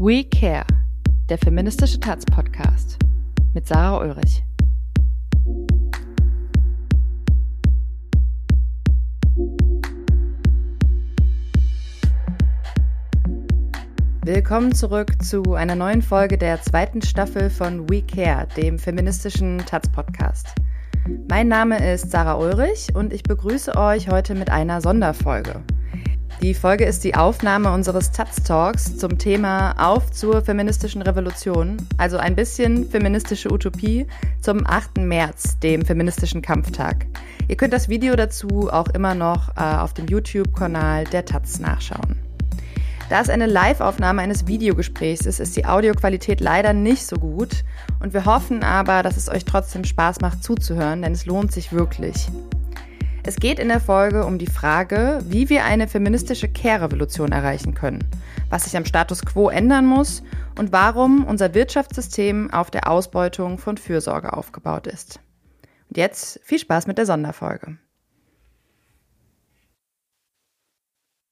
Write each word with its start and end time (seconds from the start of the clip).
We 0.00 0.22
Care, 0.22 0.64
der 1.28 1.38
feministische 1.38 1.98
Taz-Podcast 1.98 3.00
mit 3.52 3.66
Sarah 3.66 3.98
Ulrich. 3.98 4.44
Willkommen 14.22 14.72
zurück 14.72 15.20
zu 15.20 15.54
einer 15.54 15.74
neuen 15.74 16.02
Folge 16.02 16.38
der 16.38 16.62
zweiten 16.62 17.02
Staffel 17.02 17.50
von 17.50 17.90
We 17.90 18.02
Care, 18.02 18.46
dem 18.56 18.78
feministischen 18.78 19.58
Taz-Podcast. 19.58 20.54
Mein 21.28 21.48
Name 21.48 21.92
ist 21.92 22.12
Sarah 22.12 22.36
Ulrich 22.36 22.94
und 22.94 23.12
ich 23.12 23.24
begrüße 23.24 23.74
euch 23.74 24.08
heute 24.08 24.36
mit 24.36 24.48
einer 24.48 24.80
Sonderfolge. 24.80 25.64
Die 26.40 26.54
Folge 26.54 26.84
ist 26.84 27.02
die 27.02 27.16
Aufnahme 27.16 27.72
unseres 27.72 28.12
Taz 28.12 28.44
Talks 28.44 28.96
zum 28.96 29.18
Thema 29.18 29.72
Auf 29.72 30.12
zur 30.12 30.40
feministischen 30.40 31.02
Revolution, 31.02 31.76
also 31.96 32.16
ein 32.16 32.36
bisschen 32.36 32.88
feministische 32.88 33.52
Utopie 33.52 34.06
zum 34.40 34.64
8. 34.64 34.98
März, 34.98 35.58
dem 35.58 35.84
feministischen 35.84 36.40
Kampftag. 36.40 37.06
Ihr 37.48 37.56
könnt 37.56 37.72
das 37.72 37.88
Video 37.88 38.14
dazu 38.14 38.70
auch 38.70 38.86
immer 38.90 39.16
noch 39.16 39.56
äh, 39.56 39.60
auf 39.62 39.94
dem 39.94 40.06
YouTube-Kanal 40.06 41.04
der 41.06 41.24
Taz 41.24 41.58
nachschauen. 41.58 42.14
Da 43.10 43.20
es 43.20 43.30
eine 43.30 43.46
Live-Aufnahme 43.46 44.22
eines 44.22 44.46
Videogesprächs 44.46 45.26
ist, 45.26 45.40
ist 45.40 45.56
die 45.56 45.66
Audioqualität 45.66 46.40
leider 46.40 46.72
nicht 46.72 47.04
so 47.04 47.16
gut 47.16 47.64
und 47.98 48.14
wir 48.14 48.26
hoffen 48.26 48.62
aber, 48.62 49.02
dass 49.02 49.16
es 49.16 49.28
euch 49.28 49.44
trotzdem 49.44 49.82
Spaß 49.82 50.20
macht 50.20 50.44
zuzuhören, 50.44 51.02
denn 51.02 51.12
es 51.12 51.26
lohnt 51.26 51.50
sich 51.50 51.72
wirklich. 51.72 52.28
Es 53.28 53.36
geht 53.36 53.58
in 53.58 53.68
der 53.68 53.78
Folge 53.78 54.24
um 54.24 54.38
die 54.38 54.46
Frage, 54.46 55.18
wie 55.22 55.50
wir 55.50 55.66
eine 55.66 55.86
feministische 55.86 56.48
Care-Revolution 56.48 57.30
erreichen 57.30 57.74
können, 57.74 58.02
was 58.48 58.64
sich 58.64 58.74
am 58.74 58.86
Status 58.86 59.20
quo 59.20 59.50
ändern 59.50 59.84
muss 59.84 60.22
und 60.56 60.72
warum 60.72 61.26
unser 61.26 61.52
Wirtschaftssystem 61.52 62.50
auf 62.50 62.70
der 62.70 62.88
Ausbeutung 62.88 63.58
von 63.58 63.76
Fürsorge 63.76 64.32
aufgebaut 64.32 64.86
ist. 64.86 65.20
Und 65.90 65.98
jetzt 65.98 66.40
viel 66.42 66.58
Spaß 66.58 66.86
mit 66.86 66.96
der 66.96 67.04
Sonderfolge. 67.04 67.76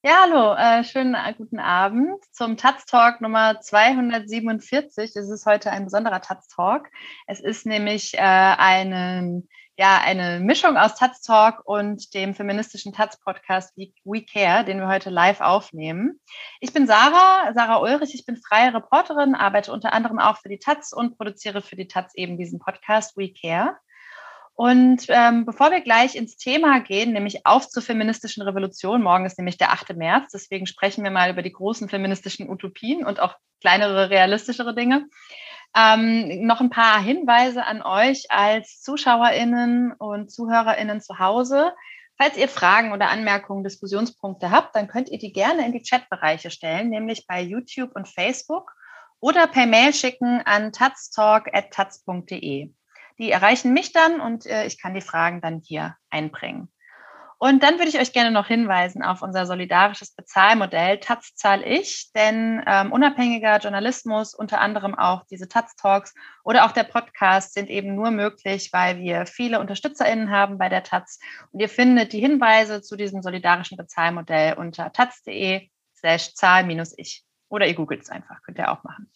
Ja, 0.03 0.17
hallo, 0.21 0.53
äh, 0.53 0.83
schönen 0.83 1.15
äh, 1.15 1.33
guten 1.35 1.57
Abend 1.57 2.23
zum 2.31 2.57
Taz 2.57 2.85
Talk 2.85 3.21
Nummer 3.21 3.59
247. 3.59 5.15
Es 5.15 5.29
ist 5.31 5.47
heute 5.47 5.71
ein 5.71 5.85
besonderer 5.85 6.21
Taz 6.21 6.47
Talk. 6.47 6.91
Es 7.25 7.39
ist 7.39 7.65
nämlich 7.65 8.13
äh, 8.13 8.19
einen 8.19 9.49
ja 9.77 10.01
eine 10.01 10.39
Mischung 10.39 10.75
aus 10.75 10.95
Taz 10.95 11.21
Talk 11.21 11.61
und 11.63 12.13
dem 12.15 12.33
feministischen 12.33 12.93
Taz 12.93 13.19
Podcast 13.19 13.77
We 13.77 14.23
Care, 14.23 14.65
den 14.65 14.79
wir 14.79 14.87
heute 14.87 15.11
live 15.11 15.39
aufnehmen. 15.39 16.19
Ich 16.59 16.73
bin 16.73 16.87
Sarah, 16.87 17.53
Sarah 17.53 17.77
Ulrich, 17.77 18.15
ich 18.15 18.25
bin 18.25 18.37
freie 18.37 18.73
Reporterin, 18.73 19.35
arbeite 19.35 19.71
unter 19.71 19.93
anderem 19.93 20.17
auch 20.17 20.37
für 20.37 20.49
die 20.49 20.57
Taz 20.57 20.93
und 20.93 21.15
produziere 21.17 21.61
für 21.61 21.75
die 21.75 21.87
Taz 21.87 22.13
eben 22.15 22.39
diesen 22.39 22.59
Podcast 22.59 23.15
We 23.17 23.31
Care. 23.31 23.77
Und 24.55 25.05
ähm, 25.09 25.45
bevor 25.45 25.69
wir 25.69 25.81
gleich 25.81 26.15
ins 26.15 26.37
Thema 26.37 26.79
gehen, 26.79 27.13
nämlich 27.13 27.45
auf 27.45 27.69
zur 27.69 27.83
feministischen 27.83 28.41
Revolution, 28.41 29.03
morgen 29.03 29.27
ist 29.27 29.37
nämlich 29.37 29.59
der 29.59 29.71
8. 29.71 29.95
März, 29.95 30.31
deswegen 30.33 30.65
sprechen 30.65 31.03
wir 31.03 31.11
mal 31.11 31.29
über 31.29 31.43
die 31.43 31.51
großen 31.51 31.87
feministischen 31.87 32.49
Utopien 32.49 33.05
und 33.05 33.19
auch 33.19 33.35
kleinere, 33.61 34.09
realistischere 34.09 34.73
Dinge. 34.73 35.05
Ähm, 35.77 36.47
noch 36.47 36.59
ein 36.59 36.71
paar 36.71 36.99
Hinweise 36.99 37.63
an 37.63 37.83
euch 37.83 38.31
als 38.31 38.81
ZuschauerInnen 38.81 39.91
und 39.91 40.31
ZuhörerInnen 40.31 41.01
zu 41.01 41.19
Hause. 41.19 41.71
Falls 42.17 42.35
ihr 42.35 42.49
Fragen 42.49 42.93
oder 42.93 43.09
Anmerkungen, 43.09 43.63
Diskussionspunkte 43.63 44.49
habt, 44.49 44.75
dann 44.75 44.87
könnt 44.87 45.09
ihr 45.09 45.19
die 45.19 45.31
gerne 45.31 45.67
in 45.67 45.73
die 45.73 45.83
Chatbereiche 45.83 46.49
stellen, 46.49 46.89
nämlich 46.89 47.27
bei 47.27 47.41
YouTube 47.41 47.95
und 47.95 48.07
Facebook 48.07 48.71
oder 49.19 49.45
per 49.45 49.67
Mail 49.67 49.93
schicken 49.93 50.41
an 50.45 50.71
tatztalk.taz.de. 50.71 52.73
Die 53.19 53.31
erreichen 53.31 53.73
mich 53.73 53.93
dann 53.93 54.19
und 54.19 54.47
äh, 54.47 54.65
ich 54.65 54.81
kann 54.81 54.95
die 54.95 55.01
Fragen 55.01 55.41
dann 55.41 55.61
hier 55.63 55.95
einbringen. 56.09 56.69
Und 57.39 57.61
dann 57.61 57.77
würde 57.77 57.89
ich 57.89 57.99
euch 57.99 58.13
gerne 58.13 58.31
noch 58.31 58.47
hinweisen 58.47 59.03
auf 59.03 59.21
unser 59.21 59.45
solidarisches 59.45 60.15
Bezahlmodell 60.15 60.99
Taz 60.99 61.35
zahl 61.35 61.61
ich, 61.61 62.11
denn 62.15 62.63
ähm, 62.65 62.91
unabhängiger 62.91 63.59
Journalismus, 63.59 64.33
unter 64.33 64.59
anderem 64.59 64.95
auch 64.95 65.23
diese 65.29 65.47
Taz 65.47 65.75
Talks 65.75 66.15
oder 66.43 66.65
auch 66.65 66.71
der 66.71 66.83
Podcast 66.83 67.53
sind 67.53 67.69
eben 67.69 67.93
nur 67.93 68.09
möglich, 68.09 68.69
weil 68.73 68.97
wir 68.97 69.27
viele 69.27 69.59
UnterstützerInnen 69.59 70.31
haben 70.31 70.57
bei 70.57 70.67
der 70.67 70.81
Taz. 70.83 71.19
Und 71.51 71.59
ihr 71.59 71.69
findet 71.69 72.11
die 72.11 72.19
Hinweise 72.19 72.81
zu 72.81 72.95
diesem 72.95 73.21
solidarischen 73.21 73.77
Bezahlmodell 73.77 74.55
unter 74.55 74.91
taz.de 74.91 75.69
slash 75.95 76.33
zahl-ich. 76.33 77.23
Oder 77.49 77.67
ihr 77.67 77.75
googelt 77.75 78.01
es 78.01 78.09
einfach, 78.09 78.41
könnt 78.41 78.57
ihr 78.57 78.71
auch 78.71 78.83
machen. 78.83 79.11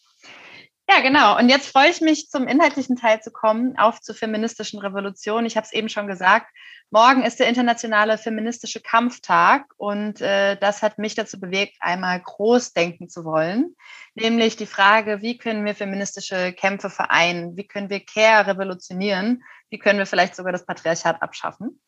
Ja, 0.88 1.00
genau. 1.00 1.38
Und 1.38 1.48
jetzt 1.48 1.68
freue 1.68 1.90
ich 1.90 2.00
mich, 2.00 2.28
zum 2.28 2.48
inhaltlichen 2.48 2.96
Teil 2.96 3.20
zu 3.22 3.30
kommen, 3.30 3.78
auf 3.78 4.00
zur 4.00 4.14
feministischen 4.14 4.80
Revolution. 4.80 5.46
Ich 5.46 5.56
habe 5.56 5.64
es 5.64 5.72
eben 5.72 5.88
schon 5.88 6.06
gesagt, 6.06 6.48
morgen 6.90 7.22
ist 7.22 7.40
der 7.40 7.48
internationale 7.48 8.18
feministische 8.18 8.80
Kampftag 8.80 9.64
und 9.76 10.20
äh, 10.20 10.56
das 10.56 10.82
hat 10.82 10.98
mich 10.98 11.14
dazu 11.14 11.40
bewegt, 11.40 11.76
einmal 11.80 12.20
groß 12.20 12.72
denken 12.74 13.08
zu 13.08 13.24
wollen, 13.24 13.76
nämlich 14.14 14.56
die 14.56 14.66
Frage, 14.66 15.22
wie 15.22 15.38
können 15.38 15.64
wir 15.64 15.74
feministische 15.74 16.52
Kämpfe 16.52 16.90
vereinen, 16.90 17.56
wie 17.56 17.66
können 17.66 17.88
wir 17.88 18.04
Care 18.04 18.46
revolutionieren, 18.46 19.42
wie 19.70 19.78
können 19.78 19.98
wir 19.98 20.06
vielleicht 20.06 20.36
sogar 20.36 20.52
das 20.52 20.66
Patriarchat 20.66 21.22
abschaffen. 21.22 21.80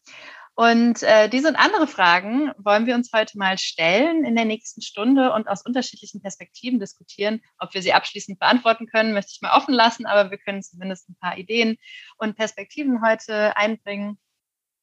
Und 0.56 1.02
äh, 1.02 1.28
diese 1.28 1.48
und 1.48 1.56
andere 1.56 1.88
Fragen 1.88 2.52
wollen 2.58 2.86
wir 2.86 2.94
uns 2.94 3.10
heute 3.12 3.36
mal 3.36 3.58
stellen 3.58 4.24
in 4.24 4.36
der 4.36 4.44
nächsten 4.44 4.82
Stunde 4.82 5.32
und 5.32 5.48
aus 5.48 5.66
unterschiedlichen 5.66 6.22
Perspektiven 6.22 6.78
diskutieren. 6.78 7.40
Ob 7.58 7.74
wir 7.74 7.82
sie 7.82 7.92
abschließend 7.92 8.38
beantworten 8.38 8.86
können, 8.86 9.14
möchte 9.14 9.32
ich 9.32 9.42
mal 9.42 9.56
offen 9.56 9.74
lassen, 9.74 10.06
aber 10.06 10.30
wir 10.30 10.38
können 10.38 10.62
zumindest 10.62 11.08
ein 11.08 11.16
paar 11.20 11.36
Ideen 11.38 11.76
und 12.18 12.36
Perspektiven 12.36 13.02
heute 13.04 13.56
einbringen. 13.56 14.16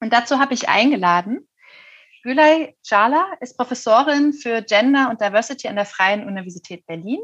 Und 0.01 0.11
dazu 0.11 0.39
habe 0.39 0.53
ich 0.53 0.67
eingeladen. 0.67 1.47
Gülay 2.23 2.75
Jala 2.83 3.25
ist 3.39 3.55
Professorin 3.55 4.33
für 4.33 4.61
Gender 4.61 5.09
und 5.09 5.21
Diversity 5.21 5.69
an 5.69 5.75
der 5.77 5.85
Freien 5.85 6.27
Universität 6.27 6.85
Berlin. 6.85 7.19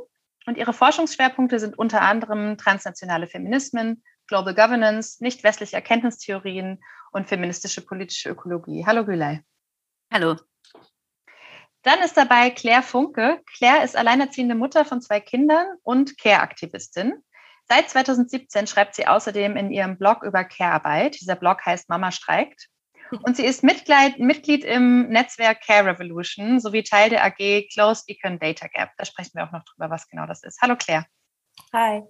Und 0.46 0.58
ihre 0.58 0.72
Forschungsschwerpunkte 0.72 1.60
sind 1.60 1.78
unter 1.78 2.02
anderem 2.02 2.58
transnationale 2.58 3.28
Feminismen, 3.28 4.04
Global 4.28 4.56
Governance, 4.56 5.22
nicht 5.22 5.44
westliche 5.44 5.76
Erkenntnistheorien 5.76 6.80
und 7.12 7.28
feministische 7.28 7.82
politische 7.82 8.30
Ökologie. 8.30 8.86
Hallo 8.86 9.06
Gülay. 9.06 9.42
Hallo. 10.12 10.36
Dann 11.84 12.00
ist 12.00 12.18
dabei 12.18 12.50
Claire 12.50 12.84
Funke. 12.84 13.42
Claire 13.58 13.84
ist 13.84 13.96
alleinerziehende 13.96 14.56
Mutter 14.56 14.84
von 14.84 15.02
zwei 15.02 15.20
Kindern 15.20 15.68
und 15.84 16.18
Care-Aktivistin. 16.18 17.24
Seit 17.70 17.90
2017 17.90 18.68
schreibt 18.68 18.96
sie 18.96 19.08
außerdem 19.08 19.58
in 19.58 19.72
ihrem 19.72 19.98
Blog 19.98 20.24
über 20.24 20.44
Care-Arbeit. 20.44 21.20
Dieser 21.20 21.36
Blog 21.36 21.66
heißt 21.66 21.90
Mama 21.90 22.12
streikt. 22.12 22.68
Und 23.24 23.38
sie 23.38 23.46
ist 23.46 23.64
Mitglied, 23.64 24.20
Mitglied 24.20 24.66
im 24.66 25.08
Netzwerk 25.08 25.62
Care 25.66 25.86
Revolution 25.86 26.60
sowie 26.60 26.84
Teil 26.84 27.10
der 27.10 27.24
AG 27.24 27.68
Closed 27.74 28.06
Beacon 28.06 28.38
Data 28.38 28.68
Gap. 28.68 28.92
Da 28.98 29.06
sprechen 29.06 29.32
wir 29.36 29.46
auch 29.46 29.52
noch 29.52 29.64
drüber, 29.64 29.90
was 29.90 30.10
genau 30.10 30.26
das 30.26 30.44
ist. 30.44 30.62
Hallo 30.62 30.76
Claire. 30.76 31.06
Hi. 31.72 32.04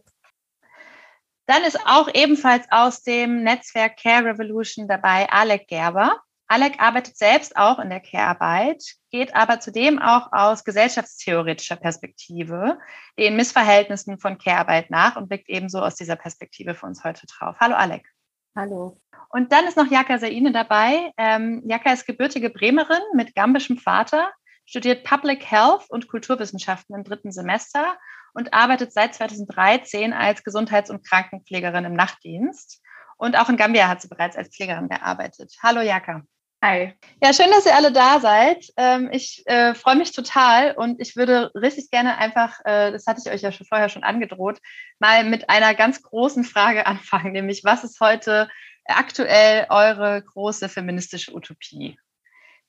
Dann 1.48 1.64
ist 1.64 1.80
auch 1.86 2.10
ebenfalls 2.14 2.66
aus 2.72 3.04
dem 3.04 3.42
Netzwerk 3.42 3.98
Care 3.98 4.26
Revolution 4.26 4.88
dabei 4.88 5.30
Alec 5.30 5.68
Gerber. 5.68 6.22
Alec 6.50 6.80
arbeitet 6.80 7.18
selbst 7.18 7.58
auch 7.58 7.80
in 7.80 7.90
der 7.90 8.00
Care-Arbeit, 8.00 8.82
geht 9.12 9.36
aber 9.36 9.60
zudem 9.60 10.00
auch 10.00 10.32
aus 10.32 10.64
gesellschaftstheoretischer 10.64 11.76
Perspektive 11.76 12.80
den 13.18 13.36
Missverhältnissen 13.36 14.18
von 14.18 14.38
Care-Arbeit 14.38 14.90
nach 14.90 15.18
und 15.18 15.28
blickt 15.28 15.50
ebenso 15.50 15.80
aus 15.80 15.96
dieser 15.96 16.16
Perspektive 16.16 16.74
für 16.74 16.86
uns 16.86 17.04
heute 17.04 17.28
drauf. 17.28 17.58
Hallo 17.60 17.76
Alec. 17.76 18.08
Hallo. 18.56 18.98
Und 19.30 19.52
dann 19.52 19.68
ist 19.68 19.78
noch 19.78 19.92
Jaka 19.92 20.20
Saine 20.20 20.52
dabei. 20.52 21.12
Ähm, 21.18 21.64
Jaka 21.66 21.92
ist 21.94 22.08
gebürtige 22.08 22.50
Bremerin 22.50 23.02
mit 23.14 23.36
gambischem 23.36 23.78
Vater, 23.78 24.32
studiert 24.66 25.04
Public 25.04 25.50
Health 25.50 25.90
und 25.90 26.08
Kulturwissenschaften 26.08 26.96
im 26.96 27.04
dritten 27.04 27.32
Semester 27.32 27.98
und 28.38 28.54
arbeitet 28.54 28.94
seit 28.94 29.16
2013 29.16 30.14
als 30.14 30.44
Gesundheits- 30.44 30.92
und 30.92 31.04
Krankenpflegerin 31.04 31.86
im 31.86 31.96
Nachtdienst. 31.96 32.84
Und 33.18 33.36
auch 33.36 33.50
in 33.50 33.58
Gambia 33.58 33.88
hat 33.88 34.00
sie 34.00 34.10
bereits 34.10 34.38
als 34.38 34.50
Pflegerin 34.50 34.90
gearbeitet. 34.90 35.56
Hallo 35.64 35.82
Jaka. 35.82 36.22
Hi. 36.64 36.94
Ja, 37.20 37.34
schön, 37.34 37.50
dass 37.50 37.66
ihr 37.66 37.76
alle 37.76 37.92
da 37.92 38.20
seid. 38.20 38.68
Ähm, 38.78 39.10
ich 39.12 39.42
äh, 39.48 39.74
freue 39.74 39.96
mich 39.96 40.12
total 40.12 40.74
und 40.74 41.02
ich 41.02 41.16
würde 41.16 41.52
richtig 41.56 41.90
gerne 41.90 42.20
einfach, 42.20 42.60
äh, 42.64 42.92
das 42.92 43.08
hatte 43.08 43.22
ich 43.26 43.32
euch 43.32 43.42
ja 43.42 43.52
schon 43.52 43.66
vorher 43.66 43.90
schon 43.90 44.04
angedroht, 44.04 44.60
mal 45.00 45.24
mit 45.24 45.50
einer 45.50 45.74
ganz 45.74 46.04
großen 46.04 46.44
Frage 46.44 46.86
anfangen, 46.86 47.32
nämlich 47.32 47.64
was 47.64 47.84
ist 47.84 48.00
heute 48.00 48.50
aktuell 48.86 49.66
eure 49.70 50.22
große 50.22 50.70
feministische 50.70 51.34
Utopie? 51.34 51.98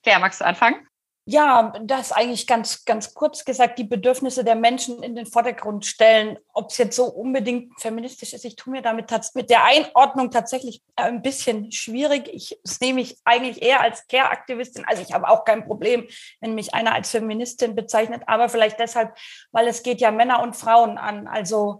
Claire, 0.01 0.19
magst 0.19 0.41
du 0.41 0.45
anfangen? 0.45 0.88
Ja, 1.31 1.73
das 1.83 2.11
eigentlich 2.11 2.47
ganz, 2.47 2.85
ganz 2.85 3.13
kurz 3.13 3.45
gesagt, 3.45 3.77
die 3.77 3.83
Bedürfnisse 3.83 4.43
der 4.43 4.55
Menschen 4.55 5.03
in 5.03 5.15
den 5.15 5.27
Vordergrund 5.27 5.85
stellen. 5.85 6.39
Ob 6.53 6.71
es 6.71 6.79
jetzt 6.79 6.95
so 6.95 7.05
unbedingt 7.05 7.79
feministisch 7.79 8.33
ist, 8.33 8.45
ich 8.45 8.55
tue 8.55 8.71
mir 8.71 8.81
damit 8.81 9.11
mit 9.35 9.51
der 9.51 9.63
Einordnung 9.63 10.31
tatsächlich 10.31 10.81
ein 10.95 11.21
bisschen 11.21 11.71
schwierig. 11.71 12.27
Ich 12.33 12.59
sehe 12.63 12.95
mich 12.95 13.19
eigentlich 13.25 13.61
eher 13.61 13.81
als 13.81 14.07
Care-Aktivistin. 14.07 14.85
Also 14.87 15.03
ich 15.03 15.13
habe 15.13 15.29
auch 15.29 15.45
kein 15.45 15.67
Problem, 15.67 16.07
wenn 16.41 16.55
mich 16.55 16.73
einer 16.73 16.95
als 16.95 17.11
Feministin 17.11 17.75
bezeichnet, 17.75 18.23
aber 18.25 18.49
vielleicht 18.49 18.79
deshalb, 18.79 19.15
weil 19.51 19.67
es 19.67 19.83
geht 19.83 20.01
ja 20.01 20.09
Männer 20.09 20.41
und 20.41 20.55
Frauen 20.55 20.97
an. 20.97 21.27
Also 21.27 21.79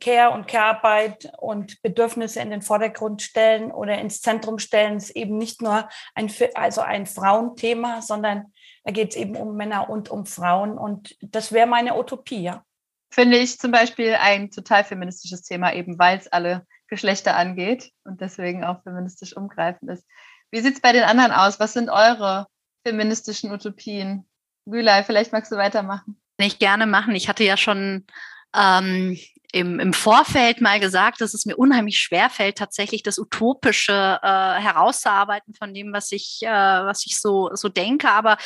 Care 0.00 0.30
und 0.30 0.46
Care-Arbeit 0.46 1.32
und 1.38 1.82
Bedürfnisse 1.82 2.40
in 2.40 2.50
den 2.50 2.62
Vordergrund 2.62 3.22
stellen 3.22 3.72
oder 3.72 3.98
ins 3.98 4.20
Zentrum 4.20 4.58
stellen, 4.58 4.96
ist 4.96 5.10
eben 5.10 5.38
nicht 5.38 5.60
nur 5.60 5.88
ein, 6.14 6.32
also 6.54 6.80
ein 6.80 7.06
Frauenthema, 7.06 8.00
sondern 8.00 8.51
da 8.84 8.92
geht 8.92 9.10
es 9.10 9.16
eben 9.16 9.36
um 9.36 9.56
Männer 9.56 9.88
und 9.88 10.10
um 10.10 10.26
Frauen. 10.26 10.76
Und 10.76 11.16
das 11.20 11.52
wäre 11.52 11.66
meine 11.66 11.96
Utopie, 11.96 12.42
ja. 12.42 12.64
Finde 13.10 13.38
ich 13.38 13.58
zum 13.58 13.70
Beispiel 13.70 14.14
ein 14.14 14.50
total 14.50 14.84
feministisches 14.84 15.42
Thema, 15.42 15.74
eben 15.74 15.98
weil 15.98 16.18
es 16.18 16.28
alle 16.28 16.66
Geschlechter 16.88 17.36
angeht 17.36 17.92
und 18.04 18.20
deswegen 18.20 18.64
auch 18.64 18.82
feministisch 18.82 19.36
umgreifend 19.36 19.90
ist. 19.90 20.06
Wie 20.50 20.60
sieht 20.60 20.74
es 20.74 20.80
bei 20.80 20.92
den 20.92 21.04
anderen 21.04 21.32
aus? 21.32 21.60
Was 21.60 21.72
sind 21.72 21.90
eure 21.90 22.46
feministischen 22.86 23.52
Utopien? 23.52 24.26
Gülay, 24.66 25.02
vielleicht 25.04 25.32
magst 25.32 25.52
du 25.52 25.56
weitermachen. 25.56 26.20
Kann 26.38 26.46
ich 26.46 26.58
gerne 26.58 26.86
machen. 26.86 27.14
Ich 27.14 27.28
hatte 27.28 27.44
ja 27.44 27.56
schon 27.56 28.06
ähm, 28.54 29.18
im, 29.52 29.78
im 29.80 29.92
Vorfeld 29.92 30.62
mal 30.62 30.80
gesagt, 30.80 31.20
dass 31.20 31.34
es 31.34 31.44
mir 31.44 31.56
unheimlich 31.56 32.00
schwer 32.00 32.30
fällt, 32.30 32.56
tatsächlich 32.56 33.02
das 33.02 33.18
Utopische 33.18 34.18
äh, 34.22 34.26
herauszuarbeiten 34.26 35.54
von 35.54 35.74
dem, 35.74 35.92
was 35.92 36.10
ich, 36.10 36.40
äh, 36.42 36.48
was 36.48 37.04
ich 37.04 37.20
so, 37.20 37.50
so 37.52 37.68
denke. 37.68 38.10
Aber 38.10 38.38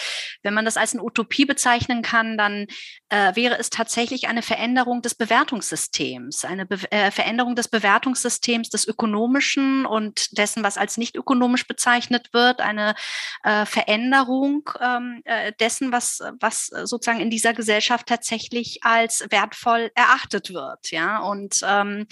wenn 0.42 0.52
man 0.52 0.64
das 0.64 0.76
als 0.76 0.94
eine 0.94 1.04
Utopie 1.04 1.44
bezeichnen 1.44 2.02
kann, 2.02 2.36
dann 2.36 2.66
äh, 3.08 3.36
wäre 3.36 3.56
es 3.56 3.70
tatsächlich 3.70 4.26
eine 4.26 4.42
Veränderung 4.42 5.00
des 5.00 5.14
Bewertungssystems, 5.14 6.44
eine 6.44 6.66
Be 6.66 6.78
äh, 6.90 7.12
Veränderung 7.12 7.54
des 7.54 7.68
Bewertungssystems 7.68 8.68
des 8.68 8.88
Ökonomischen 8.88 9.86
und 9.86 10.36
dessen, 10.36 10.64
was 10.64 10.76
als 10.76 10.96
nicht 10.96 11.14
ökonomisch 11.14 11.68
bezeichnet 11.68 12.32
wird, 12.32 12.60
eine 12.60 12.96
äh, 13.44 13.64
Veränderung 13.64 14.68
ähm, 14.80 15.22
äh, 15.24 15.52
dessen, 15.60 15.92
was, 15.92 16.20
was 16.40 16.66
sozusagen 16.66 17.20
in 17.20 17.30
dieser 17.30 17.54
Gesellschaft 17.54 18.08
tatsächlich 18.08 18.80
als 18.82 19.24
wertvoll 19.30 19.92
erachtet 19.94 20.52
wird 20.52 20.90
ja. 20.96 21.18
Und, 21.18 21.60
ähm, 21.62 22.06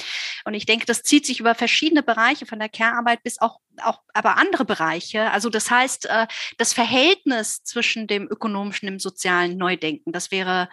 und 0.45 0.55
ich 0.55 0.67
denke, 0.67 0.87
das 0.87 1.03
zieht 1.03 1.27
sich 1.27 1.41
über 1.41 1.55
verschiedene 1.55 2.03
Bereiche 2.03 2.47
von 2.47 2.59
der 2.59 2.69
Care-Arbeit 2.69 3.23
bis 3.23 3.41
auch, 3.41 3.59
auch 3.83 4.01
aber 4.13 4.37
andere 4.37 4.65
Bereiche. 4.65 5.31
Also 5.33 5.49
das 5.49 5.71
heißt, 5.71 6.07
äh, 6.07 6.27
das 6.59 6.73
Verhältnis 6.73 7.65
zwischen 7.65 8.07
dem 8.07 8.29
ökonomischen 8.31 8.89
und 8.89 8.95
dem 8.95 9.01
sozialen 9.01 9.57
Neudenken, 9.57 10.13
das 10.13 10.31
wäre 10.31 10.69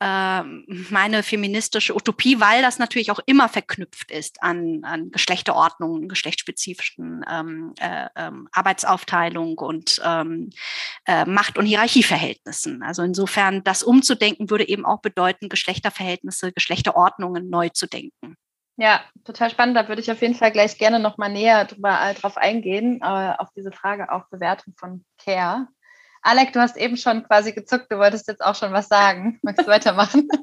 ähm, 0.00 0.64
meine 0.90 1.22
feministische 1.22 1.94
Utopie, 1.94 2.40
weil 2.40 2.62
das 2.62 2.78
natürlich 2.78 3.10
auch 3.10 3.20
immer 3.26 3.48
verknüpft 3.48 4.10
ist 4.10 4.42
an, 4.42 4.80
an 4.82 5.10
Geschlechterordnungen, 5.10 6.08
geschlechtsspezifischen 6.08 7.24
ähm, 7.30 7.74
äh, 7.80 8.08
ähm, 8.16 8.48
Arbeitsaufteilung 8.52 9.58
und 9.58 10.00
ähm, 10.04 10.50
äh, 11.06 11.24
Macht- 11.24 11.58
und 11.58 11.66
Hierarchieverhältnissen. 11.66 12.82
Also 12.82 13.02
insofern, 13.02 13.62
das 13.64 13.82
umzudenken 13.82 14.50
würde 14.50 14.68
eben 14.68 14.84
auch 14.84 15.00
bedeuten, 15.00 15.48
Geschlechterverhältnisse, 15.48 16.52
Geschlechterordnungen 16.52 17.48
neu 17.48 17.68
zu 17.68 17.86
denken. 17.86 18.36
Ja, 18.76 19.02
total 19.24 19.50
spannend. 19.50 19.76
Da 19.76 19.86
würde 19.86 20.02
ich 20.02 20.10
auf 20.10 20.20
jeden 20.20 20.34
Fall 20.34 20.50
gleich 20.50 20.78
gerne 20.78 20.98
noch 20.98 21.16
mal 21.16 21.28
näher 21.28 21.64
drüber, 21.64 21.96
äh, 22.02 22.14
drauf 22.14 22.36
eingehen, 22.36 23.00
äh, 23.00 23.34
auf 23.38 23.50
diese 23.56 23.70
Frage 23.70 24.10
auch 24.10 24.28
Bewertung 24.30 24.74
von 24.76 25.04
Care. 25.18 25.68
Alec, 26.26 26.54
du 26.54 26.60
hast 26.60 26.78
eben 26.78 26.96
schon 26.96 27.22
quasi 27.22 27.52
gezuckt, 27.52 27.92
du 27.92 27.98
wolltest 27.98 28.26
jetzt 28.28 28.42
auch 28.42 28.54
schon 28.54 28.72
was 28.72 28.88
sagen. 28.88 29.38
Magst 29.42 29.66
du 29.66 29.70
weitermachen? 29.70 30.28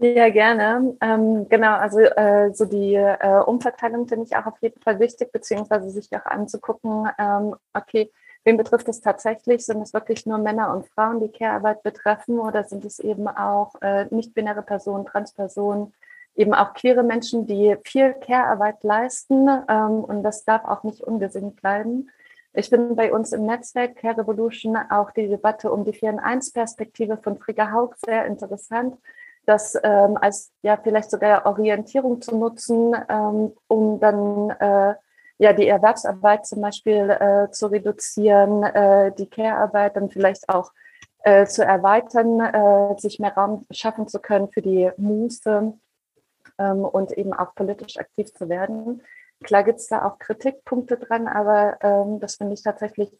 Ja, 0.00 0.28
gerne. 0.28 0.96
Ähm, 1.00 1.48
genau, 1.48 1.72
also 1.72 1.98
äh, 1.98 2.54
so 2.54 2.66
die 2.66 2.94
äh, 2.94 3.40
Umverteilung 3.44 4.06
finde 4.06 4.26
ich 4.26 4.36
auch 4.36 4.46
auf 4.46 4.54
jeden 4.60 4.80
Fall 4.80 5.00
wichtig, 5.00 5.32
beziehungsweise 5.32 5.90
sich 5.90 6.08
auch 6.12 6.24
anzugucken, 6.24 7.08
ähm, 7.18 7.56
okay, 7.74 8.08
wen 8.44 8.56
betrifft 8.56 8.86
es 8.86 9.00
tatsächlich? 9.00 9.66
Sind 9.66 9.82
es 9.82 9.92
wirklich 9.92 10.24
nur 10.24 10.38
Männer 10.38 10.72
und 10.72 10.86
Frauen, 10.86 11.18
die 11.18 11.32
Care-Arbeit 11.32 11.82
betreffen 11.82 12.38
oder 12.38 12.62
sind 12.62 12.84
es 12.84 13.00
eben 13.00 13.26
auch 13.26 13.74
äh, 13.82 14.06
nicht-binäre 14.10 14.62
Personen, 14.62 15.04
Transpersonen, 15.04 15.92
eben 16.36 16.54
auch 16.54 16.74
queere 16.74 17.02
Menschen, 17.02 17.48
die 17.48 17.76
viel 17.82 18.14
Care-Arbeit 18.14 18.84
leisten 18.84 19.48
ähm, 19.68 20.04
und 20.04 20.22
das 20.22 20.44
darf 20.44 20.64
auch 20.64 20.84
nicht 20.84 21.00
ungesehen 21.00 21.56
bleiben. 21.56 22.08
Ich 22.52 22.68
finde 22.70 22.94
bei 22.94 23.12
uns 23.12 23.32
im 23.32 23.44
Netzwerk 23.44 23.96
Care 23.96 24.18
Revolution 24.18 24.76
auch 24.90 25.10
die 25.10 25.28
Debatte 25.28 25.70
um 25.70 25.84
die 25.84 25.92
4-in-1-Perspektive 25.92 27.18
von 27.18 27.38
Frigga 27.38 27.72
Haug 27.72 27.94
sehr 28.04 28.26
interessant, 28.26 28.96
das 29.46 29.78
ähm, 29.82 30.16
als 30.20 30.52
ja 30.62 30.76
vielleicht 30.76 31.10
sogar 31.10 31.46
Orientierung 31.46 32.20
zu 32.20 32.36
nutzen, 32.36 32.94
ähm, 33.08 33.52
um 33.66 34.00
dann 34.00 34.50
äh, 34.50 34.94
ja 35.38 35.52
die 35.52 35.68
Erwerbsarbeit 35.68 36.46
zum 36.46 36.60
Beispiel 36.60 37.10
äh, 37.10 37.50
zu 37.50 37.66
reduzieren, 37.66 38.62
äh, 38.62 39.12
die 39.12 39.28
Care-Arbeit 39.28 39.96
dann 39.96 40.10
vielleicht 40.10 40.48
auch 40.48 40.72
äh, 41.22 41.46
zu 41.46 41.64
erweitern, 41.64 42.40
äh, 42.40 42.98
sich 42.98 43.18
mehr 43.18 43.34
Raum 43.34 43.66
schaffen 43.70 44.08
zu 44.08 44.18
können 44.18 44.48
für 44.48 44.62
die 44.62 44.90
Muße 44.96 45.72
ähm, 46.58 46.84
und 46.84 47.12
eben 47.12 47.32
auch 47.32 47.54
politisch 47.54 47.98
aktiv 47.98 48.32
zu 48.34 48.48
werden. 48.48 49.02
Klar 49.44 49.64
gibt 49.64 49.78
es 49.78 49.88
da 49.88 50.04
auch 50.04 50.18
Kritikpunkte 50.18 50.98
dran, 50.98 51.28
aber 51.28 51.78
ähm, 51.82 52.20
das 52.20 52.36
finde 52.36 52.54
ich 52.54 52.62
tatsächlich 52.62 53.10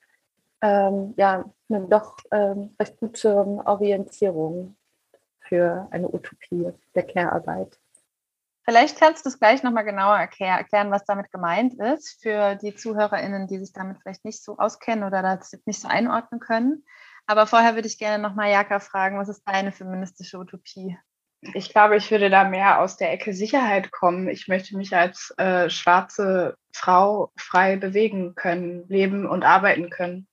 ähm, 0.60 1.14
ja 1.16 1.44
eine 1.68 1.86
doch 1.86 2.16
ähm, 2.32 2.74
recht 2.80 2.98
gute 2.98 3.36
Orientierung 3.64 4.76
für 5.40 5.86
eine 5.90 6.08
Utopie 6.12 6.72
der 6.94 7.06
Care-Arbeit. 7.06 7.78
Vielleicht 8.64 9.00
kannst 9.00 9.24
du 9.24 9.30
es 9.30 9.38
gleich 9.38 9.62
nochmal 9.62 9.84
genauer 9.84 10.18
erklären, 10.18 10.90
was 10.90 11.04
damit 11.06 11.30
gemeint 11.30 11.72
ist, 11.80 12.20
für 12.20 12.54
die 12.56 12.74
ZuhörerInnen, 12.74 13.46
die 13.46 13.58
sich 13.58 13.72
damit 13.72 13.98
vielleicht 14.02 14.26
nicht 14.26 14.44
so 14.44 14.58
auskennen 14.58 15.04
oder 15.04 15.22
das 15.22 15.58
nicht 15.64 15.80
so 15.80 15.88
einordnen 15.88 16.38
können. 16.38 16.84
Aber 17.26 17.46
vorher 17.46 17.76
würde 17.76 17.88
ich 17.88 17.98
gerne 17.98 18.22
nochmal 18.22 18.50
Jaka 18.50 18.80
fragen, 18.80 19.18
was 19.18 19.30
ist 19.30 19.42
deine 19.46 19.72
feministische 19.72 20.38
Utopie? 20.38 20.98
Ich 21.54 21.70
glaube, 21.70 21.96
ich 21.96 22.10
würde 22.10 22.30
da 22.30 22.44
mehr 22.44 22.80
aus 22.80 22.96
der 22.96 23.12
Ecke 23.12 23.32
Sicherheit 23.32 23.92
kommen. 23.92 24.28
Ich 24.28 24.48
möchte 24.48 24.76
mich 24.76 24.94
als 24.94 25.32
äh, 25.38 25.70
schwarze 25.70 26.56
Frau 26.72 27.30
frei 27.36 27.76
bewegen 27.76 28.34
können, 28.34 28.84
leben 28.88 29.26
und 29.26 29.44
arbeiten 29.44 29.88
können. 29.88 30.26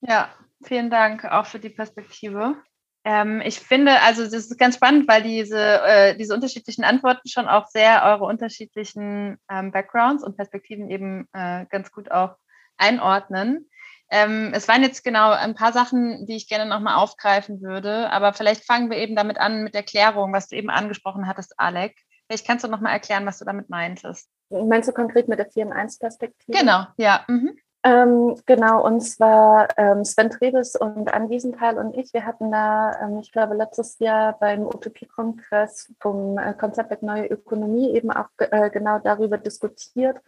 Ja, 0.00 0.28
vielen 0.62 0.90
Dank 0.90 1.24
auch 1.24 1.46
für 1.46 1.58
die 1.58 1.70
Perspektive. 1.70 2.56
Ähm, 3.04 3.42
ich 3.44 3.58
finde, 3.60 4.00
also 4.00 4.22
das 4.22 4.32
ist 4.32 4.58
ganz 4.58 4.76
spannend, 4.76 5.08
weil 5.08 5.22
diese, 5.22 5.82
äh, 5.82 6.16
diese 6.16 6.34
unterschiedlichen 6.34 6.84
Antworten 6.84 7.28
schon 7.28 7.48
auch 7.48 7.66
sehr 7.66 8.02
eure 8.04 8.24
unterschiedlichen 8.24 9.38
ähm, 9.50 9.72
Backgrounds 9.72 10.24
und 10.24 10.36
Perspektiven 10.36 10.88
eben 10.88 11.28
äh, 11.32 11.66
ganz 11.68 11.92
gut 11.92 12.10
auch 12.10 12.36
einordnen. 12.76 13.68
Ähm, 14.14 14.52
es 14.54 14.68
waren 14.68 14.82
jetzt 14.82 15.02
genau 15.02 15.32
ein 15.32 15.56
paar 15.56 15.72
Sachen, 15.72 16.24
die 16.26 16.36
ich 16.36 16.48
gerne 16.48 16.66
nochmal 16.70 16.94
aufgreifen 17.02 17.60
würde, 17.60 18.08
aber 18.12 18.32
vielleicht 18.32 18.64
fangen 18.64 18.88
wir 18.88 18.98
eben 18.98 19.16
damit 19.16 19.38
an 19.38 19.64
mit 19.64 19.74
Erklärung, 19.74 20.32
was 20.32 20.46
du 20.46 20.54
eben 20.54 20.70
angesprochen 20.70 21.26
hattest, 21.26 21.52
Alec. 21.56 21.96
Vielleicht 22.28 22.46
kannst 22.46 22.64
du 22.64 22.68
nochmal 22.68 22.92
erklären, 22.92 23.26
was 23.26 23.40
du 23.40 23.44
damit 23.44 23.70
meintest. 23.70 24.30
Meinst 24.50 24.88
du 24.88 24.92
konkret 24.92 25.26
mit 25.26 25.40
der 25.40 25.50
4 25.50 25.64
in 25.64 25.72
1 25.72 25.98
Perspektive? 25.98 26.56
Genau, 26.56 26.84
ja. 26.96 27.24
Mhm. 27.26 27.58
Ähm, 27.82 28.40
genau, 28.46 28.86
und 28.86 29.00
zwar 29.00 29.66
ähm, 29.76 30.04
Sven 30.04 30.30
Trebes 30.30 30.76
und 30.76 31.12
Ann 31.12 31.28
Wiesenthal 31.28 31.76
und 31.76 31.96
ich, 31.96 32.14
wir 32.14 32.24
hatten 32.24 32.52
da, 32.52 32.92
ähm, 33.02 33.18
ich 33.18 33.32
glaube, 33.32 33.56
letztes 33.56 33.98
Jahr 33.98 34.38
beim 34.38 34.64
Utopie-Kongress 34.64 35.92
vom 35.98 36.38
äh, 36.38 36.54
Konzept 36.54 37.02
Neue 37.02 37.26
Ökonomie 37.26 37.90
eben 37.90 38.12
auch 38.12 38.28
äh, 38.38 38.70
genau 38.70 39.00
darüber 39.00 39.38
diskutiert 39.38 40.18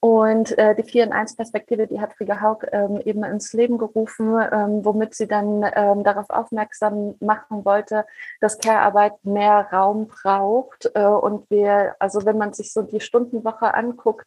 und 0.00 0.56
äh, 0.58 0.74
die 0.74 0.82
4 0.82 1.04
in 1.04 1.12
1 1.12 1.36
Perspektive, 1.36 1.86
die 1.86 2.00
hat 2.00 2.12
Frigga 2.14 2.40
Haug 2.40 2.66
ähm, 2.70 3.00
eben 3.04 3.24
ins 3.24 3.52
Leben 3.52 3.78
gerufen, 3.78 4.38
ähm, 4.52 4.84
womit 4.84 5.14
sie 5.14 5.26
dann 5.26 5.64
ähm, 5.74 6.04
darauf 6.04 6.28
aufmerksam 6.28 7.14
machen 7.20 7.64
wollte, 7.64 8.04
dass 8.40 8.58
Care-Arbeit 8.58 9.12
mehr 9.24 9.68
Raum 9.72 10.08
braucht. 10.08 10.90
Äh, 10.94 11.06
und 11.06 11.48
wir, 11.50 11.96
also 11.98 12.24
wenn 12.26 12.36
man 12.36 12.52
sich 12.52 12.72
so 12.72 12.82
die 12.82 13.00
Stundenwoche 13.00 13.74
anguckt, 13.74 14.26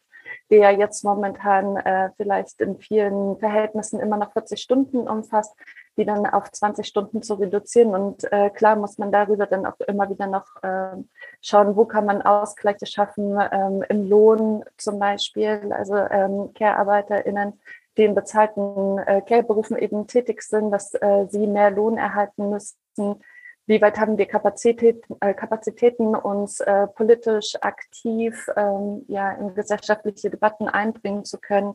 die 0.50 0.56
ja 0.56 0.70
jetzt 0.70 1.04
momentan 1.04 1.76
äh, 1.76 2.10
vielleicht 2.16 2.60
in 2.60 2.78
vielen 2.78 3.38
Verhältnissen 3.38 4.00
immer 4.00 4.16
noch 4.16 4.32
40 4.32 4.60
Stunden 4.60 5.08
umfasst, 5.08 5.54
die 6.00 6.06
dann 6.06 6.24
auf 6.24 6.50
20 6.50 6.86
Stunden 6.86 7.22
zu 7.22 7.34
reduzieren. 7.34 7.94
Und 7.94 8.24
äh, 8.32 8.48
klar 8.48 8.74
muss 8.74 8.96
man 8.96 9.12
darüber 9.12 9.46
dann 9.46 9.66
auch 9.66 9.78
immer 9.86 10.08
wieder 10.08 10.26
noch 10.26 10.46
äh, 10.62 10.96
schauen, 11.42 11.76
wo 11.76 11.84
kann 11.84 12.06
man 12.06 12.22
Ausgleiche 12.22 12.86
schaffen, 12.86 13.38
ähm, 13.52 13.84
im 13.88 14.08
Lohn 14.08 14.64
zum 14.78 14.98
Beispiel, 14.98 15.72
also 15.72 15.96
ähm, 15.96 16.54
Care-ArbeiterInnen, 16.54 17.60
die 17.98 18.04
in 18.04 18.14
bezahlten 18.14 18.98
äh, 18.98 19.20
Care-Berufen 19.20 19.76
eben 19.76 20.06
tätig 20.06 20.42
sind, 20.42 20.70
dass 20.70 20.94
äh, 20.94 21.26
sie 21.28 21.46
mehr 21.46 21.70
Lohn 21.70 21.98
erhalten 21.98 22.48
müssen. 22.48 23.22
Wie 23.66 23.82
weit 23.82 23.98
haben 24.00 24.16
wir 24.16 24.26
Kapazität, 24.26 25.04
äh, 25.20 25.34
Kapazitäten, 25.34 26.16
uns 26.16 26.60
äh, 26.60 26.86
politisch 26.86 27.56
aktiv 27.60 28.48
ähm, 28.56 29.04
ja, 29.06 29.32
in 29.32 29.54
gesellschaftliche 29.54 30.30
Debatten 30.30 30.66
einbringen 30.66 31.26
zu 31.26 31.38
können? 31.38 31.74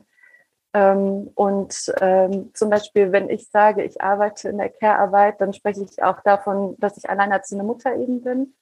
Ähm, 0.75 1.31
und 1.35 1.93
ähm, 2.01 2.51
zum 2.53 2.69
Beispiel, 2.69 3.13
wenn 3.13 3.29
ich 3.29 3.49
sage, 3.49 3.81
ich 3.81 4.01
arbeite 4.01 4.49
in 4.49 4.57
der 4.57 4.67
Care-Arbeit, 4.67 5.39
dann 5.39 5.53
spreche 5.53 5.81
ich 5.81 6.03
auch 6.03 6.19
davon, 6.19 6.75
dass 6.79 6.97
ich 6.97 7.09
alleinerziehende 7.09 7.63
Mutter 7.63 7.95
eben 7.95 8.21
bin. 8.21 8.53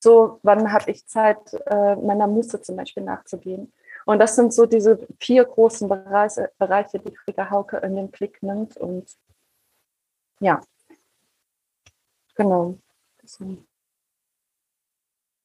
So, 0.00 0.40
wann 0.42 0.72
habe 0.72 0.90
ich 0.90 1.06
Zeit, 1.06 1.38
äh, 1.66 1.94
meiner 1.94 2.26
Muße 2.26 2.60
zum 2.62 2.74
Beispiel 2.74 3.04
nachzugehen? 3.04 3.72
Und 4.06 4.18
das 4.18 4.34
sind 4.34 4.52
so 4.52 4.66
diese 4.66 5.06
vier 5.20 5.44
großen 5.44 5.88
Bereiche, 5.88 6.50
Bereiche 6.58 6.98
die 6.98 7.14
Frida 7.14 7.48
Hauke 7.48 7.76
in 7.76 7.94
den 7.94 8.10
Blick 8.10 8.42
nimmt. 8.42 8.76
Und 8.76 9.16
ja, 10.40 10.60
genau. 12.34 12.76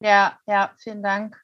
Ja, 0.00 0.36
ja, 0.46 0.72
vielen 0.78 1.04
Dank. 1.04 1.40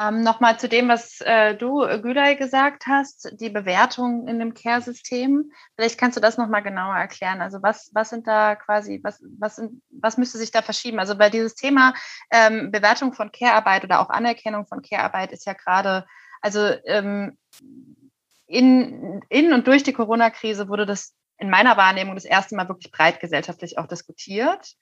Ähm, 0.00 0.22
Nochmal 0.22 0.58
zu 0.58 0.68
dem, 0.68 0.88
was 0.88 1.20
äh, 1.20 1.54
du, 1.54 1.82
äh, 1.82 2.00
Gülay, 2.00 2.36
gesagt 2.36 2.86
hast, 2.86 3.36
die 3.40 3.50
Bewertung 3.50 4.26
in 4.26 4.38
dem 4.38 4.54
Care-System. 4.54 5.52
Vielleicht 5.76 5.98
kannst 5.98 6.16
du 6.16 6.20
das 6.20 6.38
nochmal 6.38 6.62
genauer 6.62 6.96
erklären. 6.96 7.42
Also 7.42 7.62
was, 7.62 7.90
was 7.92 8.10
sind 8.10 8.26
da 8.26 8.56
quasi, 8.56 9.00
was, 9.02 9.22
was, 9.38 9.56
sind, 9.56 9.82
was 9.90 10.16
müsste 10.16 10.38
sich 10.38 10.50
da 10.50 10.62
verschieben? 10.62 10.98
Also 10.98 11.16
bei 11.16 11.28
dieses 11.28 11.54
Thema 11.54 11.94
ähm, 12.30 12.72
Bewertung 12.72 13.12
von 13.12 13.32
Care-Arbeit 13.32 13.84
oder 13.84 14.00
auch 14.00 14.08
Anerkennung 14.08 14.66
von 14.66 14.82
Care-Arbeit 14.82 15.32
ist 15.32 15.46
ja 15.46 15.52
gerade, 15.52 16.06
also 16.40 16.72
ähm, 16.86 17.36
in, 18.46 19.22
in 19.28 19.52
und 19.52 19.66
durch 19.66 19.82
die 19.82 19.92
Corona-Krise 19.92 20.68
wurde 20.68 20.86
das 20.86 21.14
in 21.38 21.50
meiner 21.50 21.76
Wahrnehmung 21.76 22.14
das 22.14 22.24
erste 22.24 22.54
Mal 22.54 22.68
wirklich 22.68 22.92
breit 22.92 23.18
gesellschaftlich 23.18 23.76
auch 23.76 23.86
diskutiert. 23.86 24.74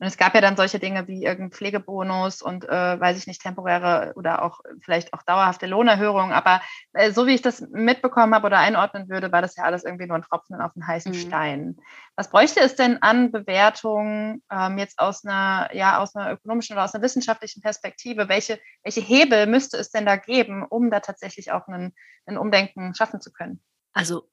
Und 0.00 0.06
es 0.06 0.16
gab 0.16 0.34
ja 0.34 0.40
dann 0.40 0.56
solche 0.56 0.78
Dinge 0.78 1.06
wie 1.06 1.24
irgendein 1.24 1.52
Pflegebonus 1.52 2.42
und, 2.42 2.64
äh, 2.64 3.00
weiß 3.00 3.16
ich 3.18 3.26
nicht, 3.26 3.40
temporäre 3.40 4.12
oder 4.16 4.42
auch 4.42 4.60
vielleicht 4.82 5.12
auch 5.12 5.22
dauerhafte 5.22 5.66
Lohnerhöhungen. 5.66 6.32
Aber 6.32 6.60
äh, 6.92 7.12
so 7.12 7.26
wie 7.26 7.34
ich 7.34 7.42
das 7.42 7.60
mitbekommen 7.60 8.34
habe 8.34 8.46
oder 8.46 8.58
einordnen 8.58 9.08
würde, 9.08 9.30
war 9.30 9.42
das 9.42 9.54
ja 9.56 9.62
alles 9.64 9.84
irgendwie 9.84 10.06
nur 10.06 10.16
ein 10.16 10.22
Tropfen 10.22 10.60
auf 10.60 10.72
einen 10.74 10.86
heißen 10.86 11.12
mhm. 11.12 11.16
Stein. 11.16 11.76
Was 12.16 12.30
bräuchte 12.30 12.60
es 12.60 12.74
denn 12.74 13.00
an 13.00 13.30
Bewertungen 13.30 14.42
ähm, 14.50 14.78
jetzt 14.78 14.98
aus 14.98 15.24
einer, 15.24 15.70
ja, 15.72 15.98
aus 15.98 16.16
einer 16.16 16.32
ökonomischen 16.32 16.74
oder 16.74 16.84
aus 16.84 16.94
einer 16.94 17.04
wissenschaftlichen 17.04 17.62
Perspektive? 17.62 18.28
Welche, 18.28 18.58
welche 18.82 19.00
Hebel 19.00 19.46
müsste 19.46 19.76
es 19.76 19.90
denn 19.90 20.06
da 20.06 20.16
geben, 20.16 20.64
um 20.68 20.90
da 20.90 20.98
tatsächlich 20.98 21.52
auch 21.52 21.68
einen, 21.68 21.94
einen 22.26 22.38
Umdenken 22.38 22.94
schaffen 22.94 23.20
zu 23.20 23.32
können? 23.32 23.62
Also 23.92 24.28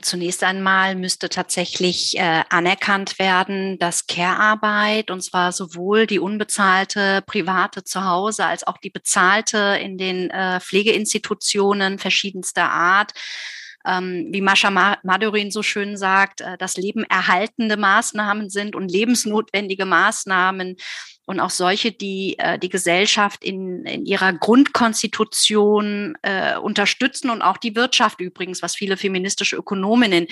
zunächst 0.00 0.42
einmal 0.42 0.94
müsste 0.94 1.28
tatsächlich 1.28 2.16
äh, 2.16 2.44
anerkannt 2.48 3.18
werden, 3.18 3.78
dass 3.78 4.06
Care-Arbeit, 4.06 5.10
und 5.10 5.22
zwar 5.22 5.52
sowohl 5.52 6.06
die 6.06 6.18
unbezahlte 6.18 7.22
private 7.26 7.84
zu 7.84 8.04
Hause 8.04 8.46
als 8.46 8.66
auch 8.66 8.78
die 8.78 8.90
bezahlte 8.90 9.78
in 9.82 9.98
den 9.98 10.30
äh, 10.30 10.60
Pflegeinstitutionen 10.60 11.98
verschiedenster 11.98 12.70
Art, 12.70 13.12
ähm, 13.86 14.28
wie 14.30 14.40
Mascha 14.40 14.70
Madurin 15.02 15.50
so 15.50 15.62
schön 15.62 15.96
sagt, 15.96 16.40
äh, 16.40 16.56
das 16.58 16.76
Leben 16.76 17.04
erhaltende 17.04 17.76
Maßnahmen 17.76 18.48
sind 18.48 18.74
und 18.74 18.90
lebensnotwendige 18.90 19.84
Maßnahmen 19.84 20.76
und 21.26 21.40
auch 21.40 21.50
solche, 21.50 21.92
die 21.92 22.38
äh, 22.38 22.58
die 22.58 22.68
Gesellschaft 22.68 23.44
in, 23.44 23.84
in 23.84 24.06
ihrer 24.06 24.32
Grundkonstitution 24.32 26.16
äh, 26.22 26.56
unterstützen 26.56 27.30
und 27.30 27.42
auch 27.42 27.56
die 27.58 27.74
Wirtschaft 27.74 28.20
übrigens, 28.20 28.62
was 28.62 28.76
viele 28.76 28.96
feministische 28.96 29.56
Ökonominnen 29.56 30.28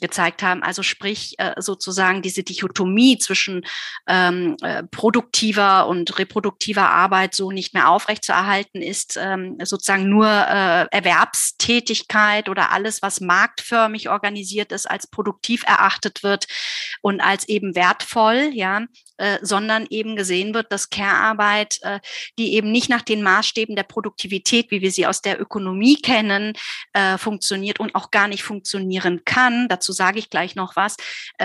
gezeigt 0.00 0.42
haben. 0.42 0.62
Also 0.62 0.82
sprich 0.82 1.38
äh, 1.38 1.54
sozusagen 1.56 2.20
diese 2.20 2.42
Dichotomie 2.42 3.16
zwischen 3.18 3.64
ähm, 4.06 4.56
äh, 4.60 4.82
produktiver 4.82 5.86
und 5.86 6.18
reproduktiver 6.18 6.90
Arbeit 6.90 7.34
so 7.34 7.50
nicht 7.50 7.74
mehr 7.74 7.88
aufrechtzuerhalten 7.88 8.82
ist, 8.82 9.18
ähm, 9.20 9.56
sozusagen 9.62 10.08
nur 10.08 10.26
äh, 10.26 10.86
Erwerbstätigkeit 10.90 12.48
oder 12.48 12.70
alles, 12.72 13.02
was 13.02 13.20
marktförmig 13.20 14.08
organisiert 14.08 14.72
ist, 14.72 14.90
als 14.90 15.06
produktiv 15.06 15.64
erachtet 15.66 16.22
wird 16.22 16.46
und 17.00 17.20
als 17.20 17.48
eben 17.48 17.74
wertvoll, 17.74 18.50
ja, 18.52 18.82
äh, 19.16 19.38
sondern 19.42 19.86
eben 19.90 20.16
gesehen 20.16 20.54
wird, 20.54 20.72
dass 20.72 20.90
Care-Arbeit, 20.90 21.78
äh, 21.82 22.00
die 22.36 22.54
eben 22.54 22.72
nicht 22.72 22.88
nach 22.88 23.02
den 23.02 23.22
Maßstäben 23.22 23.76
der 23.76 23.84
Produktivität, 23.84 24.72
wie 24.72 24.80
wir 24.80 24.90
sie 24.90 25.06
aus 25.06 25.22
der 25.22 25.40
Ökonomie 25.40 26.00
kennen, 26.02 26.54
äh, 26.94 27.16
funktioniert 27.16 27.78
und 27.78 27.94
auch 27.94 28.10
gar 28.10 28.26
nicht 28.26 28.42
funktionieren 28.42 29.22
kann. 29.24 29.68
Dazu 29.68 29.92
sage 29.92 30.18
ich 30.18 30.30
gleich 30.30 30.56
noch 30.56 30.76
was, 30.76 30.96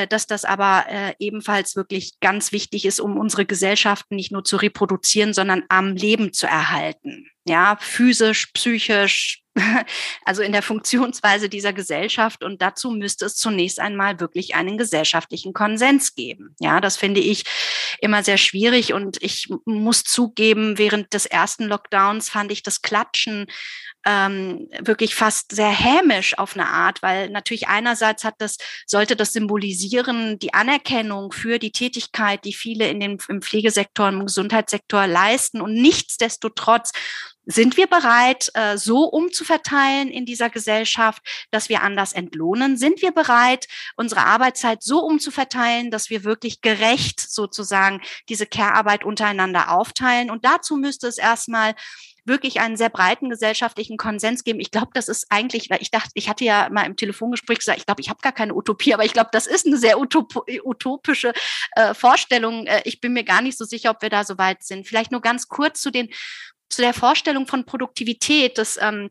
dass 0.09 0.27
das 0.27 0.45
aber 0.45 0.85
ebenfalls 1.19 1.75
wirklich 1.75 2.19
ganz 2.19 2.51
wichtig 2.51 2.85
ist, 2.85 2.99
um 2.99 3.17
unsere 3.17 3.45
Gesellschaften 3.45 4.15
nicht 4.15 4.31
nur 4.31 4.43
zu 4.43 4.57
reproduzieren, 4.57 5.33
sondern 5.33 5.63
am 5.69 5.95
Leben 5.95 6.33
zu 6.33 6.47
erhalten. 6.47 7.27
Ja, 7.45 7.77
physisch, 7.79 8.51
psychisch, 8.53 9.41
also 10.25 10.41
in 10.41 10.51
der 10.51 10.61
Funktionsweise 10.61 11.49
dieser 11.49 11.73
Gesellschaft. 11.73 12.43
Und 12.43 12.61
dazu 12.61 12.91
müsste 12.91 13.25
es 13.25 13.35
zunächst 13.35 13.79
einmal 13.79 14.19
wirklich 14.19 14.55
einen 14.55 14.77
gesellschaftlichen 14.77 15.53
Konsens 15.53 16.15
geben. 16.15 16.55
Ja, 16.59 16.81
das 16.81 16.97
finde 16.97 17.19
ich 17.19 17.43
immer 17.99 18.23
sehr 18.23 18.37
schwierig. 18.37 18.93
Und 18.93 19.21
ich 19.21 19.49
muss 19.65 20.03
zugeben, 20.03 20.77
während 20.77 21.13
des 21.13 21.25
ersten 21.25 21.65
Lockdowns 21.65 22.29
fand 22.29 22.51
ich 22.51 22.63
das 22.63 22.81
Klatschen 22.81 23.47
ähm, 24.05 24.69
wirklich 24.79 25.13
fast 25.13 25.53
sehr 25.53 25.69
hämisch 25.69 26.37
auf 26.37 26.55
eine 26.55 26.67
Art, 26.67 27.01
weil 27.01 27.29
natürlich 27.29 27.67
einerseits 27.67 28.23
hat 28.23 28.35
das, 28.37 28.57
sollte 28.85 29.15
das 29.15 29.33
symbolisieren, 29.33 30.39
die 30.39 30.53
Anerkennung 30.53 31.31
für 31.31 31.59
die 31.59 31.71
Tätigkeit, 31.71 32.45
die 32.45 32.53
viele 32.53 32.87
in 32.87 32.99
den, 32.99 33.17
im 33.27 33.41
Pflegesektor, 33.41 34.07
im 34.07 34.25
Gesundheitssektor 34.25 35.05
leisten 35.05 35.61
und 35.61 35.73
nichtsdestotrotz 35.73 36.91
sind 37.51 37.77
wir 37.77 37.87
bereit, 37.87 38.51
äh, 38.53 38.77
so 38.77 39.05
umzuverteilen 39.05 40.09
in 40.09 40.25
dieser 40.25 40.51
Gesellschaft, 40.51 41.23
dass 41.49 41.67
wir 41.67 41.81
anders 41.81 42.13
entlohnen? 42.13 42.77
Sind 42.77 43.01
wir 43.01 43.11
bereit, 43.11 43.67
unsere 43.95 44.21
Arbeitszeit 44.21 44.83
so 44.83 44.99
umzuverteilen, 44.99 45.89
dass 45.89 46.11
wir 46.11 46.23
wirklich 46.23 46.61
gerecht 46.61 47.19
sozusagen 47.19 48.01
diese 48.29 48.45
Care-Arbeit 48.45 49.03
untereinander 49.03 49.71
aufteilen? 49.71 50.29
Und 50.29 50.45
dazu 50.45 50.77
müsste 50.77 51.07
es 51.07 51.17
erstmal 51.17 51.73
wirklich 52.25 52.59
einen 52.59 52.77
sehr 52.77 52.89
breiten 52.89 53.31
gesellschaftlichen 53.31 53.97
Konsens 53.97 54.43
geben. 54.43 54.59
Ich 54.59 54.69
glaube, 54.69 54.91
das 54.93 55.09
ist 55.09 55.25
eigentlich, 55.31 55.71
weil 55.71 55.81
ich 55.81 55.89
dachte, 55.89 56.11
ich 56.13 56.29
hatte 56.29 56.45
ja 56.45 56.69
mal 56.69 56.85
im 56.85 56.95
Telefongespräch 56.95 57.57
gesagt, 57.57 57.79
ich 57.79 57.87
glaube, 57.87 58.01
ich 58.01 58.09
habe 58.09 58.21
gar 58.21 58.31
keine 58.31 58.53
Utopie, 58.53 58.93
aber 58.93 59.05
ich 59.05 59.13
glaube, 59.13 59.29
das 59.31 59.47
ist 59.47 59.65
eine 59.65 59.77
sehr 59.77 59.99
utop 59.99 60.45
utopische 60.63 61.33
äh, 61.71 61.95
Vorstellung. 61.95 62.67
Äh, 62.67 62.81
ich 62.85 63.01
bin 63.01 63.13
mir 63.13 63.23
gar 63.23 63.41
nicht 63.41 63.57
so 63.57 63.65
sicher, 63.65 63.89
ob 63.89 64.03
wir 64.03 64.09
da 64.09 64.23
so 64.23 64.37
weit 64.37 64.61
sind. 64.63 64.87
Vielleicht 64.87 65.11
nur 65.11 65.21
ganz 65.21 65.47
kurz 65.47 65.81
zu 65.81 65.89
den 65.89 66.09
zu 66.69 66.81
der 66.81 66.93
Vorstellung 66.93 67.47
von 67.47 67.65
Produktivität, 67.65 68.57
das 68.57 68.77
ähm, 68.81 69.09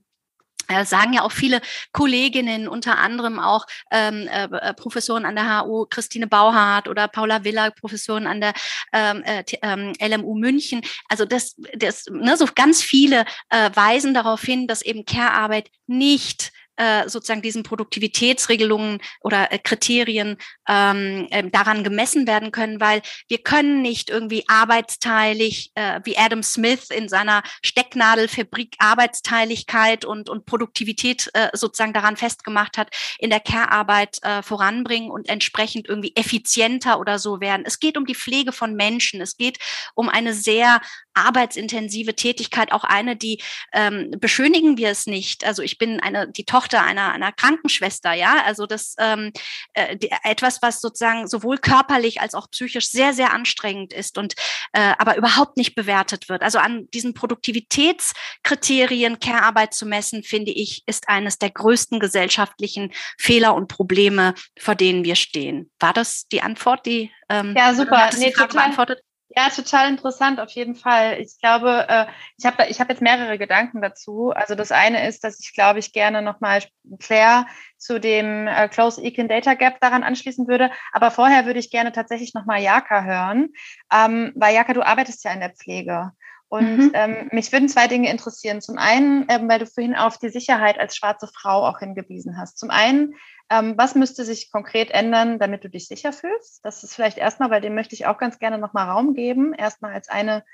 äh, 0.69 0.85
sagen 0.85 1.15
ja 1.15 1.23
auch 1.23 1.33
viele 1.33 1.61
Kolleginnen, 1.93 2.69
unter 2.69 2.99
anderem 2.99 3.39
auch 3.39 3.67
ähm, 3.91 4.29
äh, 4.29 4.75
Professoren 4.75 5.25
an 5.25 5.35
der 5.35 5.65
HU, 5.65 5.87
Christine 5.87 6.27
Bauhardt 6.27 6.89
oder 6.89 7.09
Paula 7.09 7.43
Willer, 7.45 7.71
Professoren 7.71 8.27
an 8.27 8.41
der 8.41 8.53
ähm, 8.93 9.23
äh, 9.25 9.45
ähm, 9.63 9.95
LMU 9.99 10.35
München. 10.35 10.83
Also 11.09 11.25
das, 11.25 11.57
das 11.75 12.07
ne, 12.11 12.37
so 12.37 12.47
ganz 12.55 12.83
viele 12.83 13.25
äh, 13.49 13.71
weisen 13.75 14.13
darauf 14.13 14.43
hin, 14.43 14.67
dass 14.67 14.83
eben 14.83 15.05
Care-Arbeit 15.07 15.71
nicht 15.87 16.53
äh, 16.79 17.09
sozusagen 17.09 17.43
diesen 17.43 17.63
Produktivitätsregelungen 17.63 19.01
oder 19.21 19.53
äh, 19.53 19.59
Kriterien 19.59 20.37
ähm, 20.69 21.27
äh, 21.31 21.49
daran 21.51 21.85
gemessen 21.85 22.27
werden 22.27 22.53
können, 22.53 22.81
weil 22.81 23.03
wir 23.29 23.39
können 23.39 23.83
nicht 23.83 24.11
irgendwie 24.11 24.45
arbeitsteilig, 24.49 25.73
äh, 25.75 26.01
wie 26.05 26.17
Adam 26.17 26.43
Smith 26.43 26.91
in 26.91 27.09
seiner 27.09 27.43
Stecknadelfabrik 27.65 28.77
Arbeitsteiligkeit 28.79 30.05
und, 30.05 30.31
und 30.31 30.47
Produktivität 30.47 31.31
äh, 31.35 31.49
sozusagen 31.53 31.93
daran 31.93 32.17
festgemacht 32.17 32.79
hat, 32.79 32.95
in 33.19 33.31
der 33.31 33.41
Care-Arbeit 33.41 34.19
äh, 34.23 34.43
voranbringen 34.43 35.11
und 35.11 35.29
entsprechend 35.29 35.89
irgendwie 35.89 36.15
effizienter 36.15 37.01
oder 37.01 37.19
so 37.19 37.41
werden. 37.41 37.65
Es 37.67 37.81
geht 37.81 37.97
um 37.97 38.07
die 38.07 38.15
Pflege 38.15 38.53
von 38.53 38.75
Menschen. 38.75 39.21
Es 39.21 39.37
geht 39.37 39.59
um 39.95 40.09
eine 40.09 40.33
sehr 40.33 40.81
arbeitsintensive 41.27 42.15
Tätigkeit, 42.15 42.73
auch 42.73 42.85
eine, 42.85 43.17
die 43.17 43.43
ähm, 43.73 44.11
beschönigen 44.19 44.77
wir 44.77 44.91
es 44.91 45.07
nicht. 45.07 45.45
Also 45.45 45.63
ich 45.63 45.79
bin 45.79 46.01
eine, 46.01 46.31
die 46.31 46.45
Tochter 46.45 46.83
einer, 46.83 47.13
einer 47.13 47.33
Krankenschwester, 47.33 48.13
ja, 48.13 48.43
also 48.45 48.67
das 48.67 48.95
ähm, 48.99 49.33
äh, 49.75 49.97
die, 49.97 50.11
etwas, 50.25 50.63
was 50.63 50.81
sozusagen 50.81 51.29
sowohl 51.29 51.59
körperlich 51.59 52.21
als 52.21 52.35
auch 52.35 52.51
psychisch 52.51 52.91
sehr, 52.91 53.13
sehr 53.13 53.33
anstrengend 53.33 53.93
ist 53.93 54.19
und 54.19 54.35
äh, 54.73 54.95
aber 54.99 55.17
überhaupt 55.17 55.57
nicht 55.57 55.75
bewertet 55.75 56.29
wird. 56.29 56.43
Also 56.43 56.59
an 56.59 56.89
diesen 56.93 57.15
Produktivitätskriterien 57.15 59.21
Care-Arbeit 59.21 59.75
zu 59.75 59.87
messen, 59.87 60.23
finde 60.23 60.53
ich, 60.53 60.83
ist 60.87 61.09
eines 61.09 61.39
der 61.39 61.51
größten 61.51 62.01
gesellschaftlichen 62.01 62.93
Fehler 63.19 63.55
und 63.55 63.69
Probleme, 63.69 64.35
vor 64.59 64.75
denen 64.75 65.05
wir 65.05 65.17
stehen. 65.17 65.71
War 65.79 65.93
das 65.93 66.27
die 66.29 66.43
Antwort, 66.43 66.87
die 66.87 67.11
ähm, 67.29 67.55
ja 67.57 67.75
super, 67.75 68.11
nee, 68.19 68.31
total, 68.31 68.49
beantwortet? 68.49 69.03
Ja, 69.39 69.51
total 69.51 69.89
interessant, 69.89 70.41
auf 70.41 70.51
jeden 70.51 70.75
Fall. 70.75 71.21
Ich 71.21 71.39
glaube, 71.39 71.87
äh, 71.89 72.07
ich 72.37 72.45
habe 72.45 72.67
ich 72.69 72.81
hab 72.81 72.89
jetzt 72.89 73.01
mehrere 73.01 73.39
Gedanken 73.39 73.81
dazu. 73.81 74.33
Also 74.35 74.57
das 74.57 74.73
eine 74.73 75.07
ist, 75.07 75.23
dass 75.23 75.39
ich, 75.39 75.55
glaube 75.55 75.79
ich, 75.79 75.93
gerne 75.93 76.23
nochmal 76.23 76.65
Claire 76.99 77.47
zu 77.77 78.01
dem 78.01 78.49
äh, 78.49 78.67
Close 78.67 79.01
Econ 79.01 79.29
Data 79.29 79.55
Gap 79.55 79.79
daran 79.81 80.03
anschließen 80.03 80.49
würde. 80.49 80.73
Aber 80.93 81.13
vorher 81.13 81.47
würde 81.47 81.61
ich 81.61 81.71
gerne 81.71 81.93
tatsächlich 81.93 82.35
nochmal 82.35 82.61
Jaka 82.61 83.05
hören. 83.05 83.51
Ähm, 83.95 84.33
weil 84.35 84.57
Jaka, 84.57 84.73
du 84.73 84.85
arbeitest 84.85 85.23
ja 85.23 85.31
in 85.31 85.39
der 85.39 85.55
Pflege. 85.55 86.11
Und 86.49 86.79
mhm. 86.79 86.91
ähm, 86.95 87.29
mich 87.31 87.53
würden 87.53 87.69
zwei 87.69 87.87
Dinge 87.87 88.11
interessieren. 88.11 88.61
Zum 88.61 88.77
einen, 88.77 89.25
ähm, 89.29 89.49
weil 89.49 89.61
du 89.61 89.67
vorhin 89.67 89.95
auf 89.95 90.19
die 90.19 90.31
Sicherheit 90.31 90.81
als 90.81 90.97
schwarze 90.97 91.29
Frau 91.29 91.65
auch 91.65 91.79
hingewiesen 91.79 92.37
hast. 92.41 92.59
Zum 92.59 92.71
einen, 92.71 93.15
ähm, 93.51 93.75
was 93.77 93.95
müsste 93.95 94.25
sich 94.25 94.51
konkret 94.51 94.91
ändern, 94.91 95.39
damit 95.39 95.65
du 95.65 95.71
dich 95.71 95.89
sicher 95.89 96.13
fühlst? 96.13 96.65
Das 96.65 96.85
ist 96.85 96.95
vielleicht 96.95 97.19
erstmal, 97.19 97.51
weil 97.51 97.61
dem 97.61 97.75
möchte 97.75 97.95
ich 97.95 98.07
auch 98.07 98.19
ganz 98.19 98.39
gerne 98.39 98.59
nochmal 98.59 98.89
Raum 98.89 99.15
geben. 99.15 99.55
Erstmal 99.55 99.93
als 99.93 100.09
eine, 100.09 100.45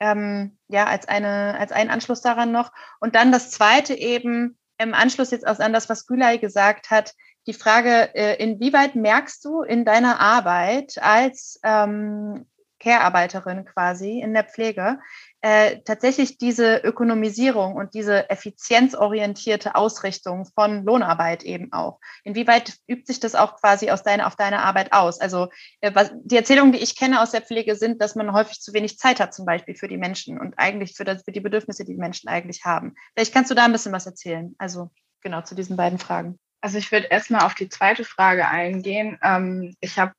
ähm, 0.00 0.58
ja, 0.68 0.86
als 0.86 1.08
eine, 1.08 1.56
als 1.58 1.72
einen 1.72 1.90
Anschluss 1.90 2.20
daran 2.20 2.52
noch. 2.52 2.72
Und 3.00 3.16
dann 3.16 3.32
das 3.32 3.50
zweite 3.50 3.94
eben 3.94 4.58
im 4.78 4.94
Anschluss 4.94 5.32
jetzt 5.32 5.46
an 5.46 5.72
das, 5.72 5.88
was 5.88 6.06
Gülay 6.06 6.38
gesagt 6.38 6.90
hat, 6.90 7.14
die 7.48 7.54
Frage, 7.54 8.14
äh, 8.14 8.36
inwieweit 8.42 8.94
merkst 8.94 9.44
du 9.44 9.62
in 9.62 9.84
deiner 9.84 10.20
Arbeit 10.20 10.98
als 11.00 11.58
ähm, 11.64 12.46
Care-Arbeiterin 12.78 13.64
quasi 13.64 14.20
in 14.20 14.34
der 14.34 14.44
Pflege, 14.44 15.00
äh, 15.40 15.80
tatsächlich 15.84 16.38
diese 16.38 16.78
Ökonomisierung 16.78 17.74
und 17.76 17.94
diese 17.94 18.28
effizienzorientierte 18.30 19.74
Ausrichtung 19.74 20.46
von 20.54 20.84
Lohnarbeit 20.84 21.44
eben 21.44 21.72
auch. 21.72 22.00
Inwieweit 22.24 22.74
übt 22.88 23.06
sich 23.06 23.20
das 23.20 23.34
auch 23.34 23.56
quasi 23.60 23.90
aus 23.90 24.02
deiner, 24.02 24.26
auf 24.26 24.36
deine 24.36 24.64
Arbeit 24.64 24.92
aus? 24.92 25.20
Also 25.20 25.48
äh, 25.80 25.94
was, 25.94 26.10
die 26.24 26.36
Erzählungen, 26.36 26.72
die 26.72 26.80
ich 26.80 26.96
kenne 26.96 27.20
aus 27.20 27.30
der 27.30 27.42
Pflege, 27.42 27.76
sind, 27.76 28.02
dass 28.02 28.16
man 28.16 28.32
häufig 28.32 28.60
zu 28.60 28.72
wenig 28.72 28.98
Zeit 28.98 29.20
hat, 29.20 29.34
zum 29.34 29.46
Beispiel 29.46 29.76
für 29.76 29.88
die 29.88 29.96
Menschen 29.98 30.40
und 30.40 30.58
eigentlich 30.58 30.96
für, 30.96 31.04
das, 31.04 31.22
für 31.22 31.32
die 31.32 31.40
Bedürfnisse, 31.40 31.84
die 31.84 31.92
die 31.92 32.00
Menschen 32.00 32.28
eigentlich 32.28 32.64
haben. 32.64 32.94
Vielleicht 33.14 33.34
kannst 33.34 33.50
du 33.50 33.54
da 33.54 33.64
ein 33.64 33.72
bisschen 33.72 33.92
was 33.92 34.06
erzählen. 34.06 34.54
Also 34.58 34.90
genau 35.20 35.42
zu 35.42 35.54
diesen 35.54 35.76
beiden 35.76 35.98
Fragen. 35.98 36.38
Also 36.60 36.78
ich 36.78 36.90
würde 36.90 37.06
erstmal 37.06 37.42
auf 37.42 37.54
die 37.54 37.68
zweite 37.68 38.04
Frage 38.04 38.48
eingehen. 38.48 39.18
Ähm, 39.22 39.76
ich 39.80 39.98
habe 39.98 40.12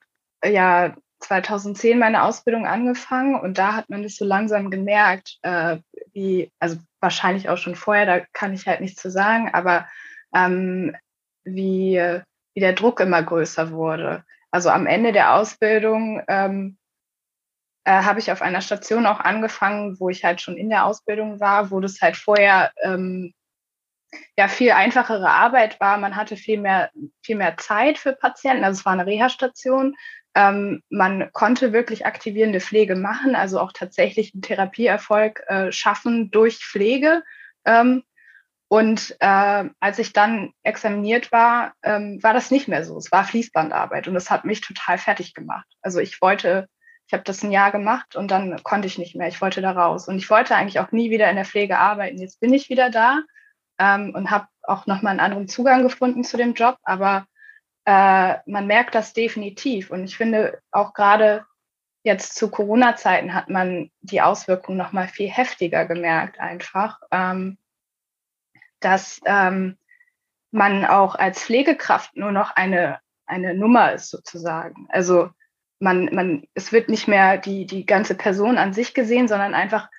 ja 0.43 0.95
2010 1.19 1.99
meine 1.99 2.23
Ausbildung 2.23 2.65
angefangen 2.65 3.39
und 3.39 3.57
da 3.57 3.75
hat 3.75 3.89
man 3.89 4.03
das 4.03 4.15
so 4.15 4.25
langsam 4.25 4.69
gemerkt, 4.71 5.37
äh, 5.41 5.77
wie, 6.13 6.51
also 6.59 6.77
wahrscheinlich 6.99 7.49
auch 7.49 7.57
schon 7.57 7.75
vorher, 7.75 8.05
da 8.05 8.25
kann 8.33 8.53
ich 8.53 8.67
halt 8.67 8.81
nichts 8.81 9.01
zu 9.01 9.11
sagen, 9.11 9.49
aber 9.53 9.87
ähm, 10.33 10.95
wie, 11.43 11.95
wie 12.53 12.59
der 12.59 12.73
Druck 12.73 12.99
immer 12.99 13.23
größer 13.23 13.71
wurde. 13.71 14.23
Also 14.51 14.69
am 14.69 14.87
Ende 14.87 15.11
der 15.11 15.35
Ausbildung 15.35 16.23
ähm, 16.27 16.77
äh, 17.83 18.03
habe 18.03 18.19
ich 18.19 18.31
auf 18.31 18.41
einer 18.41 18.61
Station 18.61 19.05
auch 19.05 19.19
angefangen, 19.19 19.99
wo 19.99 20.09
ich 20.09 20.23
halt 20.23 20.41
schon 20.41 20.57
in 20.57 20.69
der 20.69 20.85
Ausbildung 20.85 21.39
war, 21.39 21.71
wo 21.71 21.79
das 21.79 22.01
halt 22.01 22.17
vorher 22.17 22.71
ähm, 22.83 23.33
ja 24.37 24.47
viel 24.47 24.71
einfachere 24.71 25.29
Arbeit 25.29 25.79
war. 25.79 25.97
Man 25.97 26.15
hatte 26.15 26.35
viel 26.35 26.59
mehr, 26.59 26.91
viel 27.23 27.35
mehr 27.35 27.57
Zeit 27.57 27.97
für 27.97 28.13
Patienten. 28.13 28.63
Also 28.63 28.79
es 28.79 28.85
war 28.85 28.93
eine 28.93 29.05
Reha-Station. 29.05 29.95
Ähm, 30.35 30.83
man 30.89 31.31
konnte 31.33 31.73
wirklich 31.73 32.05
aktivierende 32.05 32.59
Pflege 32.59 32.95
machen, 32.95 33.35
also 33.35 33.59
auch 33.59 33.71
tatsächlich 33.73 34.33
einen 34.33 34.41
Therapieerfolg 34.41 35.43
äh, 35.47 35.71
schaffen 35.71 36.31
durch 36.31 36.57
Pflege. 36.57 37.23
Ähm, 37.65 38.03
und 38.71 39.15
äh, 39.19 39.69
als 39.79 39.97
ich 39.97 40.13
dann 40.13 40.53
examiniert 40.61 41.31
war, 41.31 41.73
ähm, 41.81 42.21
war 42.21 42.33
das 42.33 42.51
nicht 42.51 42.67
mehr 42.67 42.85
so. 42.85 42.97
Es 42.97 43.11
war 43.11 43.23
Fließbandarbeit 43.23 44.07
und 44.07 44.13
das 44.13 44.29
hat 44.29 44.45
mich 44.45 44.61
total 44.61 44.99
fertig 44.99 45.33
gemacht. 45.33 45.67
Also 45.81 45.99
ich 45.99 46.21
wollte, 46.21 46.67
ich 47.07 47.13
habe 47.13 47.23
das 47.23 47.43
ein 47.43 47.51
Jahr 47.51 47.71
gemacht 47.71 48.15
und 48.15 48.29
dann 48.29 48.61
konnte 48.61 48.85
ich 48.87 48.99
nicht 48.99 49.15
mehr. 49.15 49.27
Ich 49.27 49.41
wollte 49.41 49.61
da 49.61 49.71
raus 49.71 50.07
und 50.07 50.17
ich 50.17 50.29
wollte 50.29 50.55
eigentlich 50.55 50.79
auch 50.79 50.91
nie 50.91 51.09
wieder 51.09 51.27
in 51.31 51.35
der 51.35 51.45
Pflege 51.45 51.79
arbeiten. 51.79 52.19
Jetzt 52.19 52.39
bin 52.39 52.53
ich 52.53 52.69
wieder 52.69 52.91
da 52.91 53.23
ähm, 53.79 54.13
und 54.13 54.29
habe 54.29 54.47
auch 54.61 54.85
nochmal 54.85 55.11
einen 55.11 55.19
anderen 55.19 55.47
Zugang 55.47 55.81
gefunden 55.81 56.23
zu 56.23 56.37
dem 56.37 56.53
Job, 56.53 56.77
aber 56.83 57.25
äh, 57.89 58.37
man 58.45 58.67
merkt 58.67 58.93
das 58.93 59.13
definitiv. 59.13 59.89
Und 59.89 60.03
ich 60.03 60.15
finde 60.15 60.61
auch 60.69 60.93
gerade 60.93 61.45
jetzt 62.03 62.35
zu 62.35 62.51
Corona-Zeiten 62.51 63.33
hat 63.33 63.49
man 63.49 63.89
die 64.01 64.21
Auswirkungen 64.21 64.77
noch 64.77 64.91
mal 64.91 65.07
viel 65.07 65.27
heftiger 65.27 65.85
gemerkt 65.85 66.39
einfach, 66.39 66.99
ähm, 67.09 67.57
dass 68.79 69.19
ähm, 69.25 69.79
man 70.51 70.85
auch 70.85 71.15
als 71.15 71.43
Pflegekraft 71.43 72.15
nur 72.15 72.31
noch 72.31 72.51
eine, 72.55 72.99
eine 73.25 73.55
Nummer 73.55 73.91
ist 73.93 74.11
sozusagen. 74.11 74.85
Also 74.89 75.31
man, 75.79 76.13
man, 76.13 76.47
es 76.53 76.71
wird 76.71 76.89
nicht 76.89 77.07
mehr 77.07 77.37
die, 77.37 77.65
die 77.65 77.87
ganze 77.87 78.13
Person 78.13 78.59
an 78.59 78.71
sich 78.71 78.93
gesehen, 78.93 79.27
sondern 79.27 79.55
einfach 79.55 79.89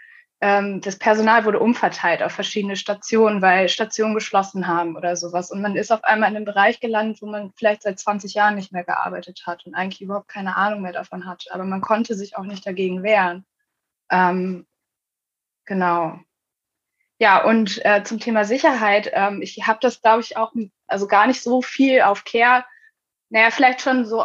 das 0.41 0.97
Personal 0.97 1.45
wurde 1.45 1.59
umverteilt 1.59 2.23
auf 2.23 2.33
verschiedene 2.33 2.77
Stationen, 2.77 3.43
weil 3.43 3.69
Stationen 3.69 4.15
geschlossen 4.15 4.67
haben 4.67 4.97
oder 4.97 5.15
sowas. 5.15 5.51
Und 5.51 5.61
man 5.61 5.77
ist 5.77 5.93
auf 5.93 6.03
einmal 6.03 6.31
in 6.31 6.37
einem 6.37 6.47
Bereich 6.47 6.81
gelandet, 6.81 7.21
wo 7.21 7.27
man 7.27 7.53
vielleicht 7.57 7.83
seit 7.83 7.99
20 7.99 8.33
Jahren 8.33 8.55
nicht 8.55 8.73
mehr 8.73 8.85
gearbeitet 8.85 9.43
hat 9.47 9.67
und 9.67 9.75
eigentlich 9.75 10.01
überhaupt 10.01 10.29
keine 10.29 10.57
Ahnung 10.57 10.81
mehr 10.81 10.95
davon 10.95 11.27
hat. 11.27 11.45
Aber 11.51 11.65
man 11.65 11.83
konnte 11.83 12.15
sich 12.15 12.39
auch 12.39 12.45
nicht 12.45 12.67
dagegen 12.67 13.03
wehren. 13.03 13.45
Ähm, 14.11 14.67
genau. 15.67 16.19
Ja, 17.19 17.45
und 17.45 17.85
äh, 17.85 18.03
zum 18.03 18.19
Thema 18.19 18.47
Sicherheit, 18.47 19.11
ähm, 19.13 19.43
ich 19.43 19.67
habe 19.67 19.81
das, 19.83 20.01
glaube 20.01 20.23
ich, 20.23 20.39
auch 20.39 20.55
also 20.87 21.07
gar 21.07 21.27
nicht 21.27 21.43
so 21.43 21.61
viel 21.61 22.01
auf 22.01 22.25
Care, 22.25 22.65
naja, 23.29 23.51
vielleicht 23.51 23.83
schon 23.83 24.07
so 24.07 24.25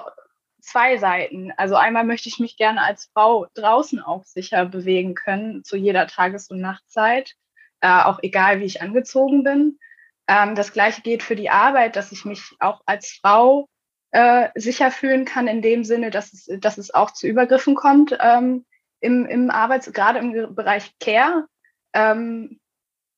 zwei 0.66 0.98
Seiten. 0.98 1.52
Also 1.58 1.76
einmal 1.76 2.04
möchte 2.04 2.30
ich 2.30 2.40
mich 2.40 2.58
gerne 2.58 2.82
als 2.82 3.10
Frau 3.14 3.48
draußen 3.54 4.00
auch 4.02 4.24
sicher 4.24 4.66
bewegen 4.66 5.16
können, 5.16 5.64
zu 5.64 5.78
jeder 5.78 6.08
Tages- 6.08 6.50
und 6.50 6.60
Nachtzeit, 6.60 7.36
äh, 7.82 7.88
auch 8.04 8.20
egal 8.22 8.60
wie 8.60 8.66
ich 8.66 8.82
angezogen 8.82 9.44
bin. 9.44 9.80
Ähm, 10.28 10.56
das 10.56 10.74
gleiche 10.74 11.02
geht 11.02 11.24
für 11.24 11.36
die 11.36 11.50
Arbeit, 11.50 11.96
dass 11.96 12.12
ich 12.12 12.26
mich 12.26 12.42
auch 12.60 12.82
als 12.86 13.20
Frau 13.22 13.68
äh, 14.12 14.50
sicher 14.56 14.92
fühlen 14.92 15.26
kann, 15.26 15.48
in 15.48 15.62
dem 15.62 15.84
Sinne, 15.84 16.10
dass 16.10 16.34
es, 16.34 16.50
dass 16.60 16.78
es 16.78 16.94
auch 16.94 17.12
zu 17.12 17.28
Übergriffen 17.28 17.76
kommt 17.76 18.18
ähm, 18.20 18.66
im, 19.00 19.26
im 19.26 19.52
Arbeits-, 19.52 19.92
gerade 19.92 20.20
im 20.20 20.56
Bereich 20.56 20.92
Care. 21.00 21.48
Ähm, 21.94 22.60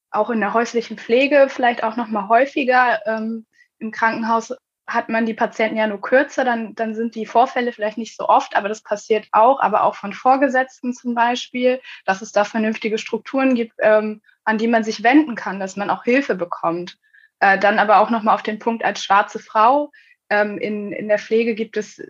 auch 0.10 0.30
in 0.30 0.40
der 0.40 0.54
häuslichen 0.54 0.98
Pflege 0.98 1.48
vielleicht 1.50 1.84
auch 1.84 1.96
noch 1.96 2.08
mal 2.08 2.30
häufiger. 2.30 3.02
Ähm, 3.06 3.46
Im 3.80 3.92
Krankenhaus 3.92 4.54
hat 4.88 5.10
man 5.10 5.26
die 5.26 5.34
Patienten 5.34 5.78
ja 5.78 5.86
nur 5.86 6.02
kürzer, 6.02 6.46
dann, 6.46 6.74
dann 6.74 6.96
sind 6.96 7.16
die 7.16 7.26
Vorfälle 7.26 7.74
vielleicht 7.74 7.98
nicht 7.98 8.16
so 8.16 8.30
oft, 8.30 8.56
aber 8.56 8.70
das 8.70 8.82
passiert 8.82 9.28
auch, 9.34 9.60
aber 9.60 9.84
auch 9.84 9.96
von 9.96 10.14
Vorgesetzten 10.14 10.94
zum 10.94 11.14
Beispiel, 11.14 11.82
dass 12.06 12.22
es 12.22 12.32
da 12.32 12.46
vernünftige 12.46 12.98
Strukturen 12.98 13.54
gibt, 13.54 13.74
ähm, 13.80 14.22
an 14.46 14.58
die 14.58 14.68
man 14.68 14.86
sich 14.86 15.04
wenden 15.04 15.36
kann, 15.36 15.60
dass 15.60 15.76
man 15.76 15.90
auch 15.90 16.06
Hilfe 16.06 16.36
bekommt. 16.36 16.98
Äh, 17.40 17.60
dann 17.60 17.80
aber 17.80 18.00
auch 18.00 18.10
nochmal 18.10 18.36
auf 18.36 18.44
den 18.44 18.60
Punkt 18.60 18.84
als 18.86 19.04
schwarze 19.04 19.40
Frau. 19.40 19.92
Ähm, 20.30 20.58
in, 20.58 20.94
in 20.94 21.10
der 21.10 21.20
Pflege 21.20 21.54
gibt 21.54 21.76
es 21.76 22.02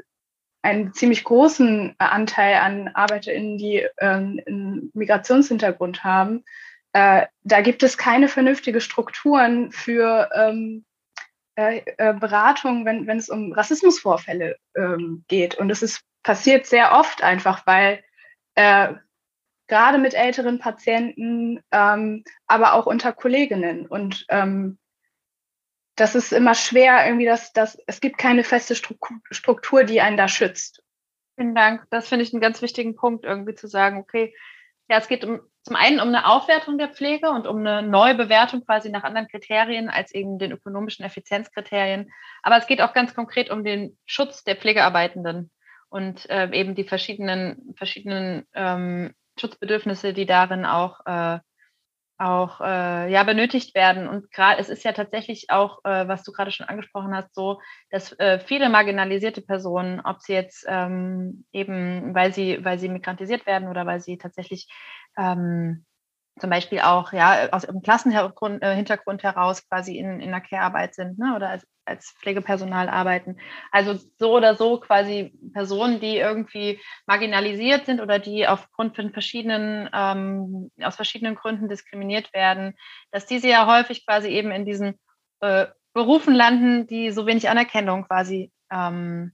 einen 0.62 0.94
ziemlich 0.94 1.24
großen 1.24 1.96
Anteil 1.98 2.56
an 2.56 2.90
ArbeiterInnen, 2.90 3.58
die 3.58 3.88
ähm, 4.00 4.40
einen 4.46 4.92
Migrationshintergrund 4.94 6.04
haben. 6.04 6.44
Äh, 6.94 7.28
da 7.44 7.62
gibt 7.62 7.84
es 7.84 7.98
keine 7.98 8.28
vernünftige 8.28 8.82
Strukturen 8.82 9.72
für 9.72 10.30
ähm, 10.34 10.86
äh, 11.58 11.82
äh, 11.98 12.14
Beratung, 12.14 12.86
wenn, 12.86 13.08
wenn 13.08 13.18
es 13.18 13.30
um 13.30 13.52
Rassismusvorfälle 13.52 14.58
ähm, 14.76 15.26
geht. 15.28 15.56
Und 15.56 15.72
es 15.72 15.82
ist 15.82 16.04
passiert 16.22 16.68
sehr 16.68 16.92
oft 16.92 17.24
einfach, 17.24 17.66
weil 17.66 18.04
äh, 18.54 18.94
gerade 19.68 19.98
mit 19.98 20.14
älteren 20.14 20.60
Patienten, 20.60 21.64
ähm, 21.72 22.24
aber 22.46 22.74
auch 22.74 22.86
unter 22.86 23.12
Kolleginnen. 23.12 23.88
Und 23.88 24.26
ähm, 24.30 24.78
das 25.96 26.14
ist 26.14 26.32
immer 26.32 26.54
schwer, 26.54 27.08
irgendwie, 27.08 27.26
dass, 27.26 27.54
dass 27.54 27.78
es 27.88 28.02
gibt 28.02 28.20
keine 28.20 28.44
feste 28.44 28.76
Struktur, 28.76 29.84
die 29.84 30.00
einen 30.00 30.18
da 30.18 30.28
schützt. 30.28 30.84
Vielen 31.38 31.56
Dank. 31.56 31.88
Das 31.90 32.08
finde 32.08 32.24
ich 32.24 32.34
einen 32.34 32.42
ganz 32.42 32.62
wichtigen 32.62 32.96
Punkt, 32.96 33.26
irgendwie 33.26 33.56
zu 33.56 33.68
sagen, 33.68 33.98
okay, 33.98 34.36
ja, 34.90 34.98
es 34.98 35.08
geht 35.08 35.26
um, 35.26 35.42
zum 35.68 35.76
einen 35.76 36.00
um 36.00 36.08
eine 36.08 36.26
Aufwertung 36.26 36.78
der 36.78 36.88
Pflege 36.88 37.30
und 37.30 37.46
um 37.46 37.58
eine 37.58 37.82
Neubewertung 37.82 38.64
quasi 38.66 38.90
nach 38.90 39.04
anderen 39.04 39.28
Kriterien 39.28 39.90
als 39.90 40.14
eben 40.14 40.40
den 40.40 40.54
ökonomischen 40.54 41.04
Effizienzkriterien. 41.04 42.10
Aber 42.42 42.58
es 42.58 42.68
geht 42.68 42.82
auch 42.82 42.94
ganz 42.94 43.14
konkret 43.14 43.50
um 43.50 43.66
den 43.66 43.98
Schutz 44.06 44.46
der 44.46 44.56
Pflegearbeitenden 44.56 45.52
und 45.90 46.30
äh, 46.30 46.50
eben 46.54 46.74
die 46.74 46.86
verschiedenen, 46.86 47.74
verschiedenen 47.76 48.46
ähm, 48.54 49.14
Schutzbedürfnisse, 49.38 50.14
die 50.14 50.26
darin 50.26 50.64
auch 50.64 51.06
äh, 51.06 51.40
auch 52.18 52.62
äh, 52.62 53.12
ja 53.12 53.24
benötigt 53.24 53.76
werden. 53.76 54.08
Und 54.08 54.32
gerade 54.32 54.60
es 54.60 54.70
ist 54.70 54.84
ja 54.84 54.92
tatsächlich 54.92 55.50
auch, 55.50 55.84
äh, 55.84 56.08
was 56.08 56.24
du 56.24 56.32
gerade 56.32 56.52
schon 56.52 56.68
angesprochen 56.68 57.14
hast, 57.16 57.36
so, 57.36 57.62
dass 57.92 58.18
äh, 58.20 58.40
viele 58.40 58.70
marginalisierte 58.70 59.42
Personen, 59.42 60.00
ob 60.00 60.22
sie 60.22 60.34
jetzt 60.34 60.66
ähm, 60.68 61.46
eben, 61.52 62.16
weil 62.16 62.34
sie, 62.34 62.64
weil 62.64 62.80
sie 62.80 62.90
migrantisiert 62.90 63.46
werden 63.46 63.70
oder 63.70 63.86
weil 63.86 64.00
sie 64.00 64.18
tatsächlich 64.18 64.68
ähm, 65.18 65.86
zum 66.40 66.50
Beispiel 66.50 66.80
auch 66.82 67.14
ja 67.14 67.50
aus 67.52 67.64
ihrem 67.64 67.82
Klassenhintergrund 67.82 68.64
äh, 68.64 69.28
heraus 69.28 69.68
quasi 69.68 69.98
in, 69.98 70.20
in 70.20 70.32
der 70.32 70.42
Care-Arbeit 70.42 70.96
sind 70.96 71.18
ne, 71.18 71.36
oder 71.36 71.50
als, 71.50 71.68
als 71.86 72.12
Pflegepersonal 72.20 72.90
arbeiten. 72.90 73.38
Also 73.72 74.00
so 74.18 74.36
oder 74.36 74.56
so 74.56 74.80
quasi 74.80 75.34
Personen, 75.54 76.00
die 76.00 76.18
irgendwie 76.18 76.80
marginalisiert 77.08 77.86
sind 77.86 78.02
oder 78.02 78.20
die 78.20 78.48
aufgrund 78.48 78.96
von 78.96 79.12
verschiedenen, 79.12 79.90
ähm, 79.94 80.72
aus 80.82 80.96
verschiedenen 80.96 81.36
Gründen 81.36 81.70
diskriminiert 81.70 82.34
werden, 82.34 82.76
dass 83.12 83.26
diese 83.26 83.48
ja 83.48 83.66
häufig 83.66 84.06
quasi 84.06 84.30
eben 84.30 84.52
in 84.52 84.66
diesen 84.66 85.00
äh, 85.42 85.68
Berufen 85.94 86.36
landen, 86.36 86.86
die 86.86 87.10
so 87.12 87.26
wenig 87.26 87.50
Anerkennung 87.50 88.06
quasi 88.06 88.52
ähm, 88.72 89.34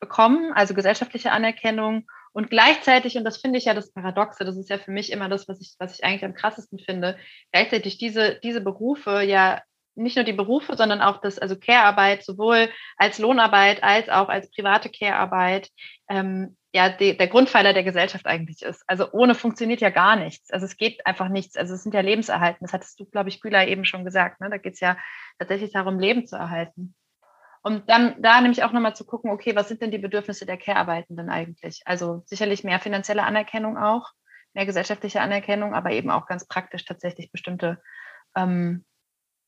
bekommen, 0.00 0.52
also 0.52 0.74
gesellschaftliche 0.74 1.32
Anerkennung 1.32 2.06
Und 2.32 2.50
gleichzeitig, 2.50 3.16
und 3.16 3.24
das 3.24 3.36
finde 3.36 3.58
ich 3.58 3.66
ja 3.66 3.74
das 3.74 3.92
Paradoxe, 3.92 4.44
das 4.44 4.56
ist 4.56 4.70
ja 4.70 4.78
für 4.78 4.90
mich 4.90 5.12
immer 5.12 5.28
das, 5.28 5.48
was 5.48 5.60
ich, 5.60 5.74
was 5.78 5.94
ich 5.94 6.04
eigentlich 6.04 6.24
am 6.24 6.34
krassesten 6.34 6.78
finde, 6.78 7.16
gleichzeitig 7.52 7.98
diese, 7.98 8.40
diese 8.42 8.60
Berufe 8.60 9.22
ja 9.22 9.60
nicht 9.94 10.16
nur 10.16 10.24
die 10.24 10.32
Berufe, 10.32 10.76
sondern 10.76 11.02
auch 11.02 11.20
das, 11.20 11.38
also 11.38 11.56
Care-Arbeit, 11.56 12.24
sowohl 12.24 12.70
als 12.96 13.18
Lohnarbeit 13.18 13.82
als 13.82 14.08
auch 14.08 14.28
als 14.28 14.50
private 14.50 14.88
Care-Arbeit, 14.88 15.70
ähm, 16.08 16.56
ja, 16.74 16.88
die, 16.88 17.16
der 17.16 17.28
Grundpfeiler 17.28 17.74
der 17.74 17.84
Gesellschaft 17.84 18.26
eigentlich 18.26 18.62
ist. 18.62 18.82
Also 18.86 19.12
ohne 19.12 19.34
funktioniert 19.34 19.82
ja 19.82 19.90
gar 19.90 20.16
nichts. 20.16 20.50
Also 20.50 20.64
es 20.64 20.78
geht 20.78 21.04
einfach 21.06 21.28
nichts. 21.28 21.56
Also 21.56 21.74
es 21.74 21.82
sind 21.82 21.94
ja 21.94 22.00
Lebenserhalten. 22.00 22.64
Das 22.64 22.72
hattest 22.72 22.98
du, 22.98 23.04
glaube 23.04 23.28
ich, 23.28 23.42
Güler 23.42 23.68
eben 23.68 23.84
schon 23.84 24.06
gesagt. 24.06 24.40
Ne? 24.40 24.48
Da 24.48 24.56
geht 24.56 24.74
es 24.74 24.80
ja 24.80 24.96
tatsächlich 25.38 25.72
darum, 25.72 25.98
Leben 25.98 26.26
zu 26.26 26.36
erhalten. 26.36 26.94
Und 27.62 27.88
dann 27.88 28.20
da 28.20 28.40
nämlich 28.40 28.64
auch 28.64 28.72
nochmal 28.72 28.96
zu 28.96 29.04
gucken, 29.06 29.30
okay, 29.30 29.54
was 29.54 29.68
sind 29.68 29.82
denn 29.82 29.92
die 29.92 29.98
Bedürfnisse 29.98 30.46
der 30.46 30.56
Care-Arbeitenden 30.58 31.30
eigentlich? 31.30 31.82
Also 31.84 32.22
sicherlich 32.26 32.64
mehr 32.64 32.80
finanzielle 32.80 33.22
Anerkennung 33.24 33.78
auch, 33.78 34.10
mehr 34.52 34.66
gesellschaftliche 34.66 35.20
Anerkennung, 35.20 35.74
aber 35.74 35.92
eben 35.92 36.10
auch 36.10 36.26
ganz 36.26 36.46
praktisch 36.46 36.84
tatsächlich 36.84 37.30
bestimmte, 37.30 37.80
ähm, 38.36 38.84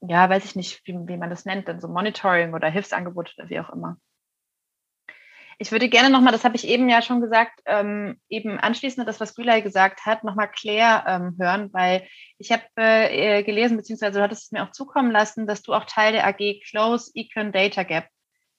ja, 0.00 0.29
weiß 0.31 0.44
ich 0.44 0.57
nicht, 0.57 0.83
wie, 0.87 0.94
wie 0.94 1.16
man 1.16 1.31
das 1.31 1.44
nennt, 1.44 1.68
dann 1.68 1.81
so 1.81 1.88
Monitoring 1.88 2.55
oder 2.55 2.70
Hilfsangebote 2.70 3.33
oder 3.38 3.50
wie 3.50 3.61
auch 3.61 3.70
immer. 3.70 3.98
Ich 5.59 5.73
würde 5.73 5.88
gerne 5.88 6.11
nochmal, 6.11 6.33
das 6.33 6.45
habe 6.45 6.57
ich 6.57 6.67
eben 6.67 6.88
ja 6.88 7.03
schon 7.03 7.21
gesagt, 7.21 7.61
ähm, 7.67 8.21
eben 8.29 8.59
anschließend 8.59 9.01
an 9.01 9.07
das, 9.07 9.21
was 9.21 9.35
Gülay 9.35 9.62
gesagt 9.62 10.07
hat, 10.07 10.25
nochmal 10.25 10.51
Claire 10.51 11.05
ähm, 11.07 11.37
hören, 11.38 11.73
weil 11.73 12.07
ich 12.38 12.53
habe 12.53 12.64
äh, 12.77 13.43
gelesen, 13.43 13.77
beziehungsweise 13.77 14.19
du 14.19 14.23
hattest 14.23 14.45
es 14.45 14.53
mir 14.53 14.64
auch 14.64 14.73
zukommen 14.73 15.11
lassen, 15.11 15.47
dass 15.47 15.62
du 15.62 15.73
auch 15.73 15.85
Teil 15.85 16.12
der 16.12 16.27
AG 16.27 16.61
Close 16.69 17.11
Econ 17.14 17.53
Data 17.53 17.83
Gap 17.83 18.09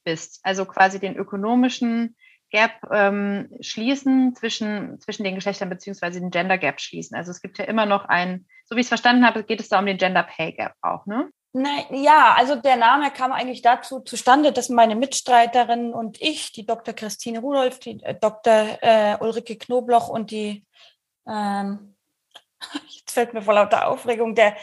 bist, 0.04 0.40
also 0.44 0.66
quasi 0.66 1.00
den 1.00 1.16
ökonomischen 1.16 2.16
Gap 2.52 2.72
ähm, 2.92 3.50
schließen 3.60 4.36
zwischen, 4.36 5.00
zwischen 5.02 5.24
den 5.24 5.36
Geschlechtern 5.36 5.70
beziehungsweise 5.70 6.20
den 6.20 6.30
Gender 6.30 6.58
Gap 6.58 6.80
schließen. 6.80 7.18
Also 7.18 7.32
es 7.32 7.42
gibt 7.42 7.58
ja 7.58 7.66
immer 7.66 7.86
noch 7.86 8.06
ein, 8.06 8.46
so 8.66 8.76
wie 8.76 8.80
ich 8.80 8.86
es 8.86 8.90
verstanden 8.90 9.26
habe, 9.26 9.44
geht 9.44 9.60
es 9.60 9.70
da 9.70 9.80
um 9.80 9.86
den 9.86 9.98
Gender 9.98 10.24
Pay 10.24 10.54
Gap 10.54 10.74
auch, 10.82 11.06
ne? 11.06 11.30
Nein, 11.58 11.86
ja, 11.91 12.34
also 12.38 12.56
der 12.56 12.76
Name 12.76 13.12
kam 13.12 13.32
eigentlich 13.32 13.62
dazu 13.62 14.02
zustande, 14.02 14.52
dass 14.52 14.68
meine 14.68 14.94
Mitstreiterin 14.94 15.94
und 15.94 16.22
ich, 16.22 16.52
die 16.52 16.65
Dr. 16.65 16.94
Christine 16.94 17.39
Rudolph, 17.39 17.80
die 17.80 18.04
äh, 18.04 18.13
Dr. 18.13 18.78
Äh, 18.82 19.15
Ulrike 19.22 19.58
Knobloch 19.58 20.10
und 20.10 20.32
die, 20.32 20.65
ähm, 21.26 21.96
jetzt 22.89 23.12
fällt 23.12 23.34
mir 23.34 23.41
vor 23.41 23.54
lauter 23.54 23.88
Aufregung, 23.88 24.36
der 24.36 24.58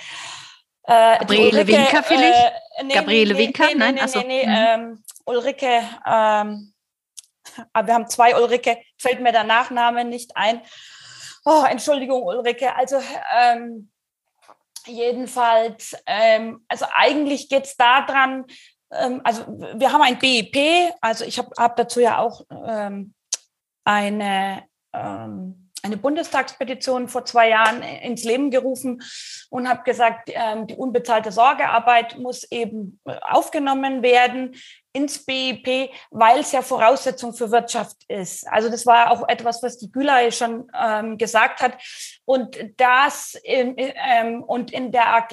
äh, 0.83 1.19
Gabriele 1.21 1.61
Ulrike, 1.61 1.79
Winker 1.79 2.03
vielleicht? 2.03 2.53
Äh, 2.77 2.85
nee, 2.85 2.95
Gabriele 2.95 3.33
nee, 3.33 3.41
Winker? 3.41 3.67
Nee, 3.69 3.75
Nein, 3.75 3.95
nee, 3.95 4.01
also, 4.03 4.21
nee, 4.21 4.47
mhm. 4.47 4.55
ähm, 4.55 5.05
Ulrike, 5.25 5.83
ähm, 6.07 6.75
aber 7.73 7.87
wir 7.87 7.95
haben 7.95 8.09
zwei 8.09 8.37
Ulrike, 8.37 8.77
fällt 8.99 9.23
mir 9.23 9.33
der 9.33 9.45
Nachname 9.45 10.05
nicht 10.05 10.37
ein. 10.37 10.61
Oh, 11.47 11.65
Entschuldigung, 11.67 12.23
Ulrike. 12.23 12.77
Also 12.77 13.01
ähm, 13.35 13.92
Jedenfalls, 14.87 15.97
ähm, 16.07 16.65
also 16.69 16.87
eigentlich 16.95 17.49
geht 17.49 17.65
es 17.65 17.77
daran, 17.77 18.45
ähm, 18.93 19.21
also 19.25 19.45
wir 19.75 19.93
haben 19.93 20.03
ein 20.03 20.19
BIP, 20.19 20.93
also 21.01 21.25
ich 21.25 21.39
habe 21.39 21.51
hab 21.59 21.77
dazu 21.77 22.01
ja 22.01 22.19
auch 22.19 22.43
ähm, 22.51 23.15
eine, 23.85 24.65
ähm, 24.93 25.71
eine 25.83 25.97
Bundestagspetition 25.97 27.09
vor 27.09 27.25
zwei 27.25 27.49
Jahren 27.49 27.83
ins 27.83 28.25
Leben 28.25 28.51
gerufen 28.51 29.03
und 29.51 29.69
habe 29.69 29.83
gesagt, 29.83 30.31
ähm, 30.33 30.67
die 30.67 30.77
unbezahlte 30.77 31.33
Sorgearbeit 31.33 32.19
muss 32.19 32.45
eben 32.51 33.01
aufgenommen 33.05 34.03
werden 34.03 34.55
ins 34.93 35.25
BIP, 35.25 35.91
weil 36.11 36.41
es 36.41 36.53
ja 36.53 36.63
Voraussetzung 36.63 37.33
für 37.33 37.51
Wirtschaft 37.51 37.97
ist. 38.09 38.47
Also 38.49 38.69
das 38.69 38.85
war 38.85 39.11
auch 39.11 39.27
etwas, 39.29 39.63
was 39.63 39.79
die 39.79 39.91
Gülay 39.91 40.31
schon 40.31 40.71
ähm, 40.79 41.17
gesagt 41.17 41.61
hat. 41.61 41.79
Und 42.25 42.59
das 42.77 43.35
in, 43.43 43.75
ähm, 43.79 44.43
und 44.43 44.71
in 44.71 44.93
der 44.93 45.15
AG 45.17 45.31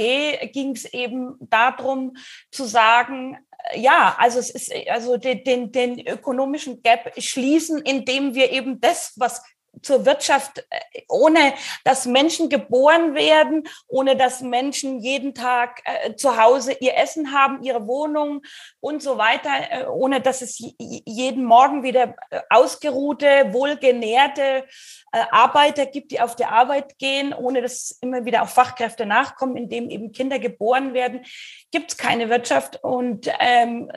ging 0.52 0.76
es 0.76 0.86
eben 0.86 1.36
darum 1.42 2.16
zu 2.52 2.64
sagen, 2.66 3.38
äh, 3.72 3.80
ja, 3.80 4.16
also 4.18 4.40
es 4.40 4.50
ist 4.50 4.72
also 4.90 5.18
den, 5.18 5.44
den, 5.44 5.72
den 5.72 6.08
ökonomischen 6.08 6.82
Gap 6.82 7.12
schließen, 7.18 7.82
indem 7.82 8.36
wir 8.36 8.52
eben 8.52 8.80
das, 8.80 9.14
was 9.18 9.44
zur 9.82 10.06
Wirtschaft, 10.06 10.60
äh, 10.70 11.02
ohne 11.08 11.54
dass 11.84 12.06
Menschen 12.06 12.50
geboren 12.50 13.16
werden, 13.16 13.68
ohne 13.88 14.16
dass 14.16 14.42
Menschen 14.42 15.00
jeden 15.00 15.34
Tag 15.34 15.82
äh, 15.86 16.16
zu 16.16 16.42
Hause 16.42 16.74
ihr 16.80 16.98
Essen 16.98 17.34
haben, 17.34 17.64
ihre 17.64 17.88
Wohnung 17.88 18.42
und 18.80 19.02
so 19.02 19.18
weiter, 19.18 19.50
äh, 19.70 19.86
ohne 19.86 20.22
dass 20.22 20.42
es 20.42 20.62
jeden 20.80 21.46
Morgen 21.46 21.84
wieder 21.84 22.16
äh, 22.30 22.42
ausgeruhte, 22.50 23.52
wohlgenährte 23.52 24.66
äh, 25.12 25.24
Arbeiter 25.32 25.86
gibt, 25.86 26.12
die 26.12 26.22
auf 26.22 26.36
der 26.36 26.52
Arbeit 26.52 26.98
gehen, 26.98 27.34
ohne 27.34 27.62
dass 27.62 27.98
immer 28.02 28.26
wieder 28.26 28.44
auch 28.44 28.50
Fachkräfte 28.50 29.06
nachkommen, 29.06 29.58
indem 29.58 29.90
eben 29.90 30.12
Kinder 30.12 30.40
geboren 30.40 30.94
werden, 30.94 31.26
gibt 31.72 31.92
es 31.92 31.98
keine 31.98 32.30
Wirtschaft. 32.30 32.84
Und 32.84 33.30
ähm, 33.40 33.92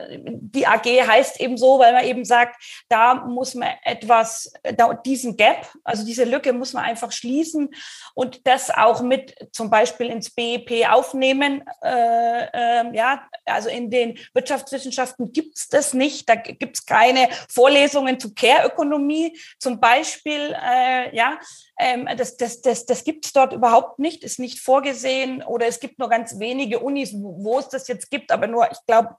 die 0.53 0.67
AG 0.67 0.85
heißt 0.85 1.39
eben 1.39 1.57
so, 1.57 1.79
weil 1.79 1.93
man 1.93 2.05
eben 2.05 2.25
sagt, 2.25 2.61
da 2.89 3.15
muss 3.15 3.55
man 3.55 3.69
etwas, 3.83 4.53
da, 4.75 4.93
diesen 4.93 5.37
Gap, 5.37 5.62
also 5.83 6.05
diese 6.05 6.23
Lücke 6.23 6.53
muss 6.53 6.73
man 6.73 6.83
einfach 6.83 7.11
schließen 7.11 7.69
und 8.13 8.45
das 8.47 8.69
auch 8.69 9.01
mit 9.01 9.35
zum 9.51 9.69
Beispiel 9.69 10.07
ins 10.07 10.29
BIP 10.29 10.87
aufnehmen. 10.89 11.63
Äh, 11.83 12.45
äh, 12.53 12.95
ja, 12.95 13.27
also 13.45 13.69
in 13.69 13.89
den 13.89 14.17
Wirtschaftswissenschaften 14.33 15.31
gibt 15.31 15.57
es 15.57 15.67
das 15.69 15.93
nicht. 15.93 16.29
Da 16.29 16.35
gibt 16.35 16.77
es 16.77 16.85
keine 16.85 17.29
Vorlesungen 17.49 18.19
zu 18.19 18.33
Care-Ökonomie 18.33 19.37
zum 19.59 19.79
Beispiel. 19.79 20.55
Äh, 20.61 21.15
ja, 21.15 21.39
ähm, 21.79 22.07
das, 22.17 22.37
das, 22.37 22.61
das, 22.61 22.85
das 22.85 23.03
gibt 23.03 23.25
es 23.25 23.33
dort 23.33 23.53
überhaupt 23.53 23.99
nicht, 23.99 24.23
ist 24.23 24.39
nicht 24.39 24.59
vorgesehen 24.59 25.43
oder 25.43 25.67
es 25.67 25.79
gibt 25.79 25.99
nur 25.99 26.09
ganz 26.09 26.39
wenige 26.39 26.79
Unis, 26.79 27.13
wo, 27.13 27.43
wo 27.43 27.59
es 27.59 27.69
das 27.69 27.87
jetzt 27.87 28.11
gibt, 28.11 28.31
aber 28.31 28.47
nur, 28.47 28.71
ich 28.71 28.77
glaube, 28.85 29.15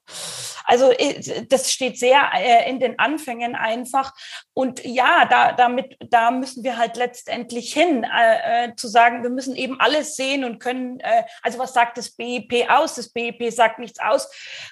also 0.65 0.91
äh, 0.93 1.47
das 1.47 1.73
steht 1.73 1.99
sehr 1.99 2.31
äh, 2.35 2.71
in 2.71 2.81
den 2.81 2.99
Anfängen 2.99 3.55
einfach. 3.55 4.15
Und 4.55 4.85
ja, 4.85 5.27
da, 5.27 5.53
damit, 5.53 5.97
da 6.11 6.31
müssen 6.35 6.65
wir 6.65 6.77
halt 6.77 6.97
letztendlich 6.97 7.73
hin, 7.73 8.05
äh, 8.05 8.67
äh, 8.67 8.77
zu 8.77 8.89
sagen, 8.89 9.23
wir 9.23 9.31
müssen 9.31 9.57
eben 9.57 9.81
alles 9.81 10.17
sehen 10.17 10.45
und 10.45 10.59
können, 10.59 11.01
äh, 11.01 11.25
also 11.43 11.59
was 11.59 11.73
sagt 11.73 11.99
das 11.99 12.11
BIP 12.11 12.69
aus? 12.69 12.95
Das 12.95 13.11
BIP 13.11 13.51
sagt 13.53 13.79
nichts 13.79 14.01
aus, 14.01 14.29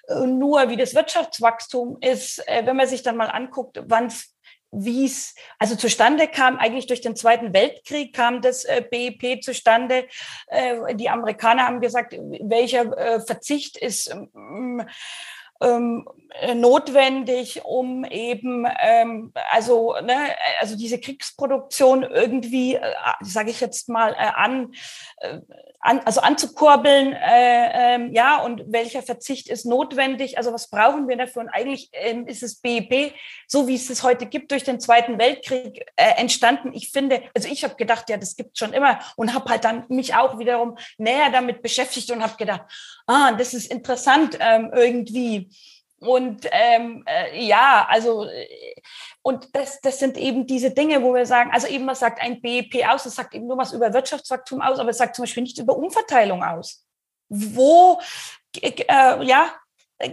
äh, 0.09 0.27
nur 0.27 0.69
wie 0.69 0.77
das 0.77 0.95
Wirtschaftswachstum 0.95 1.99
ist, 2.01 2.47
äh, 2.49 2.67
wenn 2.67 2.77
man 2.77 2.87
sich 2.87 3.03
dann 3.03 3.17
mal 3.17 3.31
anguckt, 3.31 3.81
wann 3.87 4.07
es 4.07 4.33
wie 4.75 5.05
es 5.05 5.35
also 5.59 5.77
zustande 5.77 6.27
kam, 6.27 6.57
eigentlich 6.57 6.87
durch 6.87 7.03
den 7.03 7.15
Zweiten 7.15 7.53
Weltkrieg 7.53 8.15
kam 8.15 8.41
das 8.41 8.65
äh, 8.65 8.83
BIP 8.91 9.45
zustande. 9.45 10.09
Äh, 10.47 10.95
die 10.95 11.11
Amerikaner 11.11 11.67
haben 11.67 11.81
gesagt, 11.81 12.15
welcher 12.15 12.97
äh, 12.97 13.21
Verzicht 13.21 13.77
ist 13.77 14.17
ähm, 15.63 16.07
ähm, 16.41 16.61
notwendig, 16.61 17.63
um 17.65 18.05
eben 18.05 18.67
ähm, 18.81 19.33
also 19.51 19.95
ne, 20.03 20.17
also 20.61 20.77
diese 20.77 20.99
Kriegsproduktion 20.99 22.03
irgendwie, 22.05 22.75
äh, 22.77 22.81
sage 23.21 23.51
ich 23.51 23.61
jetzt 23.61 23.89
mal, 23.91 24.13
äh, 24.15 24.31
an, 24.35 24.73
äh, 25.19 25.41
an 25.81 26.01
also 26.01 26.21
anzukurbeln, 26.21 27.13
äh, 27.13 27.95
ähm, 27.95 28.13
ja 28.15 28.43
und 28.43 28.65
welcher 28.73 29.03
Verzicht 29.03 29.51
ist 29.51 29.67
notwendig? 29.67 30.39
Also 30.39 30.53
was 30.55 30.71
brauchen 30.71 31.07
wir 31.07 31.17
dafür? 31.17 31.43
Und 31.43 31.49
eigentlich 31.51 31.91
ähm, 31.93 32.27
ist 32.27 32.43
das 32.43 32.57
BIP 32.57 33.13
so 33.53 33.69
wie 33.69 33.75
es 33.75 33.91
es 33.91 34.03
heute 34.03 34.25
gibt 34.25 34.51
durch 34.51 34.65
den 34.65 34.81
Zweiten 34.81 35.19
Weltkrieg 35.19 35.85
äh, 35.97 36.15
entstanden. 36.17 36.73
Ich 36.73 36.91
finde, 36.91 37.23
also 37.35 37.49
ich 37.49 37.63
habe 37.65 37.75
gedacht, 37.75 38.09
ja, 38.09 38.17
das 38.17 38.35
gibt 38.35 38.57
schon 38.57 38.73
immer 38.73 38.99
und 39.17 39.35
habe 39.35 39.51
halt 39.51 39.65
dann 39.65 39.85
mich 39.89 40.15
auch 40.15 40.39
wiederum 40.39 40.79
näher 40.97 41.29
damit 41.31 41.61
beschäftigt 41.61 42.11
und 42.11 42.23
habe 42.23 42.37
gedacht, 42.39 42.63
ah, 43.07 43.33
das 43.33 43.53
ist 43.53 43.71
interessant 43.71 44.39
ähm, 44.41 44.71
irgendwie. 44.75 45.51
Und 45.99 46.49
ähm, 46.51 47.05
äh, 47.07 47.45
ja, 47.47 47.87
also 47.89 48.25
äh, 48.25 48.75
und 49.23 49.55
das, 49.55 49.81
das 49.81 50.01
sind 50.01 50.17
eben 50.17 50.47
diese 50.49 50.73
Dinge, 50.73 51.03
wo 51.03 51.15
wir 51.15 51.27
sagen, 51.27 51.51
also 51.53 51.69
eben 51.69 51.87
was 51.87 52.01
sagt 52.01 52.21
ein 52.21 52.41
BIP 52.41 52.85
aus, 52.89 53.05
das 53.05 53.15
sagt 53.15 53.35
eben 53.35 53.47
nur 53.47 53.57
was 53.57 53.73
über 53.73 53.93
Wirtschaftswachstum 53.93 54.61
aus, 54.61 54.81
aber 54.81 54.91
es 54.91 54.99
sagt 54.99 55.15
zum 55.15 55.23
Beispiel 55.23 55.45
nichts 55.45 55.61
über 55.61 55.77
Umverteilung 55.77 56.43
aus. 56.43 56.85
Wo 57.29 58.01
äh, 58.61 59.25
ja, 59.25 59.55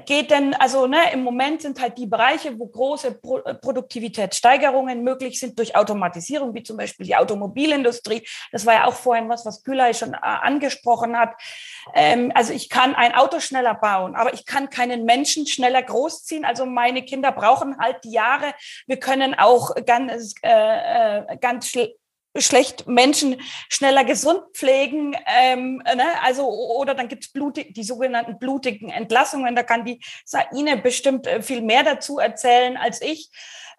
geht 0.06 0.32
denn, 0.32 0.54
also 0.54 0.88
ne, 0.88 1.12
im 1.14 1.24
Moment 1.24 1.62
sind 1.62 1.82
halt 1.82 1.98
die 1.98 2.06
Bereiche, 2.06 2.58
wo 2.60 2.68
große 2.68 3.16
Pro 3.16 3.40
äh, 3.40 3.56
Produktivitätssteigerungen 3.56 5.04
möglich 5.04 5.40
sind 5.40 5.58
durch 5.58 5.76
Automatisierung, 5.76 6.54
wie 6.54 6.64
zum 6.64 6.78
Beispiel 6.78 7.06
die 7.06 7.16
Automobilindustrie. 7.16 8.26
Das 8.52 8.66
war 8.66 8.74
ja 8.74 8.86
auch 8.86 8.94
vorhin 8.94 9.30
was, 9.30 9.46
was 9.46 9.64
Gülay 9.64 9.94
schon 9.94 10.14
äh, 10.14 10.18
angesprochen 10.22 11.18
hat. 11.18 11.34
Ähm, 11.94 12.32
also 12.36 12.54
ich 12.54 12.70
kann 12.70 12.96
ein 12.96 13.16
Auto 13.16 13.40
schneller 13.40 13.76
bauen, 13.76 14.16
aber 14.16 14.34
ich 14.34 14.46
kann 14.46 14.70
keinen 14.70 15.06
Menschen 15.06 15.48
schneller 15.48 15.82
großziehen. 15.82 16.46
Also 16.46 16.66
meine 16.66 17.04
Kinder 17.04 17.32
brauchen 17.32 17.78
halt 17.80 18.04
die 18.04 18.12
Jahre. 18.12 18.54
Wir 18.86 19.00
können 19.00 19.34
auch 19.34 19.74
ganz, 19.86 20.36
äh, 20.44 21.20
äh 21.20 21.38
ganz 21.38 21.68
schlecht 22.38 22.88
Menschen 22.88 23.42
schneller 23.70 24.04
gesund 24.04 24.42
pflegen. 24.54 25.16
Ähm, 25.26 25.78
ne? 25.78 26.22
Also, 26.24 26.48
oder 26.48 26.94
dann 26.94 27.08
gibt's 27.08 27.32
blutig, 27.32 27.74
die 27.74 27.84
sogenannten 27.84 28.40
blutigen 28.40 28.90
Entlassungen. 28.90 29.56
Da 29.56 29.64
kann 29.64 29.86
die 29.86 30.00
Saine 30.26 30.78
bestimmt 30.78 31.28
äh, 31.28 31.42
viel 31.42 31.62
mehr 31.62 31.84
dazu 31.84 32.20
erzählen 32.20 32.78
als 32.78 33.02
ich. 33.02 33.30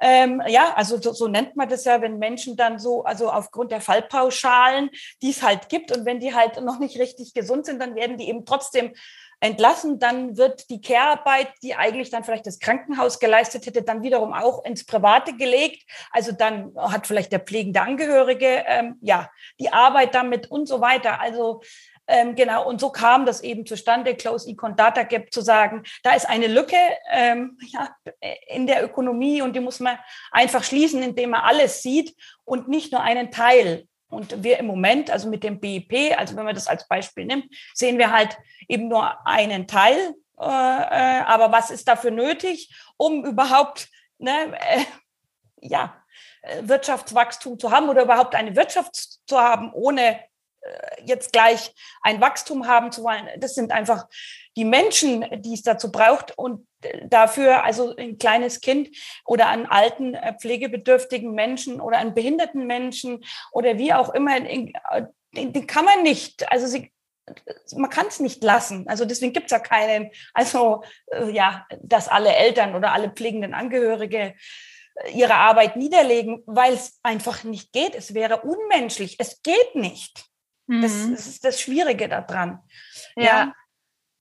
Ähm, 0.03 0.43
ja, 0.47 0.73
also 0.75 1.01
so, 1.01 1.13
so, 1.13 1.29
nennt 1.29 1.57
man 1.57 1.69
das 1.69 1.85
ja, 1.85 2.01
wenn 2.01 2.19
Menschen 2.19 2.57
dann 2.57 2.79
so, 2.79 3.05
also 3.05 3.31
aufgrund 3.31 3.71
der 3.71 3.83
Fallpauschalen, 3.83 4.89
die 5.21 5.29
es 5.29 5.43
halt 5.43 5.69
gibt 5.69 5.95
und 5.95 6.07
wenn 6.07 6.21
die 6.21 6.35
halt 6.35 6.59
noch 6.63 6.79
nicht 6.79 6.99
richtig 6.99 7.35
gesund 7.35 7.67
sind, 7.67 7.81
dann 7.81 7.95
werden 7.95 8.17
die 8.17 8.29
eben 8.29 8.47
trotzdem 8.47 8.95
entlassen, 9.41 9.99
dann 9.99 10.37
wird 10.37 10.69
die 10.71 10.81
Care-Arbeit, 10.81 11.49
die 11.63 11.75
eigentlich 11.75 12.11
dann 12.11 12.25
vielleicht 12.25 12.47
das 12.47 12.59
Krankenhaus 12.59 13.19
geleistet 13.19 13.67
hätte, 13.67 13.83
dann 13.83 14.03
wiederum 14.03 14.33
auch 14.33 14.65
ins 14.65 14.85
Private 14.85 15.35
gelegt. 15.35 15.83
Also 16.13 16.33
dann 16.33 16.73
hat 16.77 17.07
vielleicht 17.07 17.33
der 17.33 17.41
pflegende 17.41 17.81
Angehörige 17.81 18.65
ähm, 18.67 18.97
ja 19.01 19.31
die 19.59 19.73
Arbeit 19.73 20.15
damit 20.15 20.51
und 20.51 20.67
so 20.67 20.81
weiter. 20.81 21.21
Also 21.21 21.63
ähm, 22.11 22.35
genau, 22.35 22.69
und 22.69 22.81
so 22.81 22.91
kam 22.91 23.25
das 23.25 23.41
eben 23.41 23.65
zustande, 23.65 24.17
Close 24.17 24.49
Econ 24.51 24.75
Data 24.75 25.05
Gap 25.05 25.33
zu 25.33 25.43
sagen, 25.43 25.85
da 26.03 26.15
ist 26.15 26.29
eine 26.29 26.49
Lücke 26.49 26.77
ähm, 27.11 27.57
ja, 27.69 27.89
in 28.49 28.67
der 28.67 28.85
Ökonomie 28.85 29.43
und 29.43 29.55
die 29.55 29.61
muss 29.61 29.79
man 29.79 29.97
einfach 30.33 30.65
schließen, 30.65 31.03
indem 31.03 31.31
man 31.31 31.43
alles 31.43 31.83
sieht 31.83 32.17
und 32.45 32.69
nicht 32.69 32.93
nur 32.93 33.01
einen 33.01 33.31
Teil. 33.31 33.87
Und 34.11 34.43
wir 34.43 34.59
im 34.59 34.67
Moment, 34.67 35.11
also 35.11 35.29
mit 35.29 35.45
dem 35.45 35.61
BIP, 35.61 36.19
also 36.19 36.37
wenn 36.37 36.45
man 36.45 36.55
das 36.55 36.67
als 36.67 36.87
Beispiel 36.89 37.25
nimmt, 37.25 37.47
sehen 37.75 37.99
wir 37.99 38.11
halt 38.11 38.37
eben 38.69 38.89
nur 38.89 39.27
einen 39.27 39.67
Teil. 39.67 40.15
Äh, 40.39 40.45
äh, 40.45 41.23
aber 41.27 41.53
was 41.53 41.71
ist 41.71 41.87
dafür 41.87 42.11
nötig, 42.11 42.75
um 42.97 43.25
überhaupt 43.25 43.89
ne, 44.19 44.59
äh, 44.59 44.85
ja, 45.61 45.97
äh, 46.43 46.63
Wirtschaftswachstum 46.63 47.59
zu 47.59 47.71
haben 47.71 47.89
oder 47.89 48.03
überhaupt 48.03 48.35
eine 48.35 48.57
Wirtschaft 48.57 48.97
zu 49.27 49.39
haben, 49.39 49.73
ohne 49.73 50.21
jetzt 51.05 51.33
gleich 51.33 51.75
ein 52.03 52.21
Wachstum 52.21 52.67
haben 52.67 52.93
zu 52.93 53.03
wollen. 53.03 53.29
Das 53.39 53.55
sind 53.55 53.73
einfach 53.73 54.07
die 54.57 54.65
Menschen, 54.65 55.25
die 55.43 55.55
es 55.55 55.63
dazu 55.63 55.91
braucht 55.91 56.37
und 56.37 56.67
äh, 56.83 57.07
dafür 57.07 57.65
also 57.65 57.95
ein 57.97 58.19
kleines 58.19 58.61
Kind 58.61 58.91
oder 59.25 59.49
an 59.49 59.67
alten 59.67 60.15
äh, 60.15 60.35
pflegebedürftigen 60.39 61.33
Menschen 61.33 61.81
oder 61.81 61.99
an 61.99 62.15
behinderten 62.15 62.67
Menschen 62.67 63.25
oder 63.53 63.79
wie 63.79 63.93
auch 63.93 64.11
immer, 64.11 64.39
den 64.41 65.67
kann 65.67 65.85
man 65.85 66.03
nicht, 66.03 66.51
also 66.51 66.67
sie, 66.67 66.93
man 67.77 67.91
kann 67.91 68.09
es 68.09 68.19
nicht 68.19 68.43
lassen. 68.43 68.89
Also 68.89 69.05
deswegen 69.05 69.33
gibt 69.33 69.47
es 69.47 69.53
ja 69.53 69.61
keinen, 69.61 70.11
also 70.35 70.83
ja, 71.31 71.65
dass 71.81 72.09
alle 72.09 72.35
Eltern 72.35 72.75
oder 72.75 72.93
alle 72.93 73.11
pflegenden 73.11 73.55
Angehörige 73.55 74.35
ihre 75.15 75.35
Arbeit 75.35 75.77
niederlegen, 75.77 76.43
weil 76.47 76.73
es 76.73 76.99
einfach 77.03 77.45
nicht 77.45 77.73
geht. 77.73 77.95
Es 77.95 78.15
wäre 78.15 78.41
unmenschlich. 78.43 79.17
Es 79.21 79.43
geht 79.43 79.75
nicht. 79.75 80.30
Mhm. 80.71 80.83
Das, 80.83 81.11
das, 81.11 81.27
ist 81.27 81.45
das 81.45 81.61
Schwierige 81.61 82.09
daran. 82.09 82.61
Ja. 83.17 83.25
ja. 83.25 83.55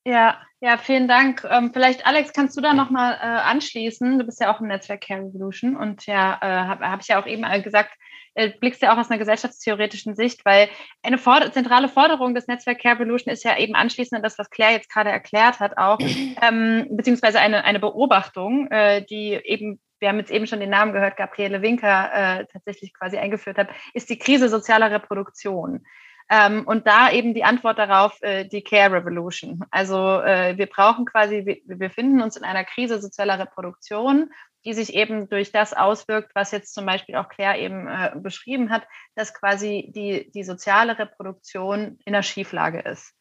Ja, 0.05 0.41
ja, 0.61 0.77
vielen 0.77 1.07
Dank. 1.07 1.45
Ähm, 1.47 1.71
vielleicht, 1.71 2.07
Alex, 2.07 2.33
kannst 2.33 2.57
du 2.57 2.61
da 2.61 2.73
nochmal 2.73 3.15
äh, 3.15 3.25
anschließen? 3.25 4.17
Du 4.17 4.25
bist 4.25 4.39
ja 4.39 4.51
auch 4.51 4.59
im 4.59 4.67
Netzwerk 4.67 5.01
Care 5.01 5.19
Revolution 5.19 5.75
und 5.75 6.05
ja, 6.07 6.39
äh, 6.41 6.67
habe 6.67 6.89
hab 6.89 7.01
ich 7.01 7.09
ja 7.09 7.21
auch 7.21 7.27
eben 7.27 7.43
gesagt, 7.61 7.91
äh, 8.33 8.49
blickst 8.49 8.81
ja 8.81 8.93
auch 8.93 8.97
aus 8.97 9.11
einer 9.11 9.19
gesellschaftstheoretischen 9.19 10.15
Sicht, 10.15 10.45
weil 10.45 10.69
eine 11.03 11.17
for 11.19 11.51
zentrale 11.51 11.89
Forderung 11.89 12.33
des 12.33 12.47
Netzwerk 12.47 12.79
Care 12.81 12.95
Revolution 12.95 13.31
ist 13.31 13.43
ja 13.43 13.57
eben 13.57 13.75
anschließend 13.75 14.17
an 14.17 14.23
das, 14.23 14.39
was 14.39 14.49
Claire 14.49 14.71
jetzt 14.71 14.89
gerade 14.89 15.11
erklärt 15.11 15.59
hat, 15.59 15.77
auch, 15.77 15.99
ähm, 16.41 16.87
beziehungsweise 16.89 17.39
eine, 17.39 17.65
eine 17.65 17.79
Beobachtung, 17.79 18.71
äh, 18.71 19.05
die 19.05 19.33
eben 19.33 19.79
wir 19.99 20.07
haben 20.07 20.19
jetzt 20.19 20.31
eben 20.31 20.47
schon 20.47 20.61
den 20.61 20.69
Namen 20.69 20.93
gehört, 20.93 21.17
Gabriele 21.17 21.61
Winker 21.61 22.09
äh, 22.13 22.45
tatsächlich 22.45 22.93
quasi 22.93 23.17
eingeführt 23.17 23.57
hat, 23.57 23.67
ist 23.93 24.09
die 24.09 24.17
Krise 24.17 24.49
sozialer 24.49 24.91
Reproduktion. 24.91 25.85
Ähm, 26.29 26.67
und 26.67 26.85
da 26.85 27.11
eben 27.11 27.33
die 27.33 27.43
Antwort 27.43 27.79
darauf, 27.79 28.21
äh, 28.21 28.45
die 28.45 28.61
Care 28.61 28.93
Revolution. 28.93 29.65
Also 29.71 30.21
äh, 30.21 30.57
wir 30.57 30.67
brauchen 30.67 31.05
quasi, 31.05 31.45
wir, 31.45 31.57
wir 31.65 31.77
befinden 31.77 32.21
uns 32.21 32.37
in 32.37 32.43
einer 32.43 32.63
Krise 32.63 33.01
sozialer 33.01 33.39
Reproduktion, 33.39 34.29
die 34.65 34.73
sich 34.73 34.93
eben 34.93 35.29
durch 35.29 35.51
das 35.51 35.73
auswirkt, 35.73 36.31
was 36.35 36.51
jetzt 36.51 36.73
zum 36.73 36.85
Beispiel 36.85 37.15
auch 37.15 37.29
Claire 37.29 37.57
eben 37.57 37.87
äh, 37.87 38.11
beschrieben 38.15 38.69
hat, 38.69 38.87
dass 39.15 39.33
quasi 39.33 39.91
die, 39.95 40.29
die 40.31 40.43
soziale 40.43 40.99
Reproduktion 40.99 41.97
in 42.05 42.13
der 42.13 42.23
Schieflage 42.23 42.79
ist. 42.79 43.13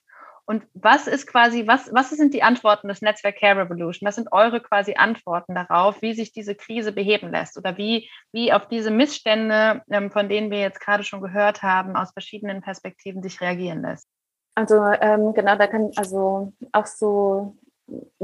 Und 0.50 0.66
was 0.72 1.06
ist 1.06 1.26
quasi, 1.26 1.66
was, 1.66 1.92
was 1.92 2.08
sind 2.08 2.32
die 2.32 2.42
Antworten 2.42 2.88
des 2.88 3.02
Netzwerk 3.02 3.36
Care 3.36 3.60
Revolution? 3.60 4.06
Was 4.06 4.14
sind 4.14 4.32
eure 4.32 4.62
quasi 4.62 4.94
Antworten 4.94 5.54
darauf, 5.54 6.00
wie 6.00 6.14
sich 6.14 6.32
diese 6.32 6.54
Krise 6.54 6.92
beheben 6.92 7.30
lässt 7.30 7.58
oder 7.58 7.76
wie, 7.76 8.08
wie 8.32 8.50
auf 8.50 8.66
diese 8.66 8.90
Missstände, 8.90 9.82
ähm, 9.90 10.10
von 10.10 10.30
denen 10.30 10.50
wir 10.50 10.60
jetzt 10.60 10.80
gerade 10.80 11.04
schon 11.04 11.20
gehört 11.20 11.62
haben, 11.62 11.96
aus 11.96 12.12
verschiedenen 12.12 12.62
Perspektiven 12.62 13.22
sich 13.22 13.42
reagieren 13.42 13.82
lässt? 13.82 14.08
Also 14.54 14.82
ähm, 15.02 15.34
genau, 15.34 15.54
da 15.56 15.66
kann 15.66 15.90
also 15.96 16.54
auch 16.72 16.86
so 16.86 17.54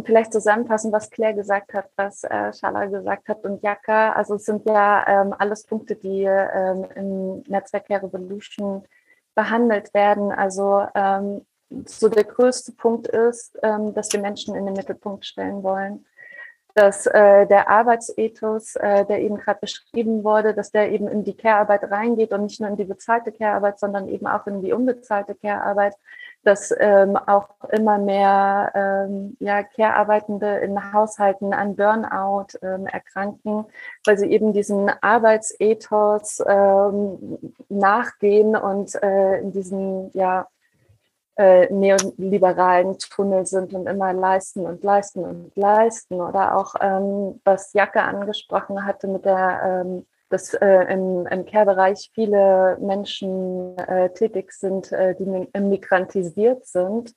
vielleicht 0.03 0.33
zusammenfassen, 0.33 0.93
was 0.93 1.11
Claire 1.11 1.35
gesagt 1.35 1.75
hat, 1.75 1.91
was 1.97 2.25
äh, 2.25 2.55
Schala 2.55 2.87
gesagt 2.87 3.29
hat 3.29 3.45
und 3.45 3.63
Jaka. 3.63 4.15
Also 4.15 4.37
es 4.37 4.47
sind 4.47 4.67
ja 4.67 5.07
ähm, 5.07 5.35
alles 5.39 5.65
Punkte, 5.67 5.95
die 5.95 6.23
ähm, 6.23 6.87
im 6.95 7.43
Netzwerk 7.49 7.87
Care 7.87 8.03
Revolution 8.03 8.83
behandelt 9.35 9.93
werden. 9.93 10.33
Also 10.33 10.87
ähm, 10.95 11.43
so 11.87 12.09
der 12.09 12.25
größte 12.25 12.73
Punkt 12.73 13.09
ist, 13.09 13.59
ähm, 13.63 13.95
dass 13.95 14.13
wir 14.13 14.21
Menschen 14.21 14.55
in 14.55 14.67
den 14.67 14.75
Mittelpunkt 14.75 15.25
stellen 15.27 15.63
wollen. 15.63 16.05
Dass 16.75 17.07
äh, 17.07 17.47
der 17.47 17.69
Arbeitsethos, 17.71 18.75
äh, 18.77 19.05
der 19.07 19.23
eben 19.23 19.37
gerade 19.37 19.61
beschrieben 19.61 20.25
wurde, 20.25 20.55
dass 20.55 20.73
der 20.73 20.91
eben 20.91 21.07
in 21.07 21.23
die 21.23 21.37
Care-Arbeit 21.37 21.85
reingeht 21.91 22.33
und 22.33 22.43
nicht 22.43 22.61
nur 22.61 22.69
in 22.69 22.77
die 22.77 22.85
bezahlte 22.85 23.31
Care-Arbeit, 23.31 23.79
sondern 23.79 24.09
eben 24.09 24.27
auch 24.27 24.47
in 24.49 24.61
die 24.61 24.73
unbezahlte 24.73 25.37
Care-Arbeit, 25.37 25.95
dass 26.45 26.75
ähm, 26.79 27.17
auch 27.17 27.49
immer 27.71 27.99
mehr 27.99 28.73
ähm, 28.75 29.37
ja, 29.41 29.63
Care-Arbeitende 29.63 30.59
in 30.59 30.93
Haushalten 30.93 31.55
an 31.55 31.77
Burnout 31.77 32.59
ähm, 32.61 32.87
erkranken, 32.87 33.67
weil 34.05 34.19
sie 34.19 34.31
eben 34.31 34.53
diesen 34.53 34.91
Arbeitsethos 35.01 36.43
ähm, 36.47 37.39
nachgehen 37.69 38.57
und 38.57 38.95
äh, 39.03 39.39
in 39.39 39.53
diesen 39.53 40.11
ja, 40.13 40.49
äh, 41.37 41.73
neoliberalen 41.73 42.99
Tunnel 42.99 43.45
sind 43.47 43.75
und 43.75 43.89
immer 43.89 44.13
leisten 44.13 44.67
und 44.67 44.85
leisten 44.85 45.25
und 45.25 45.57
leisten. 45.57 46.21
Oder 46.21 46.57
auch, 46.57 46.75
ähm, 46.81 47.41
was 47.45 47.73
Jacke 47.73 48.03
angesprochen 48.03 48.87
hatte 48.87 49.09
mit 49.09 49.25
der, 49.25 49.85
ähm, 49.85 50.07
dass 50.29 50.55
äh, 50.55 50.93
im, 50.93 51.27
im 51.27 51.45
Care-Bereich 51.45 52.11
viele 52.15 52.77
Menschen 52.81 53.77
äh, 53.79 54.11
tätig 54.11 54.53
sind, 54.53 54.93
äh, 54.93 55.15
die 55.17 55.27
migrantisiert 55.59 56.67
sind. 56.67 57.15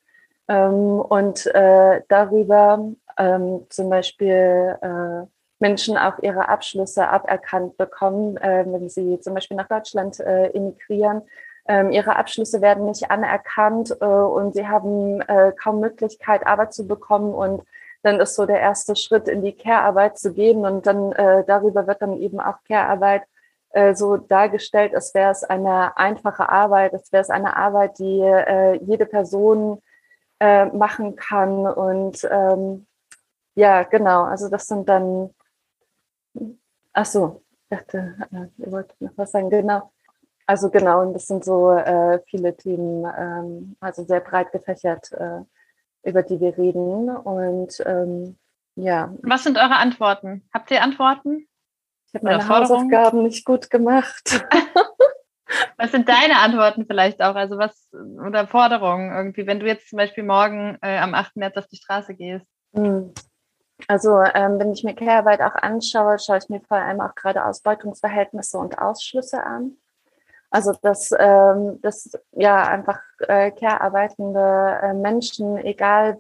Ähm, 0.48 1.00
und 1.00 1.46
äh, 1.54 2.02
darüber 2.08 2.90
ähm, 3.18 3.66
zum 3.70 3.90
Beispiel 3.90 4.78
äh, 4.82 5.28
Menschen 5.60 5.98
auch 5.98 6.20
ihre 6.22 6.50
Abschlüsse 6.50 7.10
aberkannt 7.10 7.78
bekommen, 7.78 8.36
wenn 8.36 8.90
sie 8.90 9.20
zum 9.22 9.34
Beispiel 9.34 9.58
nach 9.58 9.68
Deutschland 9.68 10.20
emigrieren, 10.20 11.24
ähm, 11.68 11.92
ihre 11.92 12.16
Abschlüsse 12.16 12.62
werden 12.62 12.86
nicht 12.86 13.12
anerkannt 13.12 13.96
äh, 14.00 14.06
und 14.06 14.54
sie 14.54 14.68
haben 14.68 15.22
äh, 15.22 15.52
kaum 15.52 15.80
Möglichkeit, 15.80 16.48
Arbeit 16.48 16.74
zu 16.74 16.88
bekommen. 16.88 17.34
Und 17.34 17.64
dann 18.04 18.20
ist 18.20 18.36
so 18.36 18.46
der 18.46 18.60
erste 18.60 18.96
Schritt, 18.96 19.28
in 19.28 19.42
die 19.42 19.54
Care-Arbeit 19.54 20.18
zu 20.18 20.34
gehen. 20.34 20.66
Und 20.66 20.88
dann 20.88 21.12
äh, 21.14 21.44
darüber 21.46 21.88
wird 21.88 22.02
dann 22.02 22.18
eben 22.18 22.40
auch 22.40 22.64
Care-Arbeit 22.68 23.24
äh, 23.72 23.96
so 23.96 24.18
dargestellt, 24.18 24.96
als 24.96 25.14
wäre 25.14 25.32
es 25.32 25.44
eine 25.44 25.98
einfache 25.98 26.50
Arbeit, 26.50 26.94
als 26.94 27.12
wäre 27.12 27.22
es 27.22 27.30
eine 27.30 27.58
Arbeit, 27.58 28.00
die 28.00 28.22
äh, 28.22 28.76
jede 28.84 29.06
Person 29.06 29.82
äh, 30.40 30.66
machen 30.66 31.16
kann. 31.16 31.68
Und 31.68 32.28
ähm, 32.32 32.88
ja, 33.56 33.84
genau, 33.84 34.24
also 34.24 34.50
das 34.50 34.68
sind 34.68 34.88
dann, 34.88 35.34
ach 36.94 37.06
so, 37.06 37.42
ich 37.70 37.78
dachte, 37.78 38.16
ihr 38.58 38.72
wollt 38.72 38.96
noch 39.02 39.12
was 39.18 39.32
sagen, 39.32 39.50
genau. 39.50 39.92
Also 40.48 40.70
genau, 40.70 41.02
und 41.02 41.14
das 41.14 41.28
sind 41.28 41.44
so 41.44 41.74
äh, 41.74 42.22
viele 42.26 42.56
Themen, 42.56 43.06
ähm, 43.18 43.76
also 43.82 44.06
sehr 44.06 44.22
breit 44.22 44.54
gefächert, 44.54 45.12
äh, 45.12 45.42
über 46.04 46.24
die 46.24 46.40
wir 46.40 46.58
reden. 46.58 47.10
Und 47.10 47.84
ähm, 47.86 48.38
ja. 48.76 49.14
Was 49.24 49.44
sind 49.44 49.58
eure 49.58 49.76
Antworten? 49.76 50.48
Habt 50.54 50.72
ihr 50.72 50.82
Antworten? 50.82 51.50
Ich 52.08 52.16
habe 52.16 52.26
meine 52.26 52.48
Hausaufgaben 52.48 53.24
nicht 53.24 53.44
gut 53.44 53.70
gemacht. 53.70 54.46
was 55.78 55.92
sind 55.92 56.08
deine 56.08 56.38
Antworten 56.38 56.86
vielleicht 56.88 57.22
auch? 57.22 57.36
Also 57.36 57.58
was 57.58 57.90
oder 58.26 58.48
Forderungen 58.48 59.12
irgendwie, 59.12 59.46
wenn 59.48 59.60
du 59.60 59.66
jetzt 59.66 59.90
zum 59.90 59.98
Beispiel 59.98 60.24
morgen 60.24 60.78
äh, 60.82 60.98
am 60.98 61.14
8. 61.14 61.36
März 61.36 61.58
auf 61.58 61.68
die 61.68 61.76
Straße 61.76 62.16
gehst? 62.16 62.46
Hm. 62.74 63.14
Also 63.90 64.22
ähm, 64.34 64.60
wenn 64.60 64.72
ich 64.72 64.86
mir 64.86 64.96
Care-Arbeit 64.96 65.42
auch 65.42 65.56
anschaue, 65.56 66.18
schaue 66.20 66.38
ich 66.38 66.48
mir 66.48 66.62
vor 66.62 66.78
allem 66.78 67.02
auch 67.02 67.16
gerade 67.16 67.46
Ausbeutungsverhältnisse 67.46 68.58
und 68.58 68.80
Ausschlüsse 68.80 69.44
an. 69.44 69.78
Also 70.50 70.74
dass, 70.82 71.14
ähm, 71.18 71.80
dass 71.82 72.12
ja 72.32 72.64
einfach 72.64 73.02
äh, 73.28 73.52
care-arbeitende 73.52 74.80
äh, 74.82 74.94
Menschen, 74.94 75.58
egal 75.58 76.18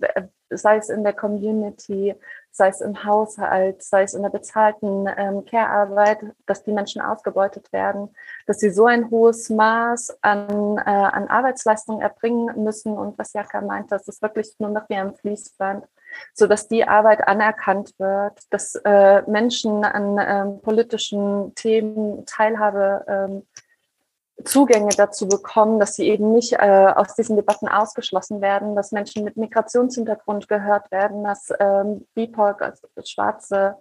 sei 0.50 0.78
es 0.78 0.90
in 0.90 1.04
der 1.04 1.13
Community, 1.13 2.16
sei 2.52 2.70
es 2.70 2.82
im 2.82 3.04
Haushalt, 3.04 3.84
sei 3.84 4.04
es 4.04 4.13
in 4.13 4.24
der 4.24 4.30
bezahlten 4.30 5.08
ähm, 5.16 5.46
Care-Arbeit, 5.46 6.20
dass 6.46 6.63
die 6.63 6.72
Menschen 6.72 7.02
ausgebeutet 7.02 7.72
werden, 7.72 8.10
dass 8.48 8.60
sie 8.60 8.72
so 8.72 8.86
ein 8.86 9.10
hohes 9.12 9.50
Maß 9.50 10.18
an, 10.22 10.78
äh, 10.78 10.90
an 10.90 11.28
Arbeitsleistung 11.28 12.02
erbringen 12.02 12.63
müssen. 12.63 12.98
Und 12.98 13.18
was 13.20 13.34
Jaka 13.34 13.62
meint, 13.62 13.92
das 13.92 14.08
ist 14.08 14.22
wirklich 14.22 14.56
nur 14.60 14.72
noch 14.72 14.90
wie 14.90 14.96
ein 14.96 15.13
Fließband, 15.13 15.86
so 16.34 16.48
dass 16.48 16.68
die 16.68 16.88
Arbeit 16.88 17.28
anerkannt 17.28 17.94
wird, 18.00 18.42
dass 18.50 18.76
äh, 18.84 19.22
Menschen 19.30 19.84
an 19.84 20.18
ähm, 20.20 20.62
politischen 20.62 21.54
Themen 21.56 22.26
Teilhabe 22.26 23.06
ähm, 23.08 23.44
Zugänge 24.43 24.89
dazu 24.95 25.28
bekommen, 25.28 25.80
dass 25.80 25.95
sie 25.95 26.08
eben 26.08 26.32
nicht 26.32 26.54
äh, 26.54 26.93
aus 26.95 27.15
diesen 27.15 27.36
Debatten 27.36 27.67
ausgeschlossen 27.67 28.39
werden, 28.41 28.76
dass 28.76 28.91
Menschen 28.91 29.23
mit 29.23 29.36
Migrationshintergrund 29.36 30.47
gehört 30.47 30.91
werden, 30.91 31.23
dass 31.23 31.52
ähm, 31.60 32.06
BIPOC, 32.13 32.62
also 32.62 32.88
schwarze 33.04 33.78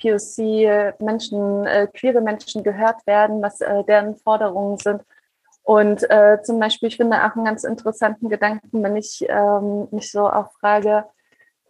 POC, 0.00 0.98
Menschen, 1.00 1.66
äh, 1.66 1.88
queere 1.92 2.20
Menschen 2.20 2.62
gehört 2.62 3.06
werden, 3.06 3.42
was 3.42 3.60
äh, 3.60 3.82
deren 3.84 4.16
Forderungen 4.16 4.78
sind. 4.78 5.02
Und 5.62 6.08
äh, 6.10 6.38
zum 6.42 6.60
Beispiel, 6.60 6.88
ich 6.88 6.96
finde 6.96 7.24
auch 7.24 7.34
einen 7.34 7.44
ganz 7.44 7.64
interessanten 7.64 8.28
Gedanken, 8.28 8.82
wenn 8.84 8.96
ich 8.96 9.26
ähm, 9.28 9.88
mich 9.90 10.12
so 10.12 10.28
auch 10.28 10.52
frage, 10.60 11.04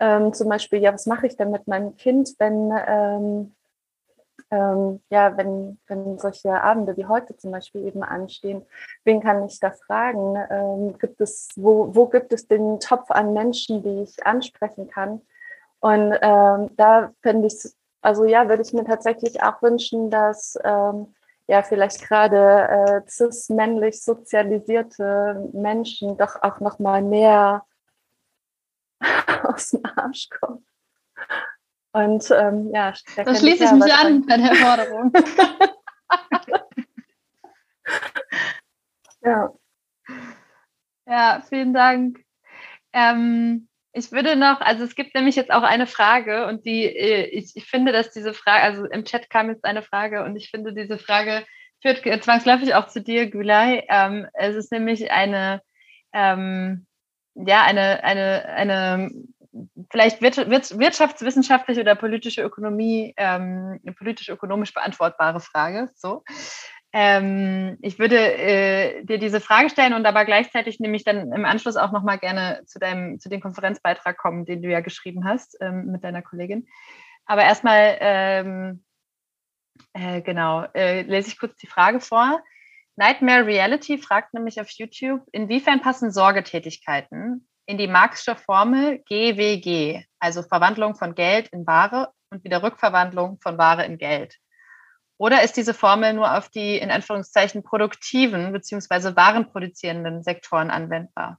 ähm, 0.00 0.34
zum 0.34 0.50
Beispiel, 0.50 0.80
ja, 0.80 0.92
was 0.92 1.06
mache 1.06 1.26
ich 1.26 1.36
denn 1.36 1.50
mit 1.50 1.66
meinem 1.66 1.96
Kind, 1.96 2.34
wenn 2.38 2.70
ähm, 2.86 3.55
ähm, 4.50 5.00
ja, 5.10 5.36
wenn, 5.36 5.78
wenn 5.88 6.18
solche 6.18 6.62
Abende 6.62 6.96
wie 6.96 7.06
heute 7.06 7.36
zum 7.36 7.50
Beispiel 7.50 7.84
eben 7.86 8.02
anstehen, 8.02 8.64
wen 9.04 9.20
kann 9.20 9.44
ich 9.44 9.58
da 9.58 9.70
fragen? 9.70 10.36
Ähm, 10.50 10.98
gibt 10.98 11.20
es, 11.20 11.48
wo, 11.56 11.94
wo 11.94 12.06
gibt 12.06 12.32
es 12.32 12.46
den 12.46 12.78
Topf 12.80 13.10
an 13.10 13.32
Menschen, 13.32 13.82
die 13.82 14.02
ich 14.02 14.24
ansprechen 14.26 14.88
kann? 14.88 15.22
Und 15.80 16.16
ähm, 16.22 16.70
da 16.76 17.12
finde 17.22 17.48
ich, 17.48 17.72
also 18.00 18.24
ja, 18.24 18.48
würde 18.48 18.62
ich 18.62 18.72
mir 18.72 18.84
tatsächlich 18.84 19.42
auch 19.42 19.62
wünschen, 19.62 20.10
dass 20.10 20.58
ähm, 20.64 21.14
ja 21.48 21.62
vielleicht 21.62 22.02
gerade 22.02 23.02
äh, 23.06 23.10
cis-männlich 23.10 24.02
sozialisierte 24.02 25.48
Menschen 25.52 26.16
doch 26.16 26.42
auch 26.42 26.60
noch 26.60 26.78
mal 26.78 27.02
mehr 27.02 27.64
aus 29.44 29.70
dem 29.70 29.82
Arsch 29.96 30.28
kommen. 30.30 30.64
Und 31.96 32.30
ähm, 32.30 32.70
ja, 32.74 32.92
da 33.16 33.34
schließe 33.34 33.64
ich 33.64 33.72
mich 33.72 33.94
an 33.94 34.26
bei 34.26 34.36
der 34.36 34.54
Forderung. 34.54 35.10
ja. 39.22 39.50
Ja, 41.06 41.42
vielen 41.48 41.72
Dank. 41.72 42.22
Ähm, 42.92 43.68
ich 43.94 44.12
würde 44.12 44.36
noch, 44.36 44.60
also 44.60 44.84
es 44.84 44.94
gibt 44.94 45.14
nämlich 45.14 45.36
jetzt 45.36 45.50
auch 45.50 45.62
eine 45.62 45.86
Frage 45.86 46.46
und 46.48 46.66
die, 46.66 46.84
äh, 46.84 47.30
ich, 47.30 47.52
ich 47.54 47.64
finde, 47.64 47.92
dass 47.92 48.10
diese 48.10 48.34
Frage, 48.34 48.62
also 48.62 48.84
im 48.84 49.06
Chat 49.06 49.30
kam 49.30 49.48
jetzt 49.48 49.64
eine 49.64 49.80
Frage 49.80 50.22
und 50.22 50.36
ich 50.36 50.50
finde, 50.50 50.74
diese 50.74 50.98
Frage 50.98 51.46
führt 51.80 52.02
zwangsläufig 52.22 52.74
auch 52.74 52.88
zu 52.88 53.00
dir, 53.00 53.30
Gülay. 53.30 53.86
Ähm, 53.88 54.26
es 54.34 54.54
ist 54.54 54.70
nämlich 54.70 55.10
eine, 55.10 55.62
ähm, 56.12 56.86
ja, 57.34 57.62
eine, 57.62 58.04
eine, 58.04 58.44
eine 58.50 59.10
vielleicht 59.90 60.20
wirtschaftswissenschaftliche 60.22 61.80
oder 61.80 61.94
politische 61.94 62.42
Ökonomie, 62.42 63.14
ähm, 63.16 63.80
politisch-ökonomisch 63.98 64.74
beantwortbare 64.74 65.40
Frage. 65.40 65.90
So. 65.94 66.22
Ähm, 66.92 67.76
ich 67.82 67.98
würde 67.98 68.16
äh, 68.16 69.04
dir 69.04 69.18
diese 69.18 69.40
Frage 69.40 69.68
stellen 69.68 69.92
und 69.92 70.06
aber 70.06 70.24
gleichzeitig 70.24 70.80
nämlich 70.80 71.04
dann 71.04 71.32
im 71.32 71.44
Anschluss 71.44 71.76
auch 71.76 71.92
nochmal 71.92 72.18
gerne 72.18 72.62
zu 72.64 72.78
deinem, 72.78 73.18
zu 73.20 73.28
dem 73.28 73.40
Konferenzbeitrag 73.40 74.16
kommen, 74.16 74.46
den 74.46 74.62
du 74.62 74.70
ja 74.70 74.80
geschrieben 74.80 75.24
hast 75.24 75.58
ähm, 75.60 75.86
mit 75.86 76.04
deiner 76.04 76.22
Kollegin. 76.22 76.66
Aber 77.26 77.42
erstmal, 77.42 77.98
ähm, 78.00 78.84
äh, 79.92 80.22
genau, 80.22 80.64
äh, 80.74 81.02
lese 81.02 81.28
ich 81.28 81.38
kurz 81.38 81.56
die 81.56 81.66
Frage 81.66 82.00
vor. 82.00 82.40
Nightmare 82.96 83.44
Reality 83.44 83.98
fragt 83.98 84.32
nämlich 84.32 84.58
auf 84.60 84.70
YouTube, 84.70 85.20
inwiefern 85.32 85.82
passen 85.82 86.10
Sorgetätigkeiten 86.10 87.46
in 87.66 87.78
die 87.78 87.88
Marxische 87.88 88.36
Formel 88.36 88.98
GWG, 89.08 90.04
also 90.18 90.42
Verwandlung 90.42 90.94
von 90.94 91.14
Geld 91.14 91.48
in 91.48 91.66
Ware 91.66 92.12
und 92.30 92.44
wieder 92.44 92.62
Rückverwandlung 92.62 93.38
von 93.40 93.58
Ware 93.58 93.84
in 93.84 93.98
Geld? 93.98 94.36
Oder 95.18 95.42
ist 95.42 95.56
diese 95.56 95.74
Formel 95.74 96.12
nur 96.12 96.36
auf 96.36 96.48
die 96.48 96.76
in 96.76 96.90
Anführungszeichen 96.90 97.62
produktiven 97.62 98.52
bzw. 98.52 99.16
warenproduzierenden 99.16 100.22
Sektoren 100.22 100.70
anwendbar? 100.70 101.38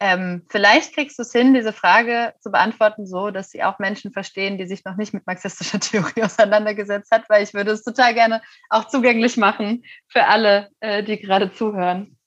Ähm, 0.00 0.44
vielleicht 0.50 0.94
kriegst 0.94 1.18
du 1.18 1.22
es 1.22 1.32
hin, 1.32 1.54
diese 1.54 1.72
Frage 1.72 2.34
zu 2.40 2.50
beantworten, 2.50 3.06
so 3.06 3.30
dass 3.30 3.50
sie 3.50 3.62
auch 3.62 3.78
Menschen 3.78 4.12
verstehen, 4.12 4.58
die 4.58 4.66
sich 4.66 4.84
noch 4.84 4.96
nicht 4.96 5.14
mit 5.14 5.26
marxistischer 5.26 5.80
Theorie 5.80 6.22
auseinandergesetzt 6.22 7.10
hat, 7.10 7.24
weil 7.28 7.42
ich 7.42 7.54
würde 7.54 7.70
es 7.70 7.84
total 7.84 8.12
gerne 8.12 8.42
auch 8.68 8.86
zugänglich 8.86 9.36
machen 9.36 9.84
für 10.08 10.26
alle, 10.26 10.68
äh, 10.80 11.02
die 11.02 11.18
gerade 11.18 11.52
zuhören. 11.52 12.18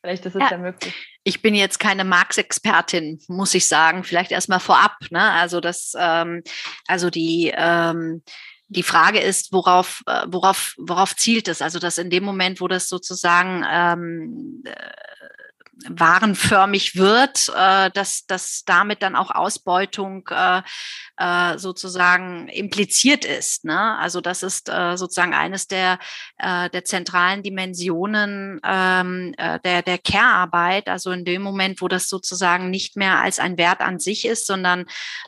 Vielleicht 0.00 0.26
ist 0.26 0.36
es 0.36 0.42
ja, 0.42 0.50
ja 0.52 0.58
möglich. 0.58 1.13
Ich 1.24 1.42
bin 1.42 1.54
jetzt 1.54 1.80
keine 1.80 2.04
Marx-Expertin, 2.04 3.20
muss 3.28 3.54
ich 3.54 3.66
sagen. 3.66 4.04
Vielleicht 4.04 4.30
erstmal 4.30 4.60
vorab. 4.60 4.98
Ne? 5.10 5.22
Also 5.32 5.60
das, 5.60 5.94
ähm, 5.98 6.42
also 6.86 7.10
die 7.10 7.52
ähm, 7.56 8.22
die 8.68 8.82
Frage 8.82 9.20
ist, 9.20 9.52
worauf, 9.52 10.02
äh, 10.06 10.26
worauf, 10.26 10.74
worauf 10.78 11.14
zielt 11.16 11.48
es? 11.48 11.62
Also, 11.62 11.78
dass 11.78 11.98
in 11.98 12.10
dem 12.10 12.24
Moment, 12.24 12.60
wo 12.60 12.68
das 12.68 12.88
sozusagen 12.88 13.64
ähm, 13.70 14.62
äh, 14.64 14.72
warenförmig 15.88 16.96
wird, 16.96 17.50
äh, 17.56 17.90
dass, 17.90 18.26
dass 18.26 18.64
damit 18.64 19.02
dann 19.02 19.16
auch 19.16 19.30
Ausbeutung 19.30 20.28
äh, 20.30 20.62
äh, 21.16 21.58
sozusagen 21.58 22.48
impliziert 22.48 23.24
ist. 23.24 23.64
Ne? 23.64 23.96
Also 23.98 24.20
das 24.20 24.42
ist 24.42 24.68
äh, 24.68 24.96
sozusagen 24.96 25.34
eines 25.34 25.66
der, 25.66 25.98
äh, 26.38 26.70
der 26.70 26.84
zentralen 26.84 27.42
Dimensionen 27.42 28.60
ähm, 28.64 29.34
äh, 29.36 29.58
der, 29.60 29.82
der 29.82 29.98
Care-Arbeit. 29.98 30.88
Also 30.88 31.10
in 31.10 31.24
dem 31.24 31.42
Moment, 31.42 31.80
wo 31.80 31.88
das 31.88 32.08
sozusagen 32.08 32.70
nicht 32.70 32.96
mehr 32.96 33.20
als 33.20 33.38
ein 33.38 33.58
Wert 33.58 33.80
an 33.80 33.98
sich 33.98 34.24
ist, 34.24 34.46
sondern 34.46 34.86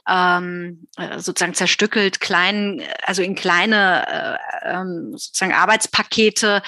ähm, 0.09 0.87
äh, 0.97 1.19
sozusagen 1.19 1.55
zerstückelt, 1.55 2.21
klein, 2.21 2.83
also 3.05 3.23
in 3.23 3.35
kleine 3.35 4.39
äh, 4.63 4.71
ähm, 4.71 5.13
sozusagen 5.13 5.53
Arbeitspakete 5.53 6.63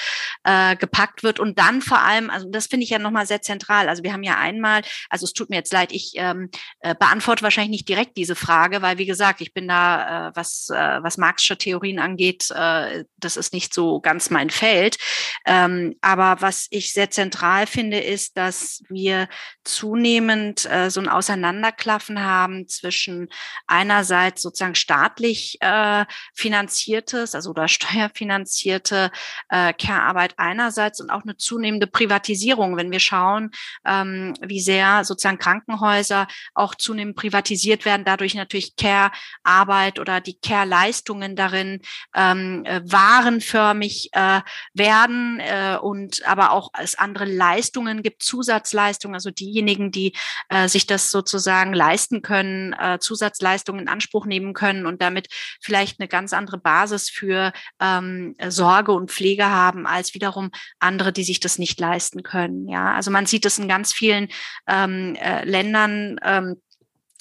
äh, 0.44 0.76
gepackt 0.76 1.22
wird 1.22 1.40
und 1.40 1.58
dann 1.58 1.82
vor 1.82 2.00
allem, 2.00 2.30
also 2.30 2.48
das 2.50 2.66
finde 2.66 2.84
ich 2.84 2.90
ja 2.90 2.98
nochmal 2.98 3.26
sehr 3.26 3.42
zentral, 3.42 3.67
zentral. 3.68 3.88
Also 3.88 4.02
wir 4.02 4.12
haben 4.12 4.22
ja 4.22 4.38
einmal, 4.38 4.82
also 5.08 5.24
es 5.24 5.32
tut 5.32 5.50
mir 5.50 5.56
jetzt 5.56 5.72
leid, 5.72 5.92
ich 5.92 6.12
ähm, 6.16 6.50
äh, 6.80 6.94
beantworte 6.94 7.42
wahrscheinlich 7.42 7.70
nicht 7.70 7.88
direkt 7.88 8.16
diese 8.16 8.34
Frage, 8.34 8.82
weil 8.82 8.98
wie 8.98 9.06
gesagt, 9.06 9.40
ich 9.40 9.52
bin 9.52 9.68
da, 9.68 10.28
äh, 10.28 10.32
was, 10.34 10.70
äh, 10.70 11.02
was 11.02 11.16
marxische 11.16 11.58
Theorien 11.58 11.98
angeht, 11.98 12.50
äh, 12.50 13.04
das 13.18 13.36
ist 13.36 13.52
nicht 13.52 13.74
so 13.74 14.00
ganz 14.00 14.30
mein 14.30 14.50
Feld. 14.50 14.98
Ähm, 15.46 15.96
aber 16.00 16.40
was 16.40 16.66
ich 16.70 16.92
sehr 16.92 17.10
zentral 17.10 17.66
finde, 17.66 17.98
ist, 18.00 18.36
dass 18.36 18.82
wir 18.88 19.28
zunehmend 19.64 20.70
äh, 20.70 20.90
so 20.90 21.00
ein 21.00 21.08
Auseinanderklaffen 21.08 22.22
haben 22.22 22.68
zwischen 22.68 23.28
einerseits 23.66 24.42
sozusagen 24.42 24.74
staatlich 24.74 25.58
äh, 25.60 26.04
finanziertes, 26.34 27.34
also 27.34 27.50
oder 27.50 27.68
steuerfinanzierte 27.78 29.10
äh, 29.48 29.72
Care-Arbeit 29.72 30.34
einerseits 30.36 31.00
und 31.00 31.10
auch 31.10 31.22
eine 31.22 31.36
zunehmende 31.36 31.86
Privatisierung. 31.86 32.76
Wenn 32.76 32.90
wir 32.90 33.00
schauen, 33.00 33.50
ähm, 33.86 34.34
wie 34.40 34.60
sehr 34.60 35.04
sozusagen 35.04 35.38
Krankenhäuser 35.38 36.26
auch 36.54 36.74
zunehmend 36.74 37.16
privatisiert 37.16 37.84
werden, 37.84 38.04
dadurch 38.04 38.34
natürlich 38.34 38.76
Care-Arbeit 38.76 39.98
oder 39.98 40.20
die 40.20 40.38
Care-Leistungen 40.38 41.36
darin 41.36 41.80
ähm, 42.14 42.64
äh, 42.64 42.80
warenförmig 42.84 44.10
äh, 44.12 44.40
werden 44.74 45.40
äh, 45.40 45.78
und 45.80 46.26
aber 46.26 46.52
auch 46.52 46.70
es 46.78 46.94
andere 46.96 47.24
Leistungen 47.24 48.02
gibt, 48.02 48.22
Zusatzleistungen, 48.22 49.14
also 49.14 49.30
diejenigen, 49.30 49.90
die 49.90 50.12
äh, 50.48 50.68
sich 50.68 50.86
das 50.86 51.10
sozusagen 51.10 51.72
leisten 51.72 52.22
können, 52.22 52.72
äh, 52.74 52.98
Zusatzleistungen 53.00 53.82
in 53.82 53.88
Anspruch 53.88 54.26
nehmen 54.26 54.54
können 54.54 54.86
und 54.86 55.02
damit 55.02 55.28
vielleicht 55.60 56.00
eine 56.00 56.08
ganz 56.08 56.32
andere 56.32 56.58
Basis 56.58 57.10
für 57.10 57.52
ähm, 57.80 58.34
Sorge 58.48 58.92
und 58.92 59.10
Pflege 59.10 59.46
haben 59.46 59.86
als 59.86 60.14
wiederum 60.14 60.50
andere, 60.78 61.12
die 61.12 61.24
sich 61.24 61.40
das 61.40 61.58
nicht 61.58 61.80
leisten 61.80 62.22
können. 62.22 62.68
Ja, 62.68 62.94
also 62.94 63.10
man 63.10 63.26
sieht 63.26 63.44
es 63.48 63.58
in 63.58 63.68
ganz 63.68 63.92
vielen 63.92 64.28
ähm, 64.66 65.16
äh, 65.16 65.44
Ländern. 65.44 66.20
Ähm, 66.22 66.56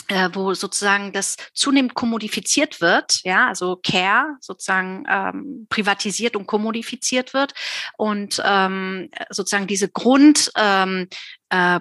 äh, 0.10 0.30
wo 0.34 0.54
sozusagen 0.54 1.12
das 1.12 1.36
zunehmend 1.54 1.94
kommodifiziert 1.94 2.80
wird, 2.80 3.22
ja, 3.24 3.48
also 3.48 3.76
Care 3.76 4.38
sozusagen 4.40 5.04
ähm, 5.10 5.68
privatisiert 5.70 6.38
und 6.38 6.48
kommodifiziert 6.48 7.34
wird 7.34 7.54
und 7.98 8.42
ähm, 8.46 9.10
sozusagen 9.30 9.68
diese 9.68 9.90
Grundversorgung 9.90 10.48
ähm, 10.70 11.10
äh, 11.50 11.80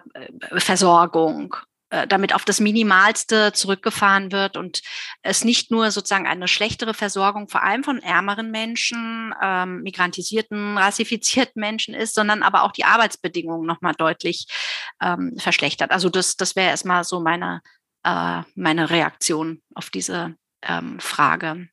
damit 2.09 2.35
auf 2.35 2.45
das 2.45 2.61
Minimalste 2.61 3.53
zurückgefahren 3.53 4.33
wird 4.33 4.57
und 4.57 4.83
es 5.23 5.45
nicht 5.45 5.71
nur 5.71 5.91
sozusagen 5.91 6.27
eine 6.27 6.49
schlechtere 6.49 6.95
Versorgung 6.95 7.49
vor 7.49 7.63
allem 7.63 7.85
von 7.85 8.01
ärmeren 8.01 8.51
Menschen, 8.51 9.33
ähm, 9.41 9.83
migrantisierten, 9.83 10.79
rassifizierten 10.79 11.61
Menschen 11.61 11.95
ist, 11.95 12.15
sondern 12.15 12.43
aber 12.43 12.63
auch 12.63 12.73
die 12.73 12.85
Arbeitsbedingungen 12.85 13.67
nochmal 13.67 13.95
deutlich 13.97 14.47
ähm, 15.01 15.35
verschlechtert. 15.39 15.91
Also 15.91 16.09
das, 16.09 16.37
das 16.37 16.57
wäre 16.57 16.71
erstmal 16.71 17.05
so 17.05 17.21
meine, 17.21 17.61
äh, 18.05 18.43
meine 18.55 18.91
Reaktion 18.91 19.63
auf 19.75 19.91
diese 19.91 20.35
ähm, 20.63 20.99
Frage. 20.99 21.69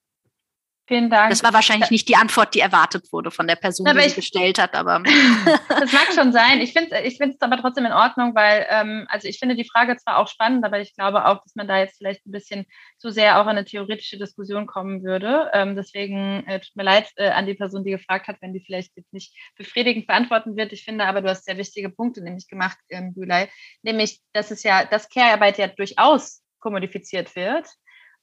Vielen 0.86 1.10
Dank. 1.10 1.30
Das 1.30 1.44
war 1.44 1.54
wahrscheinlich 1.54 1.92
nicht 1.92 2.10
die 2.10 2.18
Antwort, 2.18 2.54
die 2.54 2.60
erwartet 2.60 3.08
wurde 3.14 3.32
von 3.32 3.48
der 3.48 3.56
Person, 3.56 3.88
aber 3.88 4.02
die 4.02 4.10
sie 4.10 4.16
gestellt 4.16 4.60
hat, 4.60 4.74
aber. 4.74 5.02
das 5.70 5.94
mag 5.94 6.12
schon 6.14 6.34
sein. 6.34 6.60
Ich 6.60 6.74
finde 6.74 6.92
es 6.92 7.14
ich 7.14 7.18
find's 7.18 7.42
aber 7.42 7.58
trotzdem 7.58 7.86
in 7.86 7.94
Ordnung, 7.94 8.36
weil, 8.36 8.66
ähm, 8.70 9.06
also 9.10 9.30
ich 9.30 9.40
finde 9.40 9.56
die 9.56 9.70
Frage 9.70 9.96
zwar 9.96 10.18
auch 10.18 10.28
spannend, 10.28 10.66
aber 10.66 10.82
ich 10.82 10.94
glaube 10.94 11.26
auch, 11.26 11.42
dass 11.42 11.56
man 11.56 11.70
da 11.70 11.80
jetzt 11.80 11.98
vielleicht 11.98 12.26
ein 12.26 12.32
bisschen 12.32 12.66
zu 12.98 13.12
sehr 13.12 13.40
auch 13.40 13.46
in 13.46 13.52
eine 13.52 13.64
theoretische 13.64 14.18
Diskussion 14.18 14.68
kommen 14.68 15.04
würde. 15.04 15.50
Ähm, 15.54 15.78
deswegen 15.78 16.46
äh, 16.48 16.60
tut 16.60 16.76
mir 16.76 16.84
leid 16.84 17.10
äh, 17.16 17.30
an 17.30 17.46
die 17.46 17.54
Person, 17.54 17.86
die 17.86 17.92
gefragt 17.92 18.28
hat, 18.28 18.38
wenn 18.42 18.54
die 18.54 18.64
vielleicht 18.66 18.92
jetzt 18.98 19.14
nicht 19.14 19.34
befriedigend 19.56 20.06
beantworten 20.06 20.58
wird. 20.58 20.74
Ich 20.74 20.84
finde 20.84 21.06
aber, 21.06 21.22
du 21.22 21.30
hast 21.30 21.46
sehr 21.46 21.58
wichtige 21.58 21.90
Punkte 21.90 22.22
nämlich 22.22 22.50
gemacht, 22.50 22.78
ähm, 22.90 23.14
Bülay, 23.14 23.48
nämlich, 23.84 24.20
dass 24.34 24.52
es 24.52 24.64
ja, 24.64 24.84
dass 24.84 25.08
Care-Arbeit 25.08 25.60
ja 25.60 25.68
durchaus 25.68 26.42
kommodifiziert 26.60 27.38
wird. 27.38 27.70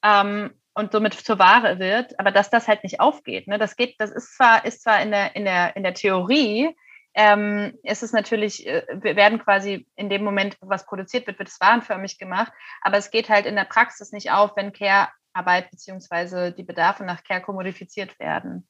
Ähm, 0.02 0.59
und 0.74 0.92
somit 0.92 1.14
zur 1.14 1.38
Ware 1.38 1.78
wird, 1.78 2.18
aber 2.18 2.30
dass 2.30 2.50
das 2.50 2.68
halt 2.68 2.82
nicht 2.84 3.00
aufgeht. 3.00 3.46
Ne? 3.48 3.58
Das 3.58 3.76
geht, 3.76 3.96
das 3.98 4.10
ist 4.10 4.36
zwar, 4.36 4.64
ist 4.64 4.82
zwar 4.82 5.02
in 5.02 5.10
der, 5.10 5.34
in 5.36 5.44
der, 5.44 5.76
in 5.76 5.82
der 5.82 5.94
Theorie, 5.94 6.74
ähm, 7.14 7.76
ist 7.82 8.02
es 8.02 8.12
natürlich, 8.12 8.66
äh, 8.66 8.86
wir 8.92 9.16
werden 9.16 9.40
quasi 9.40 9.86
in 9.96 10.08
dem 10.08 10.22
Moment, 10.22 10.56
wo 10.60 10.68
was 10.68 10.86
produziert 10.86 11.26
wird, 11.26 11.38
wird 11.38 11.48
es 11.48 11.60
warenförmig 11.60 12.18
gemacht, 12.18 12.52
aber 12.82 12.98
es 12.98 13.10
geht 13.10 13.28
halt 13.28 13.46
in 13.46 13.56
der 13.56 13.64
Praxis 13.64 14.12
nicht 14.12 14.30
auf, 14.30 14.56
wenn 14.56 14.72
Care-Arbeit 14.72 15.70
beziehungsweise 15.70 16.52
die 16.52 16.62
Bedarfe 16.62 17.04
nach 17.04 17.24
Care 17.24 17.40
kommodifiziert 17.40 18.18
werden 18.20 18.68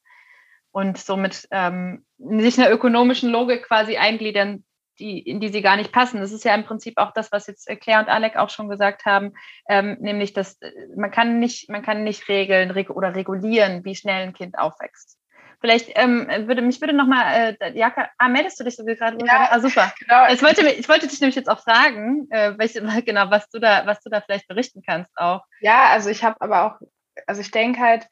und 0.73 0.97
somit 0.97 1.49
ähm, 1.51 2.07
sich 2.19 2.59
einer 2.59 2.71
ökonomischen 2.71 3.31
Logik 3.31 3.65
quasi 3.65 3.99
eingliedern 3.99 4.65
die, 4.99 5.19
in 5.21 5.41
die 5.41 5.49
sie 5.49 5.63
gar 5.63 5.77
nicht 5.77 5.93
passen. 5.93 6.21
Das 6.21 6.33
ist 6.33 6.45
ja 6.45 6.55
im 6.55 6.65
Prinzip 6.65 6.99
auch 6.99 7.13
das, 7.13 7.33
was 7.33 7.47
jetzt 7.47 7.67
Claire 7.81 8.01
und 8.01 8.09
Alec 8.09 8.37
auch 8.37 8.51
schon 8.51 8.69
gesagt 8.69 9.05
haben, 9.05 9.33
ähm, 9.69 9.97
nämlich, 10.01 10.33
dass 10.33 10.61
äh, 10.61 10.71
man 10.97 11.11
kann 11.11 11.39
nicht, 11.39 11.69
man 11.71 11.83
kann 11.83 12.05
nicht 12.05 12.29
regeln 12.29 12.71
reg 12.71 12.91
oder 12.91 13.15
regulieren, 13.15 13.85
wie 13.85 13.95
schnell 13.95 14.23
ein 14.23 14.35
Kind 14.35 14.59
aufwächst. 14.59 15.21
Vielleicht 15.61 15.91
ähm, 15.95 16.27
würde 16.47 16.63
mich 16.63 16.81
würde 16.81 16.95
noch 16.95 17.07
mal, 17.07 17.57
äh, 17.61 17.79
Jaka, 17.79 18.09
ah, 18.17 18.29
meldest 18.29 18.59
du 18.59 18.65
dich 18.65 18.77
so 18.77 18.85
gerade? 18.85 19.19
Ja, 19.27 19.49
ah, 19.51 19.61
super. 19.61 19.93
Genau. 20.01 20.33
Ich 20.33 20.43
wollte, 20.43 20.67
ich 20.67 20.89
wollte 20.89 21.07
dich 21.07 21.21
nämlich 21.21 21.37
jetzt 21.37 21.51
auch 21.51 21.61
fragen, 21.61 22.27
äh, 22.31 22.55
welche, 22.57 22.81
genau, 23.05 23.31
was 23.31 23.49
du 23.51 23.59
da, 23.59 23.87
was 23.87 24.01
du 24.01 24.09
da 24.09 24.23
vielleicht 24.23 24.49
berichten 24.49 24.83
kannst 24.87 25.13
auch. 25.17 25.43
Ja, 25.61 25.91
also 25.91 26.09
ich 26.09 26.25
habe 26.25 26.37
aber 26.41 26.65
auch, 26.65 26.81
also 27.27 27.43
ich 27.43 27.51
denke 27.51 27.79
halt, 27.79 28.07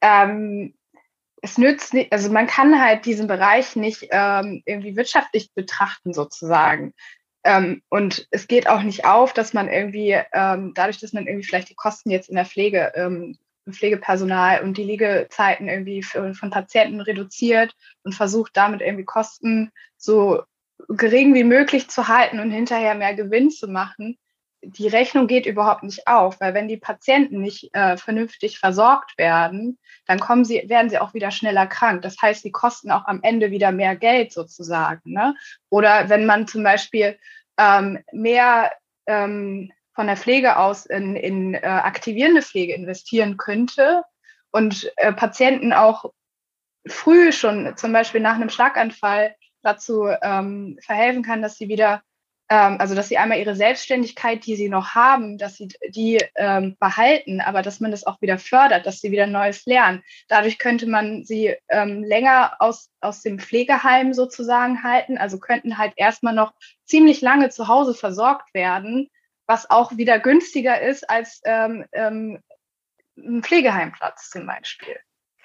ähm, 0.00 0.74
es 1.42 1.58
nützt 1.58 1.94
nicht, 1.94 2.12
also 2.12 2.30
man 2.30 2.46
kann 2.46 2.80
halt 2.80 3.04
diesen 3.04 3.26
Bereich 3.26 3.76
nicht 3.76 4.08
ähm, 4.10 4.62
irgendwie 4.64 4.96
wirtschaftlich 4.96 5.52
betrachten 5.54 6.12
sozusagen. 6.12 6.94
Ähm, 7.44 7.82
und 7.88 8.26
es 8.30 8.48
geht 8.48 8.68
auch 8.68 8.82
nicht 8.82 9.04
auf, 9.04 9.32
dass 9.32 9.52
man 9.52 9.68
irgendwie, 9.68 10.18
ähm, 10.32 10.72
dadurch, 10.74 10.98
dass 10.98 11.12
man 11.12 11.26
irgendwie 11.26 11.46
vielleicht 11.46 11.70
die 11.70 11.76
Kosten 11.76 12.10
jetzt 12.10 12.28
in 12.28 12.36
der 12.36 12.46
Pflege, 12.46 12.92
ähm, 12.96 13.38
Pflegepersonal 13.70 14.62
und 14.62 14.76
die 14.78 14.84
Liegezeiten 14.84 15.68
irgendwie 15.68 16.02
für, 16.02 16.34
von 16.34 16.50
Patienten 16.50 17.00
reduziert 17.00 17.74
und 18.04 18.14
versucht 18.14 18.56
damit 18.56 18.80
irgendwie 18.80 19.04
Kosten 19.04 19.72
so 19.96 20.42
gering 20.88 21.34
wie 21.34 21.44
möglich 21.44 21.88
zu 21.88 22.08
halten 22.08 22.38
und 22.38 22.50
hinterher 22.50 22.94
mehr 22.94 23.14
Gewinn 23.14 23.50
zu 23.50 23.68
machen, 23.68 24.18
die 24.68 24.88
Rechnung 24.88 25.26
geht 25.26 25.46
überhaupt 25.46 25.82
nicht 25.82 26.06
auf, 26.06 26.40
weil 26.40 26.54
wenn 26.54 26.68
die 26.68 26.76
Patienten 26.76 27.40
nicht 27.40 27.74
äh, 27.74 27.96
vernünftig 27.96 28.58
versorgt 28.58 29.16
werden, 29.18 29.78
dann 30.06 30.20
kommen 30.20 30.44
sie, 30.44 30.68
werden 30.68 30.90
sie 30.90 30.98
auch 30.98 31.14
wieder 31.14 31.30
schneller 31.30 31.66
krank. 31.66 32.02
Das 32.02 32.16
heißt, 32.20 32.42
sie 32.42 32.50
kosten 32.50 32.90
auch 32.90 33.06
am 33.06 33.20
Ende 33.22 33.50
wieder 33.50 33.72
mehr 33.72 33.96
Geld 33.96 34.32
sozusagen. 34.32 35.12
Ne? 35.12 35.34
Oder 35.70 36.08
wenn 36.08 36.26
man 36.26 36.46
zum 36.46 36.62
Beispiel 36.62 37.18
ähm, 37.58 38.00
mehr 38.12 38.72
ähm, 39.06 39.72
von 39.94 40.06
der 40.06 40.16
Pflege 40.16 40.58
aus 40.58 40.86
in, 40.86 41.16
in 41.16 41.54
äh, 41.54 41.60
aktivierende 41.60 42.42
Pflege 42.42 42.74
investieren 42.74 43.36
könnte 43.36 44.02
und 44.50 44.92
äh, 44.96 45.12
Patienten 45.12 45.72
auch 45.72 46.12
früh 46.86 47.32
schon, 47.32 47.76
zum 47.76 47.92
Beispiel 47.92 48.20
nach 48.20 48.34
einem 48.34 48.50
Schlaganfall, 48.50 49.34
dazu 49.62 50.06
ähm, 50.22 50.78
verhelfen 50.80 51.22
kann, 51.22 51.42
dass 51.42 51.56
sie 51.56 51.68
wieder 51.68 52.02
ähm, 52.48 52.76
also 52.78 52.94
dass 52.94 53.08
sie 53.08 53.18
einmal 53.18 53.38
ihre 53.38 53.56
Selbstständigkeit, 53.56 54.46
die 54.46 54.56
sie 54.56 54.68
noch 54.68 54.94
haben, 54.94 55.38
dass 55.38 55.56
sie 55.56 55.68
die 55.88 56.22
ähm, 56.36 56.76
behalten, 56.78 57.40
aber 57.40 57.62
dass 57.62 57.80
man 57.80 57.90
das 57.90 58.06
auch 58.06 58.20
wieder 58.20 58.38
fördert, 58.38 58.86
dass 58.86 59.00
sie 59.00 59.10
wieder 59.10 59.26
Neues 59.26 59.66
lernen. 59.66 60.02
Dadurch 60.28 60.58
könnte 60.58 60.86
man 60.86 61.24
sie 61.24 61.56
ähm, 61.68 62.04
länger 62.04 62.56
aus, 62.60 62.90
aus 63.00 63.22
dem 63.22 63.38
Pflegeheim 63.38 64.14
sozusagen 64.14 64.82
halten, 64.82 65.18
also 65.18 65.38
könnten 65.38 65.78
halt 65.78 65.94
erstmal 65.96 66.34
noch 66.34 66.52
ziemlich 66.84 67.20
lange 67.20 67.50
zu 67.50 67.68
Hause 67.68 67.94
versorgt 67.94 68.54
werden, 68.54 69.10
was 69.46 69.68
auch 69.70 69.96
wieder 69.96 70.18
günstiger 70.20 70.80
ist 70.80 71.08
als 71.10 71.40
ähm, 71.44 71.84
ähm, 71.92 72.40
ein 73.16 73.42
Pflegeheimplatz 73.42 74.30
zum 74.30 74.46
Beispiel. 74.46 74.96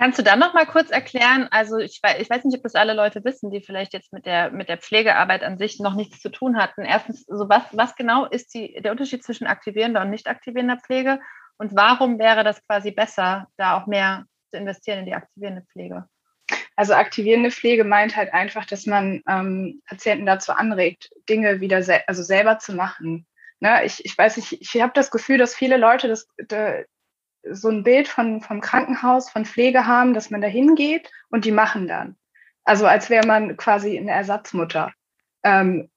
Kannst 0.01 0.17
du 0.17 0.23
dann 0.23 0.39
noch 0.39 0.55
mal 0.55 0.65
kurz 0.65 0.89
erklären, 0.89 1.47
also 1.51 1.77
ich 1.77 1.99
weiß, 2.01 2.19
ich 2.19 2.27
weiß 2.27 2.43
nicht, 2.43 2.57
ob 2.57 2.63
das 2.63 2.73
alle 2.73 2.95
Leute 2.95 3.23
wissen, 3.23 3.51
die 3.51 3.61
vielleicht 3.61 3.93
jetzt 3.93 4.11
mit 4.11 4.25
der, 4.25 4.49
mit 4.49 4.67
der 4.67 4.79
Pflegearbeit 4.79 5.43
an 5.43 5.59
sich 5.59 5.79
noch 5.79 5.93
nichts 5.93 6.19
zu 6.21 6.29
tun 6.29 6.57
hatten. 6.57 6.81
Erstens, 6.85 7.23
so 7.27 7.47
was, 7.49 7.61
was 7.71 7.95
genau 7.95 8.25
ist 8.25 8.51
die, 8.55 8.81
der 8.81 8.93
Unterschied 8.93 9.23
zwischen 9.23 9.45
aktivierender 9.45 10.01
und 10.01 10.09
nicht 10.09 10.27
aktivierender 10.27 10.77
Pflege 10.77 11.19
und 11.59 11.75
warum 11.75 12.17
wäre 12.17 12.43
das 12.43 12.65
quasi 12.65 12.89
besser, 12.89 13.47
da 13.57 13.77
auch 13.77 13.85
mehr 13.85 14.25
zu 14.49 14.57
investieren 14.57 14.97
in 14.97 15.05
die 15.05 15.13
aktivierende 15.13 15.67
Pflege? 15.71 16.07
Also 16.75 16.95
aktivierende 16.95 17.51
Pflege 17.51 17.83
meint 17.83 18.15
halt 18.15 18.33
einfach, 18.33 18.65
dass 18.65 18.87
man 18.87 19.21
ähm, 19.29 19.83
Patienten 19.85 20.25
dazu 20.25 20.51
anregt, 20.51 21.11
Dinge 21.29 21.61
wieder 21.61 21.83
sel 21.83 22.01
also 22.07 22.23
selber 22.23 22.57
zu 22.57 22.73
machen. 22.73 23.27
Ne, 23.59 23.85
ich, 23.85 24.03
ich 24.03 24.17
weiß 24.17 24.37
nicht, 24.37 24.53
ich 24.53 24.81
habe 24.81 24.93
das 24.95 25.11
Gefühl, 25.11 25.37
dass 25.37 25.53
viele 25.53 25.77
Leute 25.77 26.07
das, 26.07 26.27
so 27.43 27.69
ein 27.69 27.83
Bild 27.83 28.07
von, 28.07 28.41
vom 28.41 28.61
Krankenhaus, 28.61 29.29
von 29.29 29.45
Pflege 29.45 29.85
haben, 29.85 30.13
dass 30.13 30.29
man 30.29 30.41
da 30.41 30.47
hingeht 30.47 31.11
und 31.29 31.45
die 31.45 31.51
machen 31.51 31.87
dann. 31.87 32.15
Also 32.63 32.85
als 32.85 33.09
wäre 33.09 33.25
man 33.25 33.57
quasi 33.57 33.97
eine 33.97 34.11
Ersatzmutter. 34.11 34.93
Ähm, 35.43 35.89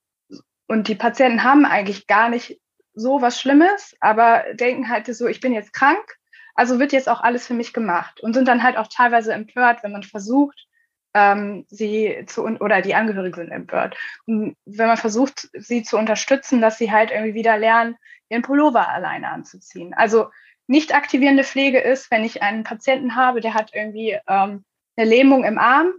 und 0.66 0.88
die 0.88 0.94
Patienten 0.94 1.44
haben 1.44 1.66
eigentlich 1.66 2.06
gar 2.06 2.28
nicht 2.28 2.60
so 2.94 3.20
was 3.20 3.40
Schlimmes, 3.40 3.94
aber 4.00 4.44
denken 4.54 4.88
halt 4.88 5.06
so, 5.06 5.26
ich 5.26 5.40
bin 5.40 5.52
jetzt 5.52 5.72
krank, 5.72 6.16
also 6.54 6.78
wird 6.78 6.92
jetzt 6.92 7.08
auch 7.08 7.20
alles 7.20 7.46
für 7.46 7.54
mich 7.54 7.72
gemacht 7.72 8.20
und 8.20 8.34
sind 8.34 8.48
dann 8.48 8.62
halt 8.62 8.76
auch 8.76 8.86
teilweise 8.88 9.32
empört, 9.34 9.82
wenn 9.82 9.92
man 9.92 10.04
versucht, 10.04 10.66
ähm, 11.12 11.64
sie 11.68 12.24
zu, 12.26 12.44
oder 12.44 12.82
die 12.82 12.94
Angehörigen 12.94 13.36
sind 13.36 13.50
empört. 13.50 13.96
Und 14.26 14.56
wenn 14.64 14.88
man 14.88 14.96
versucht, 14.96 15.48
sie 15.52 15.82
zu 15.82 15.96
unterstützen, 15.96 16.60
dass 16.60 16.78
sie 16.78 16.90
halt 16.90 17.10
irgendwie 17.10 17.34
wieder 17.34 17.56
lernen, 17.56 17.96
ihren 18.28 18.42
Pullover 18.42 18.88
alleine 18.88 19.28
anzuziehen. 19.28 19.94
Also 19.94 20.30
nicht 20.66 20.94
aktivierende 20.94 21.44
Pflege 21.44 21.80
ist, 21.80 22.10
wenn 22.10 22.24
ich 22.24 22.42
einen 22.42 22.64
Patienten 22.64 23.16
habe, 23.16 23.40
der 23.40 23.54
hat 23.54 23.70
irgendwie 23.74 24.18
ähm, 24.26 24.64
eine 24.96 25.08
Lähmung 25.08 25.44
im 25.44 25.58
Arm 25.58 25.92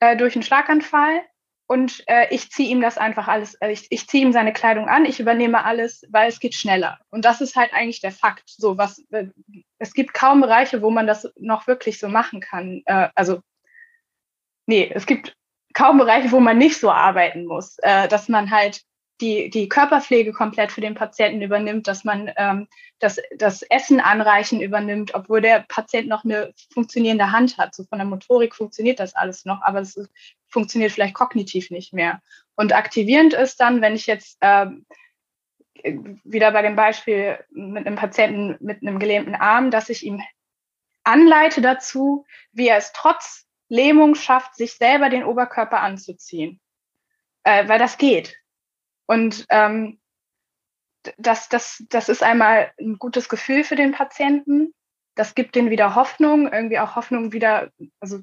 äh, 0.00 0.16
durch 0.16 0.34
einen 0.34 0.42
Schlaganfall 0.42 1.22
und 1.68 2.04
äh, 2.06 2.32
ich 2.32 2.50
ziehe 2.50 2.68
ihm 2.68 2.80
das 2.80 2.96
einfach 2.96 3.26
alles, 3.26 3.54
äh, 3.54 3.72
ich, 3.72 3.86
ich 3.90 4.06
ziehe 4.06 4.24
ihm 4.24 4.32
seine 4.32 4.52
Kleidung 4.52 4.88
an, 4.88 5.04
ich 5.04 5.18
übernehme 5.18 5.64
alles, 5.64 6.06
weil 6.10 6.28
es 6.28 6.38
geht 6.38 6.54
schneller. 6.54 6.98
Und 7.10 7.24
das 7.24 7.40
ist 7.40 7.56
halt 7.56 7.72
eigentlich 7.72 8.00
der 8.00 8.12
Fakt. 8.12 8.44
So 8.48 8.78
was, 8.78 9.04
äh, 9.10 9.26
es 9.78 9.92
gibt 9.92 10.14
kaum 10.14 10.40
Bereiche, 10.40 10.80
wo 10.80 10.90
man 10.90 11.08
das 11.08 11.28
noch 11.36 11.66
wirklich 11.66 11.98
so 11.98 12.08
machen 12.08 12.40
kann. 12.40 12.82
Äh, 12.86 13.08
also 13.16 13.40
nee, 14.66 14.90
es 14.94 15.06
gibt 15.06 15.36
kaum 15.74 15.98
Bereiche, 15.98 16.30
wo 16.30 16.38
man 16.38 16.56
nicht 16.56 16.78
so 16.78 16.90
arbeiten 16.90 17.46
muss, 17.46 17.78
äh, 17.78 18.06
dass 18.06 18.28
man 18.28 18.50
halt 18.50 18.82
die, 19.20 19.50
die 19.50 19.68
Körperpflege 19.68 20.32
komplett 20.32 20.72
für 20.72 20.80
den 20.80 20.94
Patienten 20.94 21.42
übernimmt, 21.42 21.86
dass 21.88 22.04
man 22.04 22.30
ähm, 22.36 22.68
das, 22.98 23.18
das 23.36 23.62
Essen 23.62 24.00
anreichen 24.00 24.60
übernimmt, 24.60 25.14
obwohl 25.14 25.40
der 25.40 25.64
Patient 25.68 26.08
noch 26.08 26.24
eine 26.24 26.52
funktionierende 26.72 27.32
Hand 27.32 27.56
hat. 27.58 27.74
So 27.74 27.84
von 27.84 27.98
der 27.98 28.06
Motorik 28.06 28.54
funktioniert 28.54 29.00
das 29.00 29.14
alles 29.14 29.44
noch, 29.44 29.62
aber 29.62 29.80
es 29.80 29.98
funktioniert 30.48 30.92
vielleicht 30.92 31.14
kognitiv 31.14 31.70
nicht 31.70 31.92
mehr. 31.92 32.20
Und 32.56 32.74
aktivierend 32.74 33.34
ist 33.34 33.60
dann, 33.60 33.80
wenn 33.80 33.94
ich 33.94 34.06
jetzt 34.06 34.38
ähm, 34.40 34.86
wieder 36.24 36.52
bei 36.52 36.62
dem 36.62 36.76
Beispiel 36.76 37.38
mit 37.50 37.86
einem 37.86 37.96
Patienten 37.96 38.56
mit 38.60 38.82
einem 38.82 38.98
gelähmten 38.98 39.34
Arm, 39.34 39.70
dass 39.70 39.88
ich 39.88 40.04
ihm 40.04 40.22
anleite 41.04 41.60
dazu, 41.60 42.26
wie 42.52 42.68
er 42.68 42.78
es 42.78 42.92
trotz 42.92 43.46
Lähmung 43.68 44.14
schafft, 44.14 44.56
sich 44.56 44.74
selber 44.74 45.08
den 45.10 45.24
Oberkörper 45.24 45.80
anzuziehen. 45.80 46.60
Äh, 47.44 47.68
weil 47.68 47.78
das 47.78 47.98
geht. 47.98 48.36
Und 49.06 49.46
ähm, 49.50 49.98
das, 51.18 51.48
das, 51.48 51.84
das 51.88 52.08
ist 52.08 52.22
einmal 52.22 52.72
ein 52.80 52.98
gutes 52.98 53.28
Gefühl 53.28 53.64
für 53.64 53.76
den 53.76 53.92
Patienten. 53.92 54.74
Das 55.14 55.34
gibt 55.34 55.54
denen 55.54 55.70
wieder 55.70 55.94
Hoffnung, 55.94 56.52
irgendwie 56.52 56.78
auch 56.78 56.96
Hoffnung 56.96 57.32
wieder, 57.32 57.70
also 58.00 58.20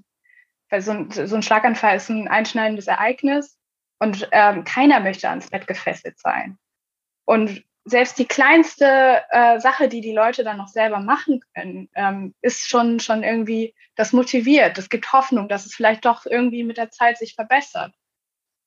weil 0.70 0.82
so 0.82 0.92
ein, 0.92 1.12
so 1.12 1.36
ein 1.36 1.44
Schlaganfall 1.44 1.96
ist 1.96 2.10
ein 2.10 2.28
einschneidendes 2.28 2.88
Ereignis 2.88 3.58
und 4.00 4.28
ähm, 4.32 4.64
keiner 4.64 5.00
möchte 5.00 5.30
ans 5.30 5.50
Bett 5.50 5.68
gefesselt 5.68 6.20
sein. 6.20 6.58
Und 7.26 7.64
selbst 7.86 8.18
die 8.18 8.26
kleinste 8.26 9.24
äh, 9.30 9.60
Sache, 9.60 9.90
die 9.90 10.02
die 10.02 10.14
Leute 10.14 10.44
dann 10.44 10.58
noch 10.58 10.68
selber 10.68 11.00
machen 11.00 11.42
können, 11.54 11.90
ähm, 11.96 12.34
ist 12.42 12.68
schon, 12.68 13.00
schon 13.00 13.24
irgendwie, 13.24 13.76
das 13.96 14.14
motiviert, 14.14 14.78
das 14.78 14.90
gibt 14.90 15.12
Hoffnung, 15.12 15.50
dass 15.50 15.66
es 15.66 15.76
vielleicht 15.76 16.06
doch 16.06 16.26
irgendwie 16.26 16.64
mit 16.64 16.78
der 16.78 16.92
Zeit 16.92 17.18
sich 17.18 17.36
verbessert. 17.36 17.94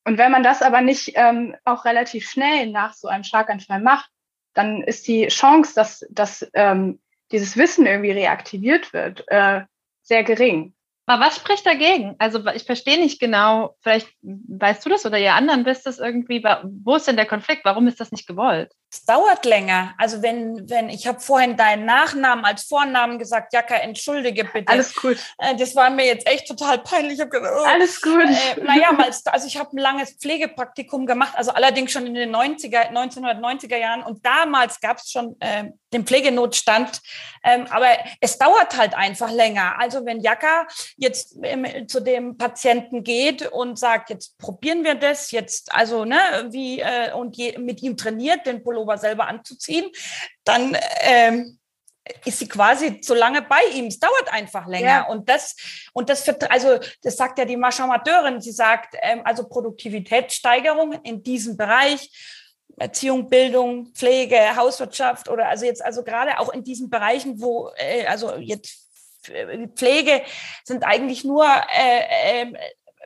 Und 0.07 0.17
wenn 0.17 0.31
man 0.31 0.41
das 0.41 0.61
aber 0.61 0.79
nicht 0.79 1.11
ähm, 1.15 1.53
auch 1.65 1.83
relativ 1.83 2.29
schnell 2.29 2.67
nach 2.67 2.93
so 2.93 3.09
einem 3.09 3.25
Schlaganfall 3.25 3.81
macht, 3.81 4.09
dann 4.53 4.81
ist 4.81 5.05
die 5.09 5.27
Chance, 5.27 5.73
dass, 5.75 6.05
dass 6.09 6.49
ähm, 6.53 7.01
dieses 7.33 7.57
Wissen 7.57 7.85
irgendwie 7.85 8.11
reaktiviert 8.11 8.93
wird, 8.93 9.25
äh, 9.27 9.63
sehr 10.03 10.23
gering. 10.23 10.73
Aber 11.07 11.25
was 11.25 11.35
spricht 11.35 11.65
dagegen? 11.65 12.15
Also 12.19 12.45
ich 12.47 12.63
verstehe 12.63 12.97
nicht 12.97 13.19
genau, 13.19 13.75
vielleicht 13.81 14.07
weißt 14.21 14.85
du 14.85 14.89
das 14.89 15.05
oder 15.05 15.19
ihr 15.19 15.33
anderen 15.33 15.65
wisst 15.65 15.85
das 15.85 15.99
irgendwie, 15.99 16.41
wo 16.41 16.95
ist 16.95 17.09
denn 17.09 17.17
der 17.17 17.25
Konflikt? 17.25 17.65
Warum 17.65 17.85
ist 17.87 17.99
das 17.99 18.13
nicht 18.13 18.27
gewollt? 18.27 18.71
Es 18.97 19.05
dauert 19.05 19.45
länger. 19.45 19.93
Also 19.99 20.23
wenn, 20.23 20.67
wenn, 20.69 20.89
ich 20.89 21.05
habe 21.05 21.19
vorhin 21.19 21.55
deinen 21.55 21.85
Nachnamen 21.85 22.45
als 22.45 22.63
Vornamen 22.63 23.19
gesagt, 23.19 23.53
Jacka, 23.53 23.75
entschuldige 23.75 24.43
bitte. 24.43 24.71
Alles 24.71 24.95
gut. 24.95 25.17
Äh, 25.37 25.55
das 25.55 25.75
war 25.75 25.91
mir 25.91 26.05
jetzt 26.05 26.25
echt 26.27 26.47
total 26.47 26.79
peinlich. 26.79 27.19
Ich 27.19 27.29
gedacht, 27.29 27.53
oh. 27.55 27.63
Alles 27.63 28.01
gut. 28.01 28.23
Äh, 28.23 28.63
naja, 28.63 28.89
also 29.25 29.47
ich 29.47 29.57
habe 29.57 29.75
ein 29.75 29.77
langes 29.77 30.13
Pflegepraktikum 30.13 31.05
gemacht, 31.05 31.33
also 31.35 31.51
allerdings 31.51 31.91
schon 31.91 32.07
in 32.07 32.15
den 32.15 32.35
90er, 32.35 32.91
1990er 32.91 33.77
Jahren 33.77 34.01
und 34.01 34.25
damals 34.25 34.79
gab 34.79 34.97
es 34.97 35.11
schon 35.11 35.35
äh, 35.41 35.65
den 35.93 36.05
Pflegenotstand. 36.05 37.01
Ähm, 37.43 37.67
aber 37.69 37.87
es 38.19 38.37
dauert 38.37 38.77
halt 38.77 38.95
einfach 38.95 39.31
länger. 39.31 39.79
Also 39.79 40.05
wenn 40.05 40.21
Jacka 40.21 40.67
jetzt 40.97 41.37
ähm, 41.43 41.87
zu 41.87 41.99
dem 41.99 42.37
Patienten 42.37 43.03
geht 43.03 43.47
und 43.47 43.77
sagt, 43.77 44.09
jetzt 44.09 44.37
probieren 44.37 44.83
wir 44.83 44.95
das, 44.95 45.31
jetzt 45.31 45.73
also 45.73 46.03
ne, 46.03 46.17
wie 46.49 46.79
äh, 46.79 47.13
und 47.13 47.37
je, 47.37 47.57
mit 47.57 47.81
ihm 47.81 47.95
trainiert, 47.95 48.45
den 48.45 48.63
Pullover 48.63 48.86
selber 48.95 49.27
anzuziehen, 49.27 49.91
dann 50.43 50.77
ähm, 51.01 51.59
ist 52.25 52.39
sie 52.39 52.47
quasi 52.47 52.99
so 53.01 53.13
lange 53.13 53.41
bei 53.41 53.61
ihm. 53.73 53.87
Es 53.87 53.99
dauert 53.99 54.31
einfach 54.31 54.67
länger. 54.67 54.87
Ja. 54.87 55.07
Und 55.07 55.29
das, 55.29 55.55
und 55.93 56.09
das, 56.09 56.27
also, 56.49 56.79
das 57.01 57.17
sagt 57.17 57.39
ja 57.39 57.45
die 57.45 57.57
Maschamateurin. 57.57 58.41
Sie 58.41 58.51
sagt, 58.51 58.95
ähm, 59.01 59.21
also 59.23 59.47
Produktivitätssteigerung 59.47 60.93
in 61.03 61.23
diesem 61.23 61.57
Bereich 61.57 62.09
Erziehung, 62.77 63.27
Bildung, 63.27 63.87
Pflege, 63.93 64.55
Hauswirtschaft 64.55 65.29
oder 65.29 65.47
also 65.47 65.65
jetzt 65.65 65.83
also 65.83 66.03
gerade 66.03 66.39
auch 66.39 66.53
in 66.53 66.63
diesen 66.63 66.89
Bereichen, 66.89 67.41
wo 67.41 67.71
äh, 67.75 68.05
also 68.05 68.35
jetzt 68.35 68.87
äh, 69.29 69.67
Pflege 69.69 70.21
sind 70.63 70.85
eigentlich 70.85 71.23
nur 71.23 71.45
äh, 71.45 72.43
äh, 72.43 72.53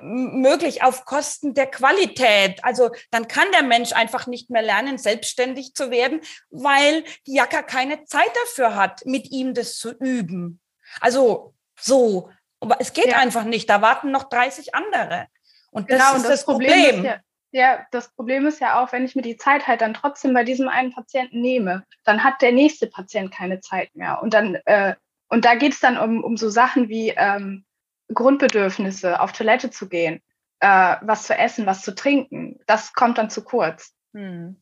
möglich 0.01 0.83
auf 0.83 1.05
Kosten 1.05 1.53
der 1.53 1.67
Qualität. 1.67 2.63
Also 2.63 2.91
dann 3.11 3.27
kann 3.27 3.51
der 3.53 3.63
Mensch 3.63 3.93
einfach 3.93 4.27
nicht 4.27 4.49
mehr 4.49 4.61
lernen, 4.61 4.97
selbstständig 4.97 5.73
zu 5.73 5.91
werden, 5.91 6.21
weil 6.49 7.03
die 7.27 7.35
Jacke 7.35 7.63
keine 7.63 8.05
Zeit 8.05 8.31
dafür 8.45 8.75
hat, 8.75 9.05
mit 9.05 9.31
ihm 9.31 9.53
das 9.53 9.77
zu 9.77 9.91
üben. 9.91 10.59
Also 10.99 11.53
so, 11.79 12.29
aber 12.59 12.77
es 12.79 12.93
geht 12.93 13.07
ja. 13.07 13.17
einfach 13.17 13.43
nicht. 13.43 13.69
Da 13.69 13.81
warten 13.81 14.11
noch 14.11 14.29
30 14.29 14.75
andere. 14.75 15.27
Und 15.71 15.89
das 15.89 15.99
genau, 15.99 16.15
ist 16.15 16.23
das, 16.23 16.31
das 16.31 16.45
Problem. 16.45 16.69
Problem. 16.69 16.99
Ist 16.99 17.05
ja, 17.05 17.19
ja, 17.53 17.85
das 17.91 18.13
Problem 18.13 18.45
ist 18.45 18.61
ja 18.61 18.81
auch, 18.81 18.91
wenn 18.91 19.03
ich 19.03 19.15
mir 19.15 19.21
die 19.21 19.37
Zeit 19.37 19.67
halt 19.67 19.81
dann 19.81 19.93
trotzdem 19.93 20.33
bei 20.33 20.43
diesem 20.43 20.69
einen 20.69 20.93
Patienten 20.93 21.41
nehme, 21.41 21.85
dann 22.03 22.23
hat 22.23 22.41
der 22.41 22.51
nächste 22.51 22.87
Patient 22.87 23.33
keine 23.33 23.59
Zeit 23.59 23.93
mehr. 23.95 24.21
Und 24.21 24.33
dann, 24.33 24.55
äh, 24.65 24.95
und 25.27 25.45
da 25.45 25.55
geht 25.55 25.73
es 25.73 25.79
dann 25.79 25.97
um, 25.97 26.23
um 26.23 26.37
so 26.37 26.49
Sachen 26.49 26.87
wie 26.89 27.09
ähm, 27.09 27.65
Grundbedürfnisse, 28.13 29.19
auf 29.19 29.31
Toilette 29.31 29.69
zu 29.69 29.89
gehen, 29.89 30.21
äh, 30.59 30.95
was 31.01 31.23
zu 31.23 31.37
essen, 31.37 31.65
was 31.65 31.81
zu 31.81 31.95
trinken. 31.95 32.59
Das 32.67 32.93
kommt 32.93 33.17
dann 33.17 33.29
zu 33.29 33.43
kurz. 33.43 33.93
Hm. 34.13 34.61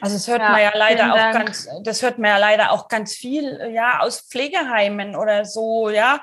Also 0.00 0.16
das 0.16 0.26
hört 0.26 0.40
ja, 0.40 0.50
man 0.50 0.60
ja 0.60 0.72
leider 0.74 1.12
auch 1.12 1.32
ganz, 1.32 1.68
das 1.82 2.02
hört 2.02 2.18
man 2.18 2.30
ja 2.30 2.38
leider 2.38 2.72
auch 2.72 2.88
ganz 2.88 3.14
viel, 3.14 3.70
ja, 3.72 4.00
aus 4.00 4.22
Pflegeheimen 4.22 5.14
oder 5.14 5.44
so, 5.44 5.88
ja, 5.88 6.20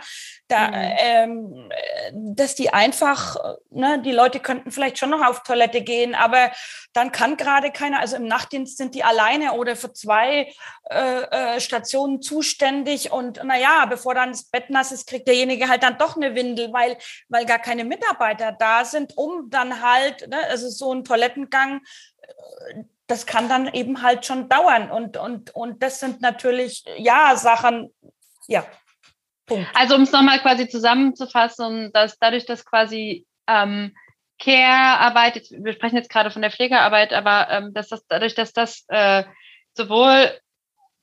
da, 0.50 0.68
mhm. 0.68 0.94
ähm, 1.00 1.72
dass 2.36 2.56
die 2.56 2.74
einfach, 2.74 3.38
ne, 3.70 4.02
die 4.02 4.12
Leute 4.12 4.42
könnten 4.42 4.72
vielleicht 4.72 4.98
schon 4.98 5.10
noch 5.10 5.26
auf 5.26 5.44
Toilette 5.44 5.82
gehen, 5.82 6.16
aber 6.16 6.52
dann 6.92 7.14
kann 7.14 7.38
gerade 7.38 7.72
keiner, 7.72 8.02
also 8.02 8.18
im 8.18 8.28
Nachtdienst 8.28 8.78
sind 8.78 8.94
die 8.94 9.06
alleine 9.06 9.54
oder 9.54 9.78
für 9.78 9.94
zwei 9.94 10.54
äh, 10.90 11.22
äh, 11.56 11.60
Stationen 11.62 12.22
zuständig 12.22 13.14
und 13.14 13.42
naja, 13.44 13.86
bevor 13.86 14.14
dann 14.14 14.32
das 14.32 14.44
Bett 14.44 14.70
nass 14.70 14.92
ist, 14.92 15.08
kriegt 15.08 15.30
derjenige 15.30 15.70
halt 15.70 15.84
dann 15.84 15.98
doch 15.98 16.18
eine 16.18 16.36
Windel, 16.36 16.74
weil, 16.74 16.98
weil 17.30 17.46
gar 17.46 17.60
keine 17.60 17.86
Mitarbeiter 17.86 18.52
da 18.52 18.84
sind, 18.84 19.18
um 19.18 19.50
dann 19.50 19.82
halt, 19.82 20.28
ne, 20.28 20.38
also 20.50 20.70
so 20.70 20.94
ein 20.94 21.06
Toilettengang, 21.06 21.80
äh, 22.22 22.84
das 23.12 23.26
kann 23.26 23.50
dann 23.50 23.68
eben 23.74 24.02
halt 24.02 24.26
schon 24.26 24.48
dauern. 24.48 24.90
Und, 24.90 25.18
und, 25.18 25.54
und 25.54 25.84
das 25.84 26.00
sind 26.00 26.22
natürlich, 26.22 26.86
ja, 26.98 27.36
Sachen, 27.36 27.94
ja. 28.48 28.66
Punkt. 29.46 29.68
Also 29.74 29.96
um 29.96 30.04
es 30.04 30.12
nochmal 30.14 30.40
quasi 30.40 30.70
zusammenzufassen, 30.70 31.92
dass 31.92 32.18
dadurch, 32.18 32.46
dass 32.46 32.66
quasi 32.66 33.26
ähm, 33.48 33.94
Care-Arbeit, 34.40 35.44
wir 35.52 35.74
sprechen 35.74 35.98
jetzt 35.98 36.10
gerade 36.10 36.32
von 36.32 36.42
der 36.42 36.52
Pflegearbeit, 36.52 37.12
aber 37.12 37.50
ähm, 37.50 37.74
dass 37.74 37.90
das 37.90 38.08
dadurch, 38.08 38.34
dass 38.34 38.54
das 38.54 38.86
äh, 38.88 39.26
sowohl 39.74 40.32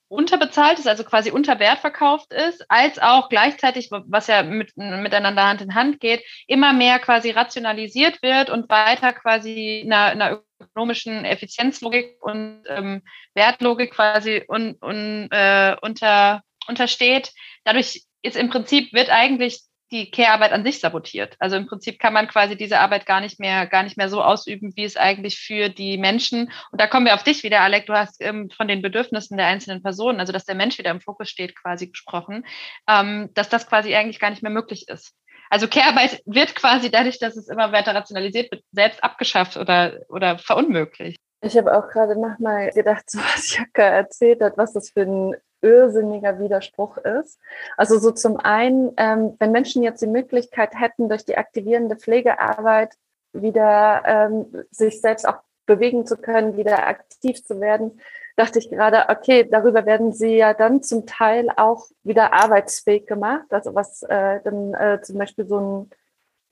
unterbezahlt 0.08 0.78
ist, 0.78 0.88
also 0.88 1.04
quasi 1.04 1.30
unter 1.30 1.58
Wert 1.58 1.80
verkauft 1.80 2.32
ist, 2.32 2.64
als 2.70 2.98
auch 2.98 3.28
gleichzeitig, 3.28 3.90
was 3.90 4.26
ja 4.26 4.42
mit, 4.42 4.76
miteinander 4.76 5.46
Hand 5.46 5.60
in 5.60 5.74
Hand 5.74 6.00
geht, 6.00 6.22
immer 6.46 6.72
mehr 6.72 6.98
quasi 6.98 7.30
rationalisiert 7.30 8.22
wird 8.22 8.50
und 8.50 8.70
weiter 8.70 9.12
quasi 9.12 9.82
einer, 9.84 10.06
einer 10.06 10.42
ökonomischen 10.60 11.24
Effizienzlogik 11.24 12.16
und 12.20 12.62
ähm, 12.68 13.02
Wertlogik 13.34 13.92
quasi 13.92 14.44
un, 14.48 14.76
un, 14.80 15.30
äh, 15.30 15.76
unter, 15.82 16.42
untersteht. 16.66 17.32
Dadurch 17.64 18.04
ist 18.22 18.36
im 18.36 18.48
Prinzip, 18.48 18.92
wird 18.92 19.10
eigentlich 19.10 19.67
die 19.90 20.10
Care-Arbeit 20.10 20.52
an 20.52 20.64
sich 20.64 20.80
sabotiert. 20.80 21.36
Also 21.38 21.56
im 21.56 21.66
Prinzip 21.66 21.98
kann 21.98 22.12
man 22.12 22.28
quasi 22.28 22.56
diese 22.56 22.78
Arbeit 22.78 23.06
gar 23.06 23.20
nicht 23.20 23.40
mehr, 23.40 23.66
gar 23.66 23.82
nicht 23.82 23.96
mehr 23.96 24.08
so 24.08 24.22
ausüben, 24.22 24.72
wie 24.76 24.84
es 24.84 24.96
eigentlich 24.96 25.38
für 25.38 25.68
die 25.68 25.98
Menschen. 25.98 26.50
Und 26.70 26.80
da 26.80 26.86
kommen 26.86 27.06
wir 27.06 27.14
auf 27.14 27.22
dich 27.22 27.42
wieder, 27.42 27.60
Alec. 27.60 27.86
Du 27.86 27.94
hast 27.94 28.22
ähm, 28.22 28.50
von 28.50 28.68
den 28.68 28.82
Bedürfnissen 28.82 29.36
der 29.36 29.46
einzelnen 29.46 29.82
Personen, 29.82 30.20
also 30.20 30.32
dass 30.32 30.44
der 30.44 30.54
Mensch 30.54 30.78
wieder 30.78 30.90
im 30.90 31.00
Fokus 31.00 31.30
steht, 31.30 31.56
quasi 31.56 31.88
gesprochen, 31.88 32.44
ähm, 32.88 33.30
dass 33.34 33.48
das 33.48 33.66
quasi 33.66 33.94
eigentlich 33.94 34.20
gar 34.20 34.30
nicht 34.30 34.42
mehr 34.42 34.52
möglich 34.52 34.88
ist. 34.88 35.14
Also 35.50 35.66
Care-Arbeit 35.66 36.22
wird 36.26 36.54
quasi 36.54 36.90
dadurch, 36.90 37.18
dass 37.18 37.36
es 37.36 37.48
immer 37.48 37.72
weiter 37.72 37.94
rationalisiert 37.94 38.50
wird, 38.50 38.62
selbst 38.72 39.02
abgeschafft 39.02 39.56
oder, 39.56 40.00
oder 40.08 40.38
verunmöglicht. 40.38 41.18
Ich 41.40 41.56
habe 41.56 41.76
auch 41.76 41.88
gerade 41.88 42.20
nochmal 42.20 42.70
gedacht, 42.70 43.08
so 43.08 43.18
was 43.34 43.56
Jacke 43.56 43.82
erzählt 43.82 44.42
hat, 44.42 44.58
was 44.58 44.72
das 44.72 44.90
für 44.90 45.02
ein 45.02 45.34
irrsinniger 45.60 46.38
Widerspruch 46.38 46.98
ist. 46.98 47.38
Also 47.76 47.98
so 47.98 48.10
zum 48.10 48.36
einen, 48.36 48.92
ähm, 48.96 49.36
wenn 49.38 49.52
Menschen 49.52 49.82
jetzt 49.82 50.02
die 50.02 50.06
Möglichkeit 50.06 50.78
hätten, 50.78 51.08
durch 51.08 51.24
die 51.24 51.36
aktivierende 51.36 51.96
Pflegearbeit 51.96 52.94
wieder 53.32 54.02
ähm, 54.06 54.64
sich 54.70 55.00
selbst 55.00 55.26
auch 55.28 55.38
bewegen 55.66 56.06
zu 56.06 56.16
können, 56.16 56.56
wieder 56.56 56.86
aktiv 56.86 57.44
zu 57.44 57.60
werden, 57.60 58.00
dachte 58.36 58.60
ich 58.60 58.70
gerade, 58.70 59.06
okay, 59.08 59.46
darüber 59.50 59.84
werden 59.84 60.12
sie 60.12 60.36
ja 60.36 60.54
dann 60.54 60.82
zum 60.82 61.06
Teil 61.06 61.48
auch 61.56 61.86
wieder 62.04 62.32
arbeitsfähig 62.32 63.06
gemacht. 63.06 63.46
Also 63.50 63.74
was 63.74 64.02
äh, 64.04 64.40
dann 64.42 64.74
äh, 64.74 65.00
zum 65.02 65.18
Beispiel 65.18 65.46
so 65.46 65.60
ein, 65.60 65.90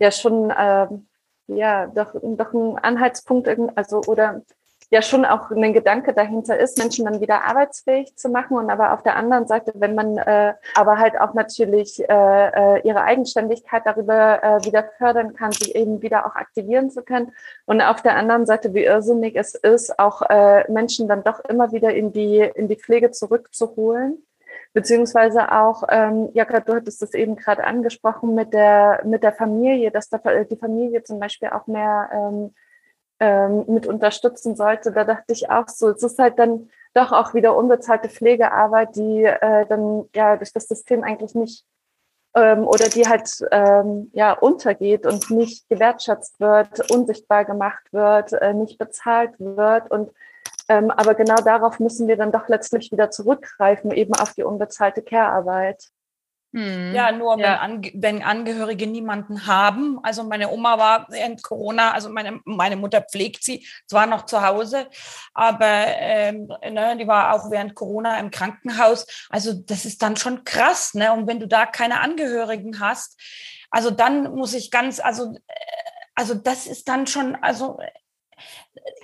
ja 0.01 0.11
schon, 0.11 0.51
äh, 0.51 0.89
ja, 1.47 1.87
doch, 1.87 2.15
doch 2.21 2.53
ein 2.53 2.77
Anhaltspunkt, 2.79 3.49
also 3.77 4.03
oder 4.09 4.43
ja 4.91 5.03
schon 5.03 5.25
auch 5.25 5.51
ein 5.51 5.73
Gedanke 5.73 6.13
dahinter 6.13 6.59
ist, 6.59 6.79
Menschen 6.79 7.05
dann 7.05 7.21
wieder 7.21 7.45
arbeitsfähig 7.45 8.17
zu 8.17 8.29
machen. 8.29 8.57
Und 8.57 8.71
aber 8.71 8.93
auf 8.93 9.03
der 9.03 9.17
anderen 9.17 9.47
Seite, 9.47 9.73
wenn 9.75 9.95
man 9.95 10.17
äh, 10.19 10.55
aber 10.75 10.99
halt 10.99 11.19
auch 11.21 11.35
natürlich 11.35 12.01
äh, 12.09 12.13
äh, 12.13 12.81
ihre 12.87 13.03
Eigenständigkeit 13.03 13.83
darüber 13.85 14.43
äh, 14.43 14.65
wieder 14.65 14.85
fördern 14.99 15.35
kann, 15.35 15.53
sie 15.53 15.73
eben 15.73 16.03
wieder 16.03 16.27
auch 16.27 16.37
aktivieren 16.37 16.91
zu 16.91 17.03
können. 17.03 17.33
Und 17.65 17.81
auf 17.81 18.03
der 18.03 18.17
anderen 18.17 18.47
Seite, 18.47 18.75
wie 18.75 18.85
irrsinnig 18.85 19.37
es 19.37 19.55
ist, 19.55 19.99
auch 19.99 20.23
äh, 20.23 20.71
Menschen 20.71 21.09
dann 21.09 21.25
doch 21.25 21.41
immer 21.41 21.73
wieder 21.73 21.93
in 21.95 22.13
die 22.13 22.39
in 22.39 22.69
die 22.69 22.77
Pflege 22.77 23.11
zurückzuholen. 23.11 24.23
Beziehungsweise 24.73 25.53
auch, 25.53 25.85
ähm, 25.89 26.29
Jaka, 26.35 26.61
du 26.61 26.75
hattest 26.75 27.01
das 27.01 27.15
eben 27.15 27.37
gerade 27.37 27.65
angesprochen 27.65 28.35
mit 28.35 28.53
der 28.53 29.01
mit 29.05 29.23
der 29.23 29.33
Familie, 29.33 29.91
dass 29.91 30.11
da 30.11 30.19
die 30.45 30.57
Familie 30.57 31.03
zum 31.03 31.19
Beispiel 31.19 31.49
auch 31.49 31.67
mehr 31.67 32.11
ähm, 32.13 32.55
ähm, 33.21 33.65
mit 33.69 33.87
unterstützen 33.87 34.57
sollte, 34.57 34.93
da 34.93 35.05
dachte 35.05 35.33
ich 35.33 35.51
auch 35.51 35.69
so, 35.69 35.91
es 35.91 36.03
ist 36.03 36.19
halt 36.19 36.39
dann 36.39 36.71
doch 36.95 37.13
auch 37.13 37.35
wieder 37.35 37.57
unbezahlte 37.57 38.09
Pflegearbeit, 38.09 38.97
die 38.97 39.25
äh, 39.25 39.67
dann 39.67 40.09
ja 40.15 40.37
durch 40.37 40.53
das 40.53 40.67
System 40.67 41.03
eigentlich 41.03 41.35
nicht 41.35 41.65
ähm, 42.35 42.67
oder 42.67 42.89
die 42.89 43.07
halt 43.07 43.45
ähm, 43.51 44.11
ja 44.13 44.33
untergeht 44.33 45.07
und 45.07 45.31
nicht 45.31 45.69
gewertschätzt 45.69 46.41
wird, 46.41 46.91
unsichtbar 46.91 47.45
gemacht 47.45 47.93
wird, 47.93 48.33
äh, 48.35 48.55
nicht 48.55 48.79
bezahlt 48.79 49.33
wird 49.39 49.91
und 49.91 50.11
ähm, 50.69 50.91
aber 50.91 51.15
genau 51.15 51.37
darauf 51.37 51.79
müssen 51.79 52.09
wir 52.09 52.17
dann 52.17 52.33
doch 52.33 52.49
letztlich 52.49 52.91
wieder 52.91 53.11
zurückgreifen, 53.11 53.93
eben 53.93 54.15
auf 54.15 54.35
die 54.35 54.43
unbezahlte 54.43 55.01
Care-Arbeit. 55.03 55.91
Hm. 56.57 56.95
Ja, 56.95 57.13
nur 57.13 57.39
ja. 57.39 57.61
Wenn, 57.69 57.93
wenn, 58.01 58.23
Angehörige 58.23 58.87
niemanden 58.87 59.47
haben. 59.47 59.99
Also 60.03 60.25
meine 60.25 60.49
Oma 60.49 60.79
war 60.79 61.07
während 61.11 61.43
Corona, 61.43 61.93
also 61.93 62.09
meine, 62.09 62.41
meine 62.47 62.77
Mutter 62.77 63.03
pflegt 63.03 63.45
sie, 63.45 63.67
zwar 63.87 64.07
noch 64.07 64.25
zu 64.25 64.41
Hause, 64.41 64.87
aber 65.35 65.67
ähm, 65.67 66.49
ne, 66.71 66.97
die 66.97 67.07
war 67.07 67.35
auch 67.35 67.51
während 67.51 67.75
Corona 67.75 68.19
im 68.19 68.31
Krankenhaus. 68.31 69.07
Also 69.29 69.53
das 69.53 69.85
ist 69.85 70.01
dann 70.01 70.17
schon 70.17 70.45
krass. 70.45 70.95
Ne? 70.95 71.13
Und 71.13 71.27
wenn 71.27 71.41
du 71.41 71.47
da 71.47 71.67
keine 71.67 72.01
Angehörigen 72.01 72.81
hast, 72.81 73.21
also 73.71 73.91
dann 73.91 74.35
muss 74.35 74.55
ich 74.55 74.71
ganz, 74.71 74.99
also, 74.99 75.35
äh, 75.35 75.55
also 76.15 76.33
das 76.33 76.67
ist 76.67 76.89
dann 76.89 77.07
schon, 77.07 77.37
also 77.37 77.79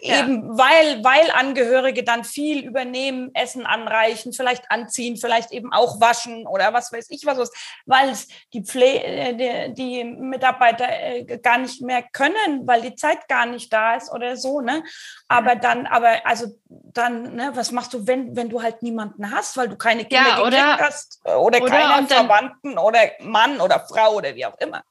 ja. 0.01 0.21
eben 0.21 0.59
weil, 0.59 1.03
weil 1.05 1.31
Angehörige 1.31 2.05
dann 2.05 2.25
viel 2.25 2.65
übernehmen, 2.65 3.31
Essen 3.35 3.67
anreichen, 3.67 4.33
vielleicht 4.33 4.71
anziehen, 4.71 5.17
vielleicht 5.17 5.53
eben 5.53 5.73
auch 5.73 6.01
waschen 6.01 6.47
oder 6.47 6.73
was 6.73 6.93
weiß 6.93 7.07
ich 7.11 7.25
was, 7.25 7.51
weil 7.87 8.11
es 8.11 8.29
die, 8.53 8.65
Pfle 8.65 9.03
äh, 9.03 9.35
die, 9.35 9.75
die 9.75 10.05
Mitarbeiter 10.05 10.87
äh, 10.89 11.39
gar 11.39 11.59
nicht 11.59 11.83
mehr 11.83 12.03
können, 12.13 12.67
weil 12.67 12.83
die 12.83 12.95
Zeit 12.95 13.29
gar 13.29 13.47
nicht 13.47 13.73
da 13.73 13.97
ist 13.97 14.13
oder 14.13 14.37
so, 14.37 14.61
ne? 14.61 14.83
Aber 15.29 15.57
dann, 15.57 15.87
aber 15.87 16.27
also 16.27 16.47
dann, 16.69 17.35
ne, 17.35 17.53
was 17.55 17.73
machst 17.73 17.95
du, 17.95 18.07
wenn, 18.07 18.37
wenn 18.37 18.49
du 18.49 18.63
halt 18.63 18.83
niemanden 18.83 19.31
hast, 19.31 19.57
weil 19.57 19.69
du 19.69 19.77
keine 19.77 20.05
Kinder 20.05 20.29
ja, 20.29 20.43
oder, 20.43 20.79
hast 20.79 21.21
oder, 21.25 21.63
oder 21.63 21.69
keinen 21.69 22.09
Verwandten 22.09 22.79
oder 22.79 23.01
Mann 23.21 23.61
oder 23.61 23.81
Frau 23.81 24.17
oder 24.17 24.35
wie 24.35 24.47
auch 24.47 24.59
immer. 24.59 24.83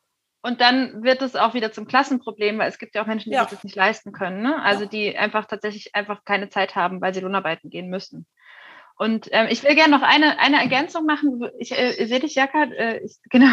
Und 0.42 0.60
dann 0.60 1.04
wird 1.04 1.22
es 1.22 1.36
auch 1.36 1.54
wieder 1.54 1.72
zum 1.72 1.86
Klassenproblem, 1.88 2.58
weil 2.58 2.68
es 2.68 2.80
gibt 2.80 2.96
ja 2.96 3.04
auch 3.04 3.08
Menschen, 3.08 3.30
die 3.30 3.36
ja. 3.36 3.44
sich 3.44 3.52
das 3.52 3.64
nicht 3.64 3.76
leisten 3.76 4.12
können. 4.12 4.42
Ne? 4.42 4.62
Also 4.62 4.84
ja. 4.84 4.90
die 4.90 5.18
einfach 5.18 5.46
tatsächlich 5.46 5.94
einfach 5.94 6.26
keine 6.26 6.50
Zeit 6.50 6.76
haben, 6.76 7.00
weil 7.00 7.14
sie 7.14 7.20
Lohnarbeiten 7.20 7.70
gehen 7.70 7.90
müssen. 7.90 8.26
Und 9.02 9.30
ähm, 9.32 9.48
ich 9.50 9.64
will 9.64 9.74
gerne 9.74 9.98
noch 9.98 10.04
eine, 10.04 10.38
eine 10.38 10.58
Ergänzung 10.58 11.08
machen. 11.08 11.44
Ich 11.58 11.76
äh, 11.76 12.06
sehe 12.06 12.20
dich, 12.20 12.36
Jaka. 12.36 12.66
Äh, 12.66 13.04
ich, 13.04 13.18
genau. 13.32 13.48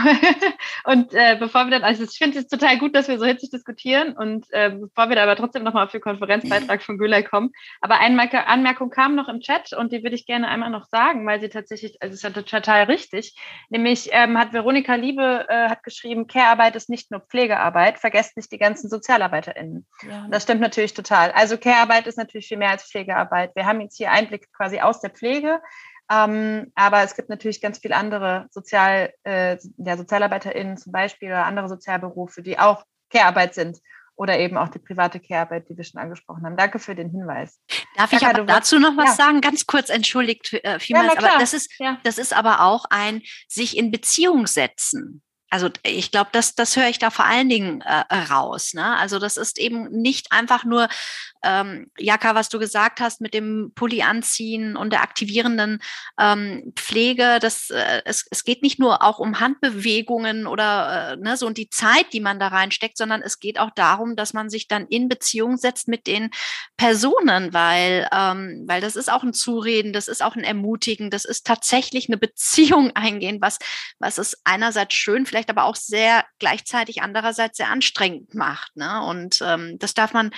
und 0.85 1.15
äh, 1.15 1.39
bevor 1.41 1.65
wir 1.65 1.71
dann, 1.71 1.85
also 1.85 2.05
ich 2.05 2.19
finde 2.19 2.39
es 2.39 2.49
total 2.49 2.77
gut, 2.77 2.95
dass 2.95 3.09
wir 3.09 3.19
so 3.19 3.25
hitzig 3.25 3.49
diskutieren. 3.49 4.13
Und 4.13 4.45
äh, 4.51 4.77
bevor 4.79 5.09
wir 5.09 5.17
da 5.17 5.23
aber 5.23 5.37
trotzdem 5.37 5.63
nochmal 5.63 5.87
auf 5.87 5.91
den 5.91 6.03
Konferenzbeitrag 6.03 6.83
von 6.83 6.99
Gülay 6.99 7.23
kommen. 7.23 7.53
Aber 7.81 7.99
eine 7.99 8.47
Anmerkung 8.47 8.91
kam 8.91 9.15
noch 9.15 9.27
im 9.27 9.41
Chat 9.41 9.73
und 9.73 9.91
die 9.91 10.03
würde 10.03 10.17
ich 10.17 10.27
gerne 10.27 10.49
einmal 10.49 10.69
noch 10.69 10.85
sagen, 10.85 11.27
weil 11.27 11.41
sie 11.41 11.49
tatsächlich, 11.49 11.97
also 12.03 12.13
es 12.13 12.23
ist 12.23 12.25
ja 12.25 12.43
total 12.43 12.83
richtig. 12.83 13.35
Nämlich 13.71 14.11
ähm, 14.13 14.37
hat 14.37 14.53
Veronika 14.53 14.97
Liebe 14.97 15.47
äh, 15.49 15.71
hat 15.71 15.83
geschrieben, 15.83 16.27
Care-Arbeit 16.27 16.77
ist 16.77 16.91
nicht 16.91 17.11
nur 17.11 17.21
Pflegearbeit, 17.21 17.99
vergesst 17.99 18.37
nicht 18.37 18.53
die 18.53 18.59
ganzen 18.59 18.91
SozialarbeiterInnen. 18.91 19.87
Ja. 20.07 20.27
Das 20.31 20.43
stimmt 20.43 20.61
natürlich 20.61 20.93
total. 20.93 21.31
Also 21.31 21.57
Care-Arbeit 21.57 22.07
ist 22.07 22.19
natürlich 22.19 22.49
viel 22.49 22.59
mehr 22.59 22.73
als 22.73 22.85
Pflegearbeit. 22.85 23.57
Wir 23.57 23.65
haben 23.65 23.81
jetzt 23.81 23.97
hier 23.97 24.13
Einblick 24.13 24.53
quasi 24.53 24.81
aus 24.81 25.01
der 25.01 25.09
Pflege 25.09 25.38
Pflege. 25.39 25.63
Ähm, 26.11 26.73
aber 26.75 27.03
es 27.03 27.15
gibt 27.15 27.29
natürlich 27.29 27.61
ganz 27.61 27.79
viele 27.79 27.97
andere 27.97 28.47
Sozial, 28.51 29.13
äh, 29.25 29.59
ja, 29.77 29.97
SozialarbeiterInnen 29.97 30.79
zum 30.79 30.93
Beispiel 30.93 31.29
oder 31.29 31.45
andere 31.45 31.69
Sozialberufe, 31.69 32.43
die 32.43 32.59
auch 32.59 32.85
Care-Arbeit 33.11 33.55
sind 33.55 33.79
oder 34.17 34.39
eben 34.39 34.57
auch 34.57 34.69
die 34.69 34.79
private 34.79 35.21
Care-Arbeit, 35.21 35.69
die 35.69 35.77
wir 35.77 35.85
schon 35.85 36.01
angesprochen 36.01 36.45
haben. 36.45 36.57
Danke 36.57 36.79
für 36.79 36.95
den 36.95 37.11
Hinweis. 37.11 37.61
Darf 37.97 38.13
ich 38.13 38.25
aber 38.25 38.45
dazu 38.45 38.79
noch 38.79 38.97
was 38.97 39.11
ja. 39.19 39.27
sagen? 39.27 39.41
Ganz 39.43 39.67
kurz, 39.67 39.91
entschuldigt 39.91 40.55
äh, 40.55 40.81
vielmals, 40.81 41.15
ja, 41.15 41.19
aber 41.19 41.39
das 41.39 41.53
ist, 41.53 41.71
ja. 41.79 41.99
das 42.05 42.17
ist 42.17 42.35
aber 42.35 42.63
auch 42.63 42.87
ein 42.89 43.23
sich 43.47 43.77
in 43.77 43.91
Beziehung 43.91 44.47
setzen 44.47 45.23
also 45.51 45.71
ich 45.83 46.11
glaube, 46.11 46.31
das, 46.33 46.55
das 46.55 46.77
höre 46.77 46.89
ich 46.89 46.99
da 46.99 47.11
vor 47.11 47.25
allen 47.25 47.49
Dingen 47.49 47.81
äh, 47.81 48.15
raus. 48.15 48.75
Ne? 48.75 48.97
Also 48.97 49.19
das 49.19 49.37
ist 49.37 49.59
eben 49.59 49.89
nicht 49.91 50.31
einfach 50.31 50.65
nur, 50.65 50.89
ähm, 51.43 51.91
Jaka, 51.99 52.35
was 52.35 52.49
du 52.49 52.59
gesagt 52.59 53.01
hast 53.01 53.21
mit 53.21 53.35
dem 53.35 53.73
Pulli 53.75 54.03
anziehen 54.03 54.77
und 54.77 54.93
der 54.93 55.03
aktivierenden 55.03 55.81
ähm, 56.19 56.73
Pflege. 56.77 57.39
Das, 57.41 57.71
äh, 57.71 58.03
es, 58.05 58.27
es 58.31 58.45
geht 58.45 58.63
nicht 58.63 58.79
nur 58.79 59.03
auch 59.03 59.19
um 59.19 59.41
Handbewegungen 59.41 60.47
oder 60.47 61.13
äh, 61.13 61.17
ne, 61.17 61.37
so 61.37 61.47
und 61.47 61.57
die 61.59 61.71
Zeit, 61.71 62.13
die 62.13 62.21
man 62.21 62.41
da 62.41 62.49
reinsteckt, 62.49 62.99
sondern 62.99 63.23
es 63.23 63.39
geht 63.39 63.59
auch 63.59 63.71
darum, 63.71 64.17
dass 64.17 64.33
man 64.33 64.51
sich 64.51 64.69
dann 64.69 64.87
in 64.89 65.09
Beziehung 65.09 65.57
setzt 65.57 65.89
mit 65.89 66.07
den 66.07 66.31
Personen, 66.77 67.53
weil, 67.53 68.09
ähm, 68.13 68.65
weil 68.67 68.81
das 68.81 68.97
ist 68.97 69.11
auch 69.11 69.23
ein 69.23 69.33
Zureden, 69.33 69.93
das 69.93 70.09
ist 70.09 70.23
auch 70.23 70.37
ein 70.37 70.45
Ermutigen, 70.45 71.11
das 71.11 71.25
ist 71.25 71.47
tatsächlich 71.47 72.09
eine 72.09 72.19
Beziehung 72.19 72.91
eingehen, 72.95 73.39
was, 73.41 73.59
was 73.99 74.19
es 74.19 74.41
einerseits 74.45 74.95
schön 74.95 75.27
vielleicht 75.27 75.51
aber 75.51 75.65
auch 75.65 75.77
sehr 75.77 76.25
gleichzeitig 76.39 77.03
andererseits 77.03 77.59
sehr 77.59 77.71
anstrengend 77.71 78.35
macht. 78.35 78.77
Ne? 78.77 79.03
Und 79.05 79.41
ähm, 79.43 79.79
das 79.79 79.95
darf 79.95 80.13
man 80.13 80.31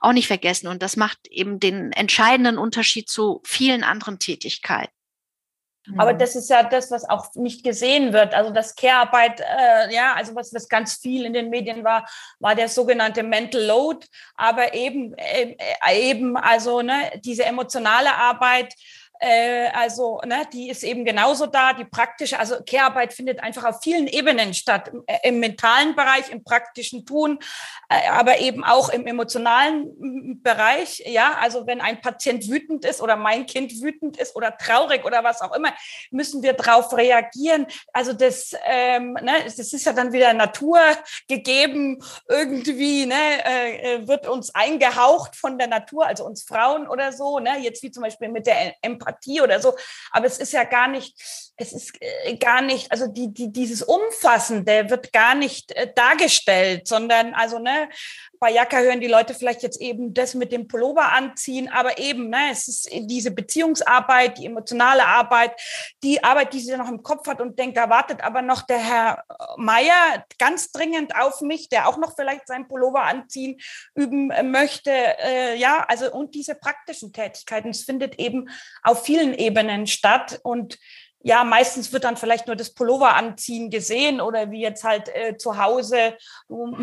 auch 0.00 0.12
nicht 0.12 0.26
vergessen. 0.26 0.41
Und 0.68 0.82
das 0.82 0.96
macht 0.96 1.18
eben 1.28 1.60
den 1.60 1.92
entscheidenden 1.92 2.58
Unterschied 2.58 3.08
zu 3.08 3.40
vielen 3.44 3.84
anderen 3.84 4.18
Tätigkeiten. 4.18 4.92
Aber 5.98 6.12
mhm. 6.12 6.18
das 6.18 6.36
ist 6.36 6.48
ja 6.48 6.62
das, 6.62 6.90
was 6.90 7.08
auch 7.08 7.34
nicht 7.34 7.64
gesehen 7.64 8.12
wird. 8.12 8.34
Also 8.34 8.52
das 8.52 8.76
Care-Arbeit, 8.76 9.40
äh, 9.40 9.92
ja, 9.92 10.14
also 10.14 10.34
was, 10.34 10.54
was 10.54 10.68
ganz 10.68 10.94
viel 10.94 11.24
in 11.24 11.32
den 11.32 11.50
Medien 11.50 11.82
war, 11.82 12.08
war 12.38 12.54
der 12.54 12.68
sogenannte 12.68 13.24
Mental 13.24 13.62
Load. 13.62 14.06
Aber 14.36 14.74
eben, 14.74 15.14
äh, 15.14 15.56
eben, 15.92 16.36
also 16.36 16.82
ne, 16.82 17.20
diese 17.24 17.44
emotionale 17.44 18.14
Arbeit, 18.14 18.72
äh, 19.22 19.68
also 19.72 20.20
ne, 20.26 20.48
die 20.52 20.68
ist 20.68 20.82
eben 20.82 21.04
genauso 21.04 21.46
da, 21.46 21.72
die 21.72 21.84
praktische, 21.84 22.40
also 22.40 22.56
Care-Arbeit 22.66 23.12
findet 23.12 23.40
einfach 23.40 23.62
auf 23.62 23.80
vielen 23.80 24.08
Ebenen 24.08 24.52
statt, 24.52 24.88
im, 24.88 25.04
äh, 25.06 25.28
im 25.28 25.38
mentalen 25.38 25.94
Bereich, 25.94 26.30
im 26.30 26.42
praktischen 26.42 27.06
Tun, 27.06 27.38
äh, 27.88 28.08
aber 28.10 28.40
eben 28.40 28.64
auch 28.64 28.88
im 28.88 29.06
emotionalen 29.06 30.42
Bereich. 30.42 31.04
Ja, 31.06 31.36
also 31.40 31.68
wenn 31.68 31.80
ein 31.80 32.00
Patient 32.00 32.48
wütend 32.50 32.84
ist 32.84 33.00
oder 33.00 33.14
mein 33.14 33.46
Kind 33.46 33.80
wütend 33.80 34.16
ist 34.16 34.34
oder 34.34 34.56
traurig 34.56 35.04
oder 35.04 35.22
was 35.22 35.40
auch 35.40 35.54
immer, 35.54 35.72
müssen 36.10 36.42
wir 36.42 36.54
darauf 36.54 36.92
reagieren. 36.96 37.68
Also 37.92 38.14
das, 38.14 38.56
ähm, 38.64 39.12
ne, 39.22 39.34
das 39.44 39.58
ist 39.58 39.86
ja 39.86 39.92
dann 39.92 40.12
wieder 40.12 40.32
Natur 40.32 40.80
gegeben, 41.28 42.02
irgendwie 42.28 43.06
ne, 43.06 43.14
äh, 43.44 44.08
wird 44.08 44.26
uns 44.26 44.52
eingehaucht 44.52 45.36
von 45.36 45.58
der 45.58 45.68
Natur, 45.68 46.06
also 46.06 46.24
uns 46.26 46.42
Frauen 46.42 46.88
oder 46.88 47.12
so. 47.12 47.38
Ne, 47.38 47.60
jetzt 47.60 47.84
wie 47.84 47.92
zum 47.92 48.02
Beispiel 48.02 48.28
mit 48.28 48.48
der 48.48 48.74
Empathie 48.82 49.11
Empathie 49.12 49.40
oder 49.40 49.60
so. 49.60 49.76
Aber 50.10 50.26
es 50.26 50.38
ist 50.38 50.52
ja 50.52 50.64
gar 50.64 50.88
nicht, 50.88 51.14
es 51.62 51.72
ist 51.72 51.92
äh, 52.00 52.36
gar 52.36 52.60
nicht, 52.60 52.90
also 52.90 53.06
die, 53.06 53.32
die, 53.32 53.50
dieses 53.52 53.82
Umfassende 53.82 54.90
wird 54.90 55.12
gar 55.12 55.34
nicht 55.34 55.72
äh, 55.72 55.90
dargestellt, 55.94 56.86
sondern 56.86 57.34
also, 57.34 57.58
ne, 57.58 57.88
bei 58.38 58.50
Jacka 58.50 58.78
hören 58.78 59.00
die 59.00 59.06
Leute 59.06 59.34
vielleicht 59.34 59.62
jetzt 59.62 59.80
eben 59.80 60.14
das 60.14 60.34
mit 60.34 60.50
dem 60.50 60.66
Pullover 60.66 61.12
anziehen, 61.12 61.68
aber 61.68 61.98
eben, 61.98 62.28
ne, 62.28 62.50
es 62.50 62.66
ist 62.66 62.90
diese 62.92 63.30
Beziehungsarbeit, 63.30 64.38
die 64.38 64.46
emotionale 64.46 65.06
Arbeit, 65.06 65.52
die 66.02 66.22
Arbeit, 66.24 66.52
die 66.52 66.58
sie 66.58 66.76
noch 66.76 66.88
im 66.88 67.04
Kopf 67.04 67.28
hat 67.28 67.40
und 67.40 67.56
denkt, 67.56 67.76
da 67.76 67.88
wartet 67.88 68.20
aber 68.22 68.42
noch 68.42 68.62
der 68.62 68.78
Herr 68.78 69.24
Meier 69.56 70.26
ganz 70.38 70.72
dringend 70.72 71.14
auf 71.14 71.40
mich, 71.40 71.68
der 71.68 71.88
auch 71.88 71.98
noch 71.98 72.16
vielleicht 72.16 72.48
seinen 72.48 72.66
Pullover 72.66 73.04
anziehen 73.04 73.60
üben 73.94 74.32
möchte, 74.50 74.90
äh, 74.90 75.56
ja, 75.56 75.84
also 75.88 76.12
und 76.12 76.34
diese 76.34 76.56
praktischen 76.56 77.12
Tätigkeiten, 77.12 77.70
es 77.70 77.84
findet 77.84 78.18
eben 78.18 78.48
auf 78.82 79.04
vielen 79.04 79.34
Ebenen 79.34 79.86
statt 79.86 80.40
und 80.42 80.78
ja, 81.22 81.44
meistens 81.44 81.92
wird 81.92 82.04
dann 82.04 82.16
vielleicht 82.16 82.46
nur 82.46 82.56
das 82.56 82.74
Pullover 82.74 83.14
anziehen 83.14 83.70
gesehen 83.70 84.20
oder 84.20 84.50
wie 84.50 84.60
jetzt 84.60 84.84
halt 84.84 85.08
äh, 85.14 85.36
zu 85.36 85.56
Hause, 85.56 86.16
du 86.48 86.76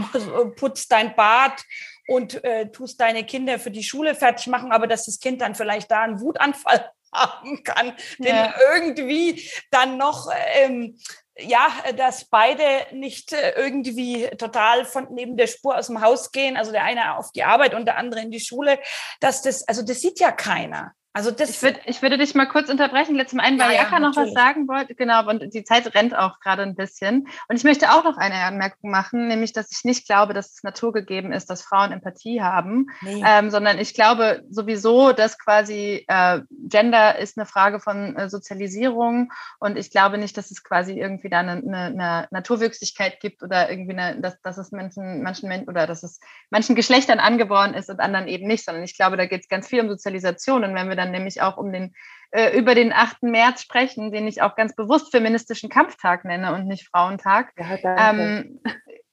putzt 0.56 0.92
dein 0.92 1.16
Bad 1.16 1.62
und 2.08 2.44
äh, 2.44 2.72
tust 2.72 3.00
deine 3.00 3.26
Kinder 3.26 3.60
für 3.60 3.72
die 3.72 3.84
Schule 3.84 4.16
fertig 4.16 4.48
machen, 4.48 4.72
aber 4.72 4.88
dass 4.88 5.06
das 5.06 5.20
Kind 5.20 5.42
dann 5.42 5.56
vielleicht 5.56 5.92
da 5.92 6.02
einen 6.02 6.22
Wutanfall 6.22 6.90
haben 7.14 7.64
kann, 7.64 7.94
den 8.20 8.36
ja. 8.36 8.54
irgendwie 8.74 9.50
dann 9.72 9.98
noch 9.98 10.30
ähm, 10.56 10.98
ja, 11.42 11.70
dass 11.96 12.26
beide 12.26 12.64
nicht 12.92 13.34
äh, 13.34 13.52
irgendwie 13.56 14.28
total 14.38 14.86
von 14.86 15.08
neben 15.12 15.38
der 15.38 15.48
Spur 15.48 15.78
aus 15.78 15.88
dem 15.88 16.02
Haus 16.02 16.32
gehen, 16.32 16.58
also 16.58 16.72
der 16.72 16.84
eine 16.84 17.18
auf 17.18 17.32
die 17.32 17.44
Arbeit 17.44 17.74
und 17.74 17.86
der 17.86 17.98
andere 17.98 18.22
in 18.22 18.32
die 18.32 18.40
Schule, 18.40 18.80
dass 19.20 19.42
das, 19.42 19.68
also 19.68 19.82
das 19.82 20.02
sieht 20.02 20.20
ja 20.20 20.32
keiner. 20.32 20.94
Also 21.12 21.32
das 21.32 21.49
ich, 21.49 21.62
würd, 21.64 21.80
ich 21.86 22.01
würde 22.03 22.20
dich 22.20 22.36
mal 22.36 22.45
kurz 22.45 22.70
unterbrechen. 22.70 23.16
Letztem 23.16 23.39
einen, 23.39 23.60
weil 23.60 23.72
ja, 23.72 23.84
Jaka 23.84 23.95
ja, 23.95 23.99
noch 23.99 24.16
was 24.16 24.32
sagen 24.32 24.68
wollte. 24.68 24.93
Genau, 24.93 25.28
und 25.28 25.53
die 25.53 25.64
Zeit 25.64 25.95
rennt 25.95 26.16
auch 26.16 26.39
gerade 26.39 26.62
ein 26.62 26.76
bisschen. 26.76 27.28
Und 27.47 27.55
ich 27.55 27.64
möchte 27.64 27.91
auch 27.91 28.03
noch 28.03 28.18
eine 28.18 28.36
Anmerkung 28.36 28.91
machen, 28.91 29.28
nämlich, 29.28 29.51
dass 29.51 29.72
ich 29.72 29.84
nicht 29.84 30.05
glaube, 30.05 30.36
dass 30.36 30.53
es 30.53 30.64
naturgegeben 30.64 31.32
ist, 31.32 31.49
dass 31.49 31.64
Frauen 31.64 31.91
Empathie 31.91 32.43
haben, 32.43 32.88
nee. 33.01 33.24
ähm, 33.26 33.49
sondern 33.49 33.80
ich 33.80 33.95
glaube 33.95 34.43
sowieso, 34.51 35.12
dass 35.12 35.39
quasi 35.39 36.05
äh, 36.07 36.41
Gender 36.68 37.18
ist 37.18 37.38
eine 37.38 37.47
Frage 37.47 37.80
von 37.80 38.16
äh, 38.16 38.30
Sozialisierung 38.30 39.32
und 39.60 39.78
ich 39.78 39.89
glaube 39.89 40.20
nicht, 40.20 40.38
dass 40.38 40.51
es 40.51 40.64
quasi 40.64 40.93
irgendwie 40.99 41.30
da 41.30 41.39
eine, 41.39 41.53
eine, 41.53 41.78
eine 41.86 42.28
Naturwüchsigkeit 42.30 43.20
gibt 43.20 43.41
oder 43.41 43.72
irgendwie 43.72 43.97
eine, 43.97 44.22
dass, 44.22 44.39
dass 44.41 44.60
es 44.60 44.72
Menschen, 44.72 45.24
manchen 45.24 45.49
Menschen 45.49 45.70
oder 45.70 45.88
dass 45.88 46.03
es 46.03 46.20
manchen 46.51 46.76
Geschlechtern 46.76 47.20
angeboren 47.20 47.74
ist 47.74 47.89
und 47.89 47.99
anderen 47.99 48.28
eben 48.28 48.45
nicht, 48.45 48.64
sondern 48.64 48.84
ich 48.84 48.95
glaube, 48.95 49.18
da 49.18 49.26
geht 49.26 49.41
es 49.41 49.49
ganz 49.49 49.68
viel 49.68 49.82
um 49.82 49.89
Sozialisation 49.89 50.64
und 50.64 50.76
wenn 50.76 50.88
wir 50.88 50.99
dann 51.00 51.12
nämlich 51.12 51.41
auch 51.41 51.58
um 51.58 51.72
den, 51.72 51.95
äh, 52.32 52.58
über 52.58 52.76
den 52.76 52.93
8. 52.93 53.24
März 53.24 53.62
sprechen, 53.62 54.12
den 54.12 54.28
ich 54.28 54.41
auch 54.41 54.56
ganz 54.56 54.76
bewusst 54.76 55.12
feministischen 55.12 55.70
Kampftag 55.70 56.26
nenne 56.26 56.54
und 56.54 56.68
nicht 56.68 56.88
Frauentag. 56.88 57.54
Ja, 57.58 58.12
ähm, 58.12 58.62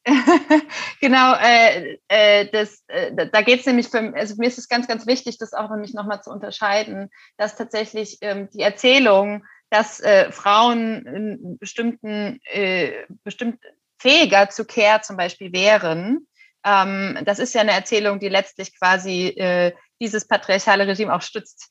genau, 1.01 1.35
äh, 1.35 1.99
äh, 2.09 2.51
das, 2.51 2.85
äh, 2.89 3.29
da 3.33 3.43
geht 3.43 3.61
es 3.61 3.67
nämlich 3.67 3.89
für, 3.89 4.13
also 4.15 4.35
mir 4.37 4.49
ist 4.49 4.59
es 4.59 4.69
ganz, 4.69 4.87
ganz 4.87 5.07
wichtig, 5.07 5.39
das 5.39 5.53
auch 5.53 5.71
nämlich 5.71 5.95
nochmal 5.95 6.23
zu 6.23 6.31
unterscheiden, 6.31 7.11
dass 7.37 7.57
tatsächlich 7.57 8.19
ähm, 8.21 8.49
die 8.53 8.61
Erzählung, 8.61 9.45
dass 9.71 10.01
äh, 10.01 10.31
Frauen 10.31 11.07
in 11.07 11.59
bestimmten, 11.59 12.41
äh, 12.45 13.05
bestimmt 13.25 13.59
fähiger 13.99 14.51
zu 14.51 14.65
Care 14.65 15.01
zum 15.01 15.17
Beispiel 15.17 15.53
wären, 15.53 16.27
ähm, 16.67 17.19
das 17.25 17.39
ist 17.39 17.55
ja 17.55 17.61
eine 17.61 17.73
Erzählung, 17.73 18.19
die 18.19 18.29
letztlich 18.29 18.77
quasi 18.77 19.29
äh, 19.29 19.73
dieses 20.01 20.27
patriarchale 20.27 20.87
Regime 20.87 21.15
auch 21.15 21.23
stützt. 21.23 21.71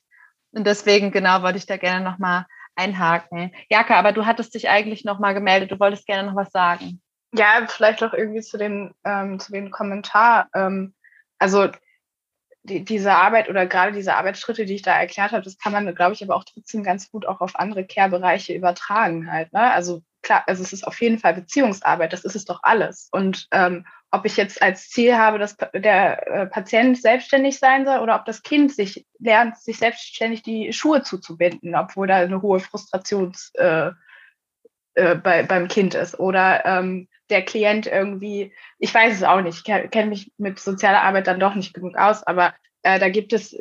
Und 0.56 0.66
deswegen, 0.66 1.12
genau, 1.12 1.41
wollte 1.41 1.58
ich 1.58 1.66
da 1.66 1.78
gerne 1.78 2.03
nochmal 2.03 2.45
einhaken. 2.76 3.51
Jaka, 3.70 3.95
aber 3.95 4.14
du 4.14 4.26
hattest 4.26 4.56
dich 4.56 4.70
eigentlich 4.70 5.03
nochmal 5.03 5.34
gemeldet, 5.34 5.72
du 5.72 5.80
wolltest 5.80 6.08
gerne 6.08 6.30
noch 6.30 6.36
was 6.36 6.51
sagen. 6.51 7.01
Ja, 7.34 7.66
vielleicht 7.68 8.03
auch 8.03 8.14
irgendwie 8.14 8.41
zu 8.41 8.58
dem, 8.58 8.93
ähm, 9.03 9.39
zu 9.39 9.51
dem 9.51 9.70
Kommentar. 9.70 10.47
Ähm, 10.53 10.93
also 11.39 11.70
die, 12.64 12.86
diese 12.86 13.14
Arbeit 13.14 13.49
oder 13.49 13.66
gerade 13.66 13.91
diese 13.91 14.16
Arbeitsschritte, 14.16 14.66
die 14.66 14.76
ich 14.76 14.82
da 14.82 14.97
erklärt 14.97 15.34
habe, 15.34 15.43
das 15.43 15.58
kann 15.58 15.74
man, 15.74 15.93
glaube 15.93 16.14
ich, 16.14 16.24
aber 16.24 16.36
auch 16.36 16.45
trotzdem 16.45 16.84
ganz 16.84 17.12
gut 17.12 17.26
auch 17.26 17.41
auf 17.41 17.58
andere 17.58 17.86
Care-Bereiche 17.86 18.53
übertragen 18.53 19.32
halt. 19.32 19.51
Ne? 19.51 19.72
Also 19.72 20.03
klar, 20.22 20.43
also 20.47 20.64
es 20.64 20.72
ist 20.72 20.88
auf 20.88 20.99
jeden 21.01 21.20
Fall 21.20 21.34
Beziehungsarbeit, 21.34 22.14
das 22.14 22.24
ist 22.24 22.36
es 22.36 22.45
doch 22.45 22.62
alles. 22.64 23.10
Und 23.12 23.47
ähm, 23.51 23.86
ob 24.16 24.26
ich 24.26 24.38
jetzt 24.38 24.61
als 24.61 24.89
Ziel 24.89 25.16
habe, 25.16 25.39
dass 25.39 25.57
der 25.74 26.28
äh, 26.28 26.45
Patient 26.47 26.97
selbstständig 26.97 27.59
sein 27.59 27.86
soll 27.86 27.99
oder 27.99 28.16
ob 28.16 28.26
das 28.26 28.43
Kind 28.43 28.74
sich 28.74 29.05
lernt, 29.20 29.57
sich 29.57 29.78
selbstständig 29.78 30.41
die 30.41 30.72
Schuhe 30.74 31.03
zuzubinden, 31.03 31.76
obwohl 31.76 32.07
da 32.07 32.18
eine 32.18 32.41
hohe 32.41 32.59
Frustrations 32.59 33.51
äh, 33.55 33.91
äh, 34.95 35.16
bei, 35.16 35.43
beim 35.43 35.68
Kind 35.68 35.93
ist. 35.93 36.20
Oder 36.20 36.66
ähm, 36.66 37.07
der 37.30 37.43
Klient 37.43 37.88
irgendwie, 37.88 38.53
ich 38.80 38.93
weiß 38.93 39.13
es 39.13 39.24
auch 39.24 39.41
nicht, 39.41 39.68
ich 39.68 39.91
kenne 39.91 40.09
mich 40.09 40.32
mit 40.38 40.59
sozialer 40.59 41.01
Arbeit 41.01 41.28
dann 41.28 41.39
doch 41.39 41.55
nicht 41.55 41.74
genug 41.74 41.97
aus, 41.97 42.24
aber 42.24 42.53
äh, 42.84 42.99
da 42.99 43.09
gibt 43.09 43.34
es, 43.34 43.57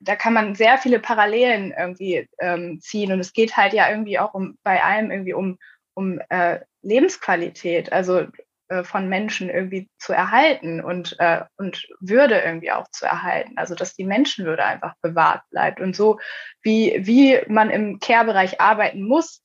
da 0.00 0.16
kann 0.16 0.32
man 0.32 0.54
sehr 0.54 0.78
viele 0.78 1.00
Parallelen 1.00 1.74
irgendwie 1.76 2.28
ähm, 2.38 2.78
ziehen 2.80 3.10
und 3.12 3.20
es 3.20 3.32
geht 3.32 3.56
halt 3.56 3.72
ja 3.72 3.90
irgendwie 3.90 4.18
auch 4.18 4.34
um 4.34 4.58
bei 4.62 4.82
allem 4.82 5.10
irgendwie 5.10 5.34
um, 5.34 5.58
um 5.94 6.20
äh, 6.28 6.60
Lebensqualität, 6.82 7.92
also 7.92 8.26
äh, 8.70 8.84
von 8.84 9.08
Menschen 9.08 9.50
irgendwie 9.50 9.90
zu 9.98 10.12
erhalten 10.12 10.80
und, 10.80 11.16
äh, 11.18 11.42
und 11.56 11.88
Würde 11.98 12.38
irgendwie 12.38 12.70
auch 12.70 12.88
zu 12.92 13.04
erhalten. 13.04 13.54
Also 13.56 13.74
dass 13.74 13.94
die 13.94 14.04
Menschenwürde 14.04 14.64
einfach 14.64 14.94
bewahrt 15.02 15.42
bleibt. 15.50 15.80
Und 15.80 15.96
so 15.96 16.20
wie, 16.62 16.96
wie 17.00 17.40
man 17.48 17.68
im 17.70 17.98
Care-Bereich 17.98 18.60
arbeiten 18.60 19.02
muss, 19.02 19.42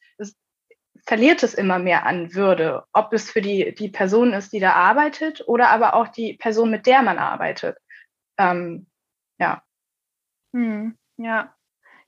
verliert 1.07 1.41
es 1.41 1.53
immer 1.55 1.79
mehr 1.79 2.05
an 2.05 2.33
Würde, 2.33 2.83
ob 2.93 3.13
es 3.13 3.31
für 3.31 3.41
die, 3.41 3.73
die 3.75 3.89
Person 3.89 4.33
ist, 4.33 4.53
die 4.53 4.59
da 4.59 4.73
arbeitet 4.73 5.43
oder 5.47 5.69
aber 5.69 5.95
auch 5.95 6.07
die 6.07 6.33
Person, 6.33 6.69
mit 6.69 6.85
der 6.85 7.01
man 7.01 7.17
arbeitet. 7.17 7.77
Ähm, 8.37 8.87
ja. 9.39 9.63
Hm, 10.53 10.97
ja. 11.17 11.51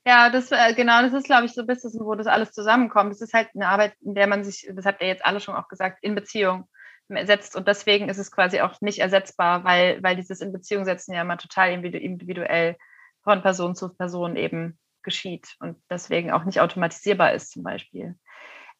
Ja, 0.06 0.30
das 0.30 0.52
äh, 0.52 0.72
genau, 0.74 1.02
das 1.02 1.12
ist, 1.12 1.26
glaube 1.26 1.46
ich, 1.46 1.52
so 1.52 1.62
ein 1.62 1.66
bisschen, 1.66 1.92
wo 2.00 2.14
das 2.14 2.28
alles 2.28 2.52
zusammenkommt. 2.52 3.12
Es 3.12 3.20
ist 3.20 3.34
halt 3.34 3.50
eine 3.54 3.68
Arbeit, 3.68 3.94
in 4.00 4.14
der 4.14 4.26
man 4.26 4.44
sich, 4.44 4.70
das 4.72 4.86
habt 4.86 5.02
ihr 5.02 5.08
jetzt 5.08 5.24
alle 5.24 5.40
schon 5.40 5.56
auch 5.56 5.68
gesagt, 5.68 5.98
in 6.02 6.14
Beziehung 6.14 6.68
setzt 7.08 7.56
und 7.56 7.68
deswegen 7.68 8.08
ist 8.08 8.18
es 8.18 8.30
quasi 8.30 8.60
auch 8.60 8.80
nicht 8.80 8.98
ersetzbar, 8.98 9.64
weil, 9.64 10.02
weil 10.02 10.16
dieses 10.16 10.40
in 10.40 10.52
Beziehung 10.52 10.84
setzen 10.84 11.14
ja 11.14 11.22
immer 11.22 11.38
total 11.38 11.72
individuell 11.72 12.76
von 13.22 13.42
Person 13.42 13.74
zu 13.74 13.94
Person 13.94 14.36
eben 14.36 14.78
geschieht 15.02 15.56
und 15.60 15.78
deswegen 15.90 16.30
auch 16.30 16.44
nicht 16.44 16.60
automatisierbar 16.60 17.32
ist 17.32 17.52
zum 17.52 17.62
Beispiel. 17.62 18.16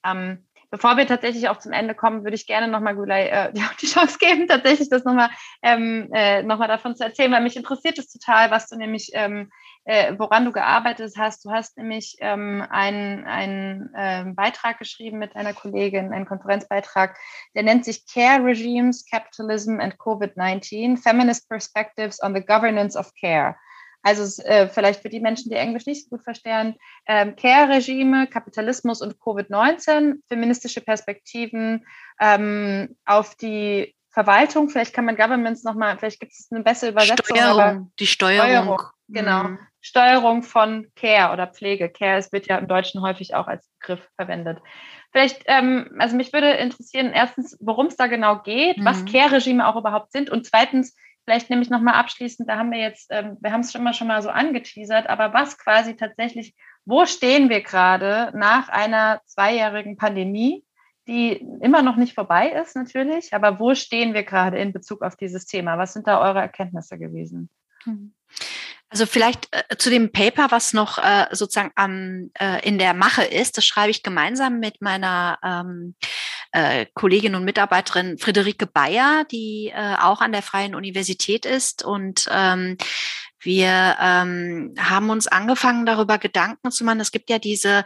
Ähm, 0.05 0.47
bevor 0.71 0.97
wir 0.97 1.07
tatsächlich 1.07 1.49
auch 1.49 1.59
zum 1.59 1.73
Ende 1.73 1.95
kommen, 1.95 2.25
würde 2.25 2.35
ich 2.35 2.47
gerne 2.47 2.69
nochmal 2.69 2.95
Gulay 2.95 3.29
äh, 3.29 3.53
die 3.81 3.87
Chance 3.87 4.19
geben, 4.19 4.47
tatsächlich 4.47 4.89
das 4.89 5.05
nochmal 5.05 5.31
ähm, 5.63 6.11
äh, 6.13 6.43
noch 6.43 6.59
davon 6.59 6.97
zu 6.97 7.05
erzählen, 7.05 7.33
weil 7.33 7.43
mich 7.43 7.57
interessiert 7.57 7.99
es 7.99 8.13
total, 8.13 8.51
was 8.51 8.69
du 8.69 8.77
nämlich, 8.77 9.11
ähm, 9.15 9.51
äh, 9.85 10.15
woran 10.19 10.45
du 10.45 10.53
gearbeitet 10.53 11.15
hast. 11.17 11.45
Du 11.45 11.51
hast 11.51 11.77
nämlich 11.77 12.17
ähm, 12.21 12.65
einen, 12.69 13.25
einen 13.25 13.95
äh, 13.95 14.25
Beitrag 14.35 14.79
geschrieben 14.79 15.19
mit 15.19 15.37
einer 15.37 15.55
Kollegin, 15.55 16.13
einen 16.13 16.27
Konferenzbeitrag, 16.27 17.17
der 17.55 17.63
nennt 17.63 17.85
sich 17.85 18.07
Care 18.07 18.45
Regimes, 18.45 19.07
Capitalism 19.11 19.81
and 19.81 19.97
COVID-19, 19.99 20.99
Feminist 20.99 21.49
Perspectives 21.49 22.23
on 22.23 22.35
the 22.35 22.45
Governance 22.45 22.99
of 22.99 23.13
Care. 23.19 23.57
Also 24.03 24.43
äh, 24.43 24.69
vielleicht 24.69 25.03
für 25.03 25.09
die 25.09 25.21
Menschen, 25.21 25.51
die 25.51 25.57
Englisch 25.57 25.87
nicht 25.87 26.05
so 26.05 26.11
gut 26.11 26.25
verstehen, 26.25 26.77
ähm, 27.07 27.35
Care-Regime, 27.37 28.27
Kapitalismus 28.29 29.03
und 29.03 29.19
Covid-19, 29.19 30.21
feministische 30.29 30.81
Perspektiven 30.81 31.85
ähm, 32.21 32.97
auf 33.05 33.35
die 33.35 33.95
Verwaltung. 34.11 34.69
Vielleicht 34.69 34.95
kann 34.95 35.05
man 35.05 35.17
Governments 35.17 35.65
nochmal, 35.65 35.99
vielleicht 35.99 36.21
gibt 36.21 36.33
es 36.33 36.49
eine 36.51 36.63
bessere 36.63 36.91
Übersetzung. 36.91 37.37
Steuerung, 37.37 37.93
die 37.99 38.07
Steuerung. 38.07 38.47
Steuerung 38.47 38.79
genau. 39.09 39.45
Mhm. 39.45 39.59
Steuerung 39.81 40.43
von 40.43 40.89
Care 40.97 41.33
oder 41.33 41.47
Pflege. 41.47 41.89
Care 41.89 42.19
es 42.19 42.33
wird 42.33 42.47
ja 42.47 42.59
im 42.59 42.69
Deutschen 42.69 43.03
häufig 43.03 43.35
auch 43.35 43.47
als 43.47 43.69
Begriff 43.81 44.09
verwendet. 44.17 44.59
Vielleicht, 45.13 45.43
ähm, 45.47 45.97
also 45.99 46.17
mich 46.17 46.33
würde 46.33 46.51
interessieren, 46.51 47.13
erstens, 47.15 47.57
worum 47.61 47.87
es 47.87 47.97
da 47.97 48.07
genau 48.07 48.41
geht, 48.41 48.79
mhm. 48.79 48.85
was 48.85 49.05
Care-Regime 49.07 49.67
auch 49.67 49.77
überhaupt 49.77 50.13
sind 50.13 50.31
und 50.31 50.47
zweitens, 50.47 50.95
Vielleicht 51.29 51.51
nehme 51.51 51.61
ich 51.61 51.69
nochmal 51.69 51.93
abschließend, 51.93 52.49
da 52.49 52.57
haben 52.57 52.71
wir 52.71 52.79
jetzt, 52.79 53.09
ähm, 53.11 53.37
wir 53.43 53.53
haben 53.53 53.61
es 53.61 53.71
schon 53.71 53.85
mal 53.85 53.93
schon 53.93 54.07
mal 54.07 54.23
so 54.23 54.31
angeteasert, 54.31 55.11
aber 55.11 55.35
was 55.35 55.59
quasi 55.59 55.95
tatsächlich, 55.95 56.57
wo 56.87 57.05
stehen 57.05 57.51
wir 57.51 57.61
gerade 57.61 58.33
nach 58.35 58.71
einer 58.71 59.21
zweijährigen 59.27 59.99
Pandemie, 59.99 60.65
die 61.07 61.33
immer 61.61 61.83
noch 61.83 61.97
nicht 61.97 62.15
vorbei 62.15 62.49
ist 62.49 62.77
natürlich, 62.77 63.35
aber 63.35 63.61
wo 63.61 63.75
stehen 63.75 64.15
wir 64.15 64.23
gerade 64.23 64.57
in 64.57 64.73
Bezug 64.73 65.03
auf 65.03 65.17
dieses 65.17 65.45
Thema? 65.45 65.77
Was 65.77 65.93
sind 65.93 66.07
da 66.07 66.19
eure 66.19 66.41
Erkenntnisse 66.41 66.99
gewesen? 66.99 67.51
Mhm. 67.85 68.15
Also 68.91 69.05
vielleicht 69.05 69.49
äh, 69.51 69.77
zu 69.77 69.91
dem 69.91 70.13
Paper, 70.13 70.51
was 70.51 70.73
noch 70.73 70.99
äh, 70.99 71.27
sozusagen 71.33 71.73
am, 71.75 72.31
äh, 72.39 72.67
in 72.67 72.79
der 72.79 72.95
Mache 72.95 73.23
ist, 73.23 73.59
das 73.59 73.67
schreibe 73.67 73.91
ich 73.91 74.03
gemeinsam 74.03 74.61
mit 74.61 74.81
meiner 74.81 75.39
ähm, 75.45 75.95
äh, 76.53 76.87
Kollegin 76.95 77.35
und 77.35 77.45
Mitarbeiterin 77.45 78.17
Friederike 78.19 78.67
Bayer, 78.67 79.25
die 79.31 79.71
äh, 79.75 79.97
auch 80.01 80.21
an 80.21 80.33
der 80.33 80.43
Freien 80.43 80.75
Universität 80.75 81.45
ist 81.45 81.85
und 81.85 82.29
ähm, 82.31 82.79
wir 83.41 83.97
ähm, 84.01 84.75
haben 84.79 85.11
uns 85.11 85.27
angefangen, 85.27 85.87
darüber 85.87 86.19
Gedanken 86.19 86.71
zu 86.71 86.85
machen. 86.85 87.01
Es 87.01 87.13
gibt 87.13 87.31
ja 87.31 87.39
diese 87.39 87.85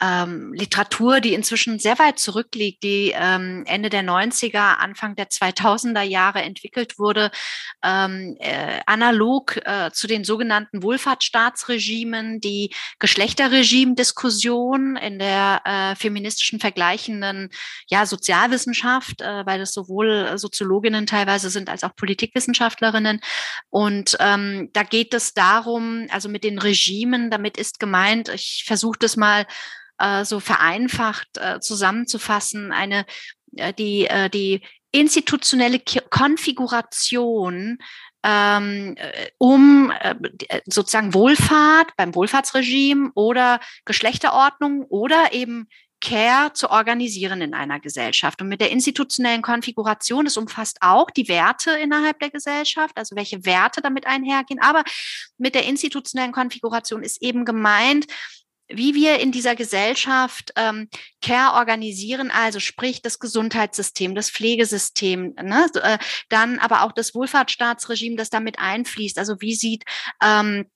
ähm, 0.00 0.52
Literatur, 0.52 1.20
die 1.20 1.34
inzwischen 1.34 1.78
sehr 1.78 1.98
weit 1.98 2.18
zurückliegt, 2.18 2.82
die 2.82 3.12
ähm, 3.14 3.64
Ende 3.66 3.90
der 3.90 4.02
90er, 4.02 4.76
Anfang 4.78 5.14
der 5.14 5.28
2000er 5.28 6.02
Jahre 6.02 6.42
entwickelt 6.42 6.98
wurde, 6.98 7.30
ähm, 7.82 8.36
äh, 8.40 8.80
analog 8.86 9.56
äh, 9.64 9.90
zu 9.92 10.06
den 10.06 10.24
sogenannten 10.24 10.82
Wohlfahrtsstaatsregimen, 10.82 12.40
die 12.40 12.74
Geschlechterregime-Diskussion 12.98 14.96
in 14.96 15.18
der 15.18 15.62
äh, 15.64 15.94
feministischen 15.96 16.60
vergleichenden 16.60 17.50
ja, 17.88 18.04
Sozialwissenschaft, 18.06 19.20
äh, 19.20 19.46
weil 19.46 19.58
das 19.58 19.72
sowohl 19.72 20.36
Soziologinnen 20.38 21.06
teilweise 21.06 21.50
sind 21.50 21.68
als 21.68 21.84
auch 21.84 21.94
Politikwissenschaftlerinnen. 21.94 23.20
Und 23.70 24.16
ähm, 24.20 24.70
da 24.72 24.82
geht 24.94 25.12
es 25.12 25.34
darum, 25.34 26.06
also 26.10 26.28
mit 26.28 26.44
den 26.44 26.60
Regimen, 26.60 27.28
damit 27.28 27.56
ist 27.56 27.80
gemeint, 27.80 28.28
ich 28.28 28.62
versuche 28.64 29.00
das 29.00 29.16
mal 29.16 29.44
äh, 29.98 30.24
so 30.24 30.38
vereinfacht 30.38 31.26
äh, 31.36 31.58
zusammenzufassen, 31.58 32.70
eine 32.70 33.04
äh, 33.56 33.72
die, 33.72 34.06
äh, 34.06 34.30
die 34.30 34.60
institutionelle 34.92 35.80
Konfiguration 36.10 37.78
ähm, 38.22 38.94
äh, 38.96 39.30
um 39.38 39.90
äh, 39.90 40.14
sozusagen 40.66 41.12
Wohlfahrt 41.12 41.96
beim 41.96 42.14
Wohlfahrtsregime 42.14 43.10
oder 43.16 43.58
Geschlechterordnung 43.86 44.84
oder 44.84 45.32
eben 45.32 45.66
Care 46.04 46.52
zu 46.52 46.70
organisieren 46.70 47.40
in 47.40 47.54
einer 47.54 47.80
Gesellschaft. 47.80 48.42
Und 48.42 48.48
mit 48.48 48.60
der 48.60 48.70
institutionellen 48.70 49.40
Konfiguration, 49.40 50.26
das 50.26 50.36
umfasst 50.36 50.76
auch 50.80 51.10
die 51.10 51.28
Werte 51.28 51.70
innerhalb 51.70 52.18
der 52.20 52.28
Gesellschaft, 52.28 52.96
also 52.96 53.16
welche 53.16 53.46
Werte 53.46 53.80
damit 53.80 54.06
einhergehen. 54.06 54.60
Aber 54.60 54.84
mit 55.38 55.54
der 55.54 55.64
institutionellen 55.64 56.32
Konfiguration 56.32 57.02
ist 57.02 57.22
eben 57.22 57.46
gemeint, 57.46 58.06
wie 58.68 58.94
wir 58.94 59.18
in 59.18 59.32
dieser 59.32 59.56
Gesellschaft 59.56 60.52
ähm, 60.56 60.88
Care 61.22 61.54
organisieren, 61.54 62.30
also 62.30 62.60
sprich 62.60 63.00
das 63.00 63.18
Gesundheitssystem, 63.18 64.14
das 64.14 64.30
Pflegesystem, 64.30 65.34
ne, 65.42 65.66
äh, 65.82 65.98
dann 66.28 66.58
aber 66.58 66.82
auch 66.82 66.92
das 66.92 67.14
Wohlfahrtsstaatsregime, 67.14 68.16
das 68.16 68.30
damit 68.30 68.58
einfließt. 68.58 69.18
Also 69.18 69.40
wie 69.40 69.54
sieht 69.54 69.84
ähm, 70.22 70.66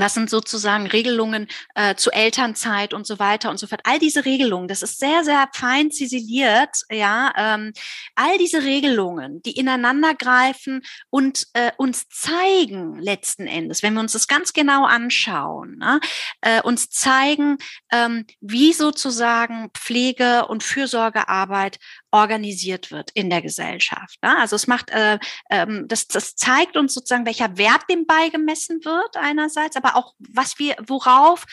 was 0.00 0.14
sind 0.14 0.30
sozusagen 0.30 0.86
Regelungen 0.86 1.48
äh, 1.74 1.94
zu 1.94 2.10
Elternzeit 2.10 2.94
und 2.94 3.06
so 3.06 3.18
weiter 3.18 3.50
und 3.50 3.58
so 3.58 3.66
fort. 3.66 3.80
All 3.84 3.98
diese 3.98 4.24
Regelungen, 4.24 4.68
das 4.68 4.82
ist 4.82 4.98
sehr, 4.98 5.24
sehr 5.24 5.48
fein 5.54 5.90
ziseliert, 5.90 6.82
ja. 6.90 7.32
Ähm, 7.36 7.72
all 8.14 8.38
diese 8.38 8.62
Regelungen, 8.62 9.42
die 9.42 9.52
ineinander 9.52 10.14
greifen 10.14 10.82
und 11.10 11.46
äh, 11.54 11.72
uns 11.76 12.08
zeigen 12.08 12.98
letzten 12.98 13.46
Endes, 13.46 13.82
wenn 13.82 13.94
wir 13.94 14.00
uns 14.00 14.12
das 14.12 14.28
ganz 14.28 14.52
genau 14.52 14.84
anschauen, 14.84 15.78
ne, 15.78 16.00
äh, 16.40 16.62
uns 16.62 16.90
zeigen, 16.90 17.58
ähm, 17.92 18.26
wie 18.40 18.72
sozusagen 18.72 19.70
Pflege 19.74 20.46
und 20.46 20.62
Fürsorgearbeit 20.62 21.78
organisiert 22.10 22.90
wird 22.90 23.10
in 23.12 23.30
der 23.30 23.42
Gesellschaft. 23.42 24.18
Ne? 24.22 24.36
Also 24.38 24.56
es 24.56 24.66
macht, 24.66 24.90
äh, 24.90 25.18
ähm, 25.50 25.86
das, 25.88 26.06
das 26.06 26.34
zeigt 26.34 26.76
uns 26.76 26.94
sozusagen, 26.94 27.26
welcher 27.26 27.56
Wert 27.58 27.82
dem 27.90 28.06
beigemessen 28.06 28.84
wird 28.84 29.16
einerseits, 29.16 29.76
aber 29.76 29.96
auch 29.96 30.14
was 30.18 30.58
wir, 30.58 30.76
worauf 30.86 31.44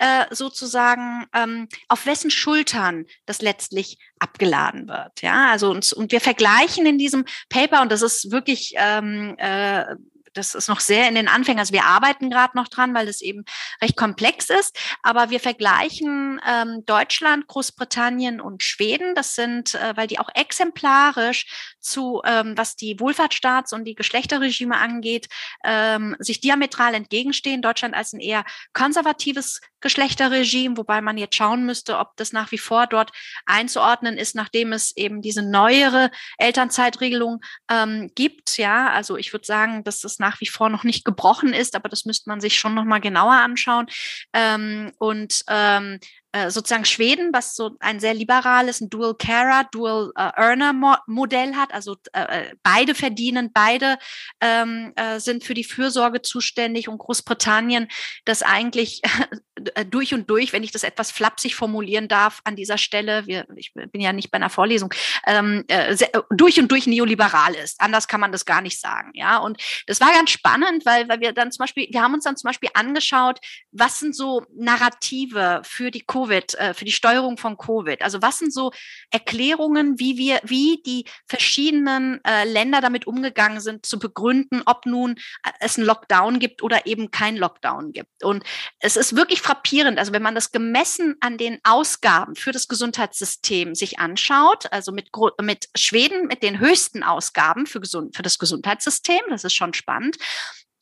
äh, 0.00 0.24
sozusagen 0.30 1.26
ähm, 1.34 1.68
auf 1.88 2.06
wessen 2.06 2.30
Schultern 2.30 3.04
das 3.26 3.42
letztlich 3.42 3.98
abgeladen 4.18 4.88
wird. 4.88 5.20
Ja, 5.20 5.50
also 5.50 5.70
und, 5.70 5.92
und 5.92 6.10
wir 6.10 6.20
vergleichen 6.20 6.86
in 6.86 6.98
diesem 6.98 7.26
Paper 7.50 7.82
und 7.82 7.92
das 7.92 8.02
ist 8.02 8.32
wirklich 8.32 8.72
ähm, 8.76 9.34
äh, 9.38 9.84
das 10.32 10.54
ist 10.54 10.68
noch 10.68 10.80
sehr 10.80 11.08
in 11.08 11.14
den 11.14 11.28
Anfängen. 11.28 11.58
Also 11.58 11.72
wir 11.72 11.84
arbeiten 11.84 12.30
gerade 12.30 12.56
noch 12.56 12.68
dran, 12.68 12.94
weil 12.94 13.08
es 13.08 13.20
eben 13.20 13.44
recht 13.82 13.96
komplex 13.96 14.50
ist. 14.50 14.78
Aber 15.02 15.30
wir 15.30 15.40
vergleichen 15.40 16.40
ähm, 16.46 16.84
Deutschland, 16.86 17.46
Großbritannien 17.46 18.40
und 18.40 18.62
Schweden. 18.62 19.14
Das 19.14 19.34
sind, 19.34 19.74
äh, 19.74 19.96
weil 19.96 20.06
die 20.06 20.18
auch 20.18 20.30
exemplarisch 20.34 21.46
zu, 21.80 22.22
ähm, 22.24 22.56
was 22.56 22.76
die 22.76 22.98
Wohlfahrtsstaats- 22.98 23.74
und 23.74 23.84
die 23.84 23.94
Geschlechterregime 23.94 24.76
angeht, 24.76 25.28
ähm, 25.64 26.16
sich 26.18 26.40
diametral 26.40 26.94
entgegenstehen. 26.94 27.62
Deutschland 27.62 27.94
als 27.94 28.12
ein 28.12 28.20
eher 28.20 28.44
konservatives 28.72 29.60
Geschlechterregime, 29.80 30.76
wobei 30.76 31.00
man 31.00 31.16
jetzt 31.16 31.36
schauen 31.36 31.64
müsste, 31.64 31.98
ob 31.98 32.16
das 32.16 32.32
nach 32.32 32.52
wie 32.52 32.58
vor 32.58 32.86
dort 32.86 33.12
einzuordnen 33.46 34.18
ist, 34.18 34.34
nachdem 34.34 34.72
es 34.72 34.94
eben 34.96 35.22
diese 35.22 35.42
neuere 35.42 36.10
Elternzeitregelung 36.38 37.40
ähm, 37.70 38.10
gibt. 38.14 38.58
Ja, 38.58 38.90
also 38.90 39.16
ich 39.16 39.32
würde 39.32 39.46
sagen, 39.46 39.82
das 39.84 40.00
nach 40.20 40.40
wie 40.40 40.46
vor 40.46 40.68
noch 40.68 40.84
nicht 40.84 41.04
gebrochen 41.04 41.52
ist, 41.52 41.74
aber 41.74 41.88
das 41.88 42.04
müsste 42.04 42.30
man 42.30 42.40
sich 42.40 42.58
schon 42.58 42.74
noch 42.74 42.84
mal 42.84 43.00
genauer 43.00 43.32
anschauen. 43.32 43.86
Ähm, 44.32 44.92
und 44.98 45.42
ähm, 45.48 45.98
äh, 46.32 46.50
sozusagen 46.50 46.84
Schweden, 46.84 47.32
was 47.32 47.56
so 47.56 47.76
ein 47.80 47.98
sehr 47.98 48.14
liberales, 48.14 48.80
ein 48.80 48.88
Dual 48.88 49.14
Carer, 49.14 49.66
Dual 49.72 50.12
äh, 50.14 50.30
Earner 50.36 50.72
Mo 50.72 50.94
Modell 51.06 51.56
hat. 51.56 51.74
Also 51.74 51.96
äh, 52.12 52.50
äh, 52.50 52.54
beide 52.62 52.94
verdienen, 52.94 53.50
beide 53.52 53.98
ähm, 54.40 54.92
äh, 54.94 55.18
sind 55.18 55.42
für 55.42 55.54
die 55.54 55.64
Fürsorge 55.64 56.22
zuständig 56.22 56.88
und 56.88 56.98
Großbritannien 56.98 57.88
das 58.24 58.42
eigentlich 58.42 59.02
durch 59.90 60.14
und 60.14 60.28
durch, 60.30 60.52
wenn 60.52 60.62
ich 60.62 60.72
das 60.72 60.84
etwas 60.84 61.10
flapsig 61.10 61.54
formulieren 61.54 62.08
darf 62.08 62.40
an 62.44 62.56
dieser 62.56 62.78
Stelle, 62.78 63.26
wir, 63.26 63.46
ich 63.56 63.72
bin 63.74 64.00
ja 64.00 64.12
nicht 64.12 64.30
bei 64.30 64.36
einer 64.36 64.50
Vorlesung, 64.50 64.92
ähm, 65.26 65.64
äh, 65.68 65.94
sehr, 65.94 66.10
durch 66.30 66.58
und 66.58 66.70
durch 66.70 66.86
neoliberal 66.86 67.54
ist. 67.54 67.80
Anders 67.80 68.08
kann 68.08 68.20
man 68.20 68.32
das 68.32 68.44
gar 68.44 68.60
nicht 68.60 68.80
sagen. 68.80 69.10
Ja, 69.14 69.38
und 69.38 69.60
das 69.86 70.00
war 70.00 70.12
ganz 70.12 70.30
spannend, 70.30 70.86
weil, 70.86 71.08
weil 71.08 71.20
wir 71.20 71.32
dann 71.32 71.52
zum 71.52 71.64
Beispiel, 71.64 71.88
wir 71.90 72.02
haben 72.02 72.14
uns 72.14 72.24
dann 72.24 72.36
zum 72.36 72.48
Beispiel 72.48 72.70
angeschaut, 72.74 73.38
was 73.72 73.98
sind 73.98 74.14
so 74.14 74.44
Narrative 74.54 75.62
für 75.64 75.90
die 75.90 76.02
Covid, 76.02 76.54
äh, 76.54 76.74
für 76.74 76.84
die 76.84 76.92
Steuerung 76.92 77.36
von 77.36 77.56
Covid. 77.56 78.02
Also 78.02 78.22
was 78.22 78.38
sind 78.38 78.52
so 78.52 78.72
Erklärungen, 79.10 79.98
wie 79.98 80.16
wir, 80.16 80.40
wie 80.44 80.82
die 80.84 81.04
verschiedenen 81.26 82.20
äh, 82.24 82.44
Länder 82.44 82.80
damit 82.80 83.06
umgegangen 83.06 83.60
sind, 83.60 83.86
zu 83.86 83.98
begründen, 83.98 84.62
ob 84.66 84.86
nun 84.86 85.16
äh, 85.44 85.50
es 85.60 85.76
einen 85.76 85.86
Lockdown 85.86 86.38
gibt 86.38 86.62
oder 86.62 86.86
eben 86.86 87.10
kein 87.10 87.36
Lockdown 87.36 87.92
gibt. 87.92 88.24
Und 88.24 88.44
es 88.78 88.96
ist 88.96 89.16
wirklich 89.16 89.40
frappierend. 89.50 89.98
Also 89.98 90.12
wenn 90.12 90.22
man 90.22 90.36
das 90.36 90.52
gemessen 90.52 91.16
an 91.20 91.36
den 91.36 91.58
Ausgaben 91.64 92.36
für 92.36 92.52
das 92.52 92.68
Gesundheitssystem 92.68 93.74
sich 93.74 93.98
anschaut, 93.98 94.72
also 94.72 94.92
mit, 94.92 95.10
mit 95.42 95.68
Schweden 95.74 96.28
mit 96.28 96.44
den 96.44 96.60
höchsten 96.60 97.02
Ausgaben 97.02 97.66
für, 97.66 97.80
gesund, 97.80 98.14
für 98.14 98.22
das 98.22 98.38
Gesundheitssystem, 98.38 99.20
das 99.28 99.42
ist 99.42 99.54
schon 99.54 99.74
spannend. 99.74 100.18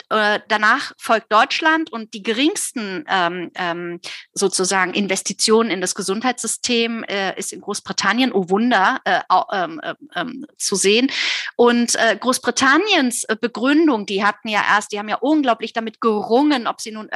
Danach 0.08 0.92
folgt 0.96 1.30
Deutschland 1.30 1.92
und 1.92 2.14
die 2.14 2.22
geringsten 2.22 3.04
ähm, 3.08 3.50
ähm, 3.54 4.00
sozusagen 4.32 4.94
Investitionen 4.94 5.70
in 5.70 5.82
das 5.82 5.94
Gesundheitssystem 5.94 7.04
äh, 7.04 7.38
ist 7.38 7.52
in 7.52 7.60
Großbritannien, 7.60 8.32
oh 8.32 8.48
Wunder, 8.48 9.00
äh, 9.04 9.20
ähm, 9.52 9.80
äh, 9.82 9.94
ähm, 10.14 10.46
zu 10.56 10.76
sehen. 10.76 11.10
Und 11.56 11.94
äh, 11.96 12.16
Großbritanniens 12.16 13.24
äh, 13.24 13.36
Begründung, 13.38 14.06
die 14.06 14.24
hatten 14.24 14.48
ja 14.48 14.62
erst, 14.66 14.92
die 14.92 14.98
haben 14.98 15.08
ja 15.08 15.16
unglaublich 15.16 15.74
damit 15.74 16.00
gerungen, 16.00 16.66
ob 16.66 16.80
sie 16.80 16.90
nun 16.90 17.10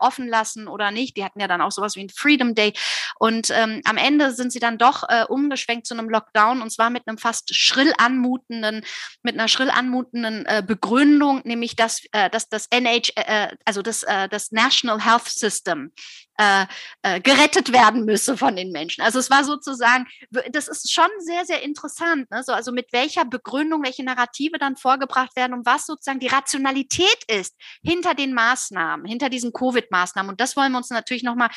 offen 0.00 0.28
lassen 0.28 0.68
oder 0.68 0.90
nicht. 0.90 1.16
Die 1.16 1.24
hatten 1.24 1.40
ja 1.40 1.48
dann 1.48 1.60
auch 1.60 1.72
sowas 1.72 1.96
wie 1.96 2.04
ein 2.04 2.10
Freedom 2.10 2.54
Day. 2.54 2.72
Und 3.18 3.50
ähm, 3.50 3.80
am 3.84 3.96
Ende 3.96 4.32
sind 4.32 4.52
sie 4.52 4.58
dann 4.58 4.78
doch 4.78 5.04
umgeschwenkt 5.28 5.86
zu 5.86 5.94
einem 5.94 6.08
Lockdown 6.08 6.62
und 6.62 6.70
zwar 6.70 6.90
mit 6.90 7.06
einem 7.06 7.18
fast 7.18 7.54
schrill 7.54 7.92
anmutenden, 7.98 8.84
mit 9.22 9.34
einer 9.34 9.48
schrill 9.48 9.70
anmutenden 9.70 10.46
Begründung, 10.66 11.40
nämlich 11.44 11.76
dass 11.76 12.02
äh, 12.12 12.30
dass 12.36 12.48
das 12.48 12.68
NH, 12.70 13.12
äh, 13.16 13.56
also 13.64 13.82
das, 13.82 14.02
äh, 14.02 14.28
das 14.28 14.52
National 14.52 15.02
Health 15.02 15.28
System 15.28 15.92
äh, 16.38 16.66
äh, 17.00 17.20
gerettet 17.20 17.72
werden 17.72 18.04
müsse 18.04 18.36
von 18.36 18.56
den 18.56 18.70
Menschen. 18.70 19.02
Also 19.02 19.18
es 19.18 19.30
war 19.30 19.42
sozusagen, 19.42 20.06
das 20.50 20.68
ist 20.68 20.92
schon 20.92 21.08
sehr, 21.18 21.46
sehr 21.46 21.62
interessant, 21.62 22.30
ne? 22.30 22.42
so, 22.42 22.52
also 22.52 22.72
mit 22.72 22.92
welcher 22.92 23.24
Begründung, 23.24 23.82
welche 23.82 24.04
Narrative 24.04 24.58
dann 24.58 24.76
vorgebracht 24.76 25.34
werden 25.34 25.54
und 25.54 25.64
was 25.64 25.86
sozusagen 25.86 26.20
die 26.20 26.26
Rationalität 26.26 27.24
ist 27.28 27.54
hinter 27.82 28.14
den 28.14 28.34
Maßnahmen, 28.34 29.06
hinter 29.06 29.30
diesen 29.30 29.52
Covid-Maßnahmen. 29.52 30.30
Und 30.30 30.40
das 30.40 30.56
wollen 30.56 30.72
wir 30.72 30.78
uns 30.78 30.90
natürlich 30.90 31.22
nochmal 31.22 31.48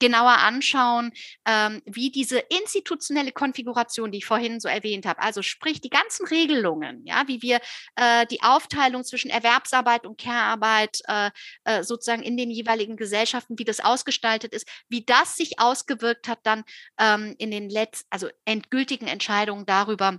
genauer 0.00 0.38
anschauen, 0.38 1.12
ähm, 1.46 1.80
wie 1.86 2.10
diese 2.10 2.38
institutionelle 2.38 3.32
Konfiguration, 3.32 4.10
die 4.10 4.18
ich 4.18 4.26
vorhin 4.26 4.58
so 4.58 4.68
erwähnt 4.68 5.06
habe, 5.06 5.22
also 5.22 5.42
sprich 5.42 5.80
die 5.80 5.90
ganzen 5.90 6.26
Regelungen, 6.26 7.04
ja, 7.04 7.28
wie 7.28 7.42
wir 7.42 7.60
äh, 7.96 8.26
die 8.26 8.42
Aufteilung 8.42 9.04
zwischen 9.04 9.30
Erwerbsarbeit 9.30 10.06
und 10.06 10.20
Care-Arbeit 10.20 11.00
äh, 11.06 11.30
äh, 11.64 11.84
sozusagen 11.84 12.22
in 12.22 12.36
den 12.36 12.50
jeweiligen 12.50 12.96
Gesellschaften, 12.96 13.58
wie 13.58 13.64
das 13.64 13.80
ausgestaltet 13.80 14.52
ist, 14.52 14.66
wie 14.88 15.04
das 15.04 15.36
sich 15.36 15.60
ausgewirkt 15.60 16.26
hat 16.26 16.40
dann 16.42 16.64
ähm, 16.98 17.34
in 17.38 17.50
den 17.50 17.70
letzten, 17.70 18.08
also 18.10 18.28
endgültigen 18.44 19.06
Entscheidungen 19.06 19.66
darüber, 19.66 20.18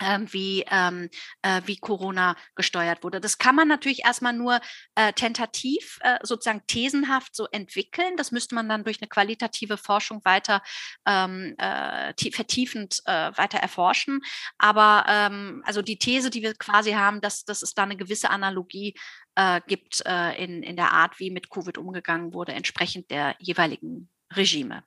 wie, 0.00 0.64
ähm, 0.70 1.08
äh, 1.42 1.62
wie 1.66 1.76
Corona 1.76 2.36
gesteuert 2.54 3.04
wurde. 3.04 3.20
Das 3.20 3.38
kann 3.38 3.54
man 3.54 3.68
natürlich 3.68 4.04
erstmal 4.04 4.32
nur 4.32 4.60
äh, 4.94 5.12
tentativ, 5.12 5.98
äh, 6.02 6.18
sozusagen 6.22 6.62
thesenhaft 6.66 7.34
so 7.34 7.46
entwickeln. 7.52 8.16
Das 8.16 8.32
müsste 8.32 8.54
man 8.54 8.68
dann 8.68 8.84
durch 8.84 9.00
eine 9.00 9.08
qualitative 9.08 9.76
Forschung 9.76 10.24
weiter 10.24 10.62
ähm, 11.06 11.54
äh, 11.58 12.12
vertiefend 12.30 13.00
äh, 13.04 13.30
weiter 13.36 13.58
erforschen. 13.58 14.20
Aber 14.58 15.04
ähm, 15.08 15.62
also 15.66 15.82
die 15.82 15.98
These, 15.98 16.30
die 16.30 16.42
wir 16.42 16.54
quasi 16.54 16.92
haben, 16.92 17.20
dass, 17.20 17.44
dass 17.44 17.62
es 17.62 17.74
da 17.74 17.82
eine 17.82 17.96
gewisse 17.96 18.30
Analogie 18.30 18.94
äh, 19.34 19.60
gibt 19.66 20.02
äh, 20.06 20.42
in, 20.42 20.62
in 20.62 20.76
der 20.76 20.92
Art, 20.92 21.18
wie 21.18 21.30
mit 21.30 21.50
Covid 21.50 21.78
umgegangen 21.78 22.32
wurde, 22.32 22.52
entsprechend 22.52 23.10
der 23.10 23.36
jeweiligen 23.38 24.10
Regime. 24.32 24.82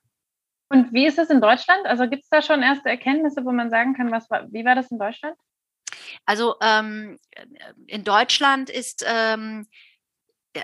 Und 0.74 0.92
wie 0.92 1.06
ist 1.06 1.20
es 1.20 1.30
in 1.30 1.40
Deutschland? 1.40 1.86
Also 1.86 2.10
gibt 2.10 2.24
es 2.24 2.30
da 2.30 2.42
schon 2.42 2.64
erste 2.64 2.90
Erkenntnisse, 2.90 3.46
wo 3.46 3.52
man 3.52 3.70
sagen 3.70 3.94
kann, 3.94 4.12
was 4.12 4.28
war, 4.32 4.52
wie 4.52 4.66
war 4.66 4.74
das 4.74 4.90
in 4.90 4.98
Deutschland? 4.98 5.38
Also 6.26 6.56
ähm, 6.62 7.20
in 7.86 8.04
Deutschland 8.04 8.72
ist 8.72 9.06
ähm, 9.08 9.68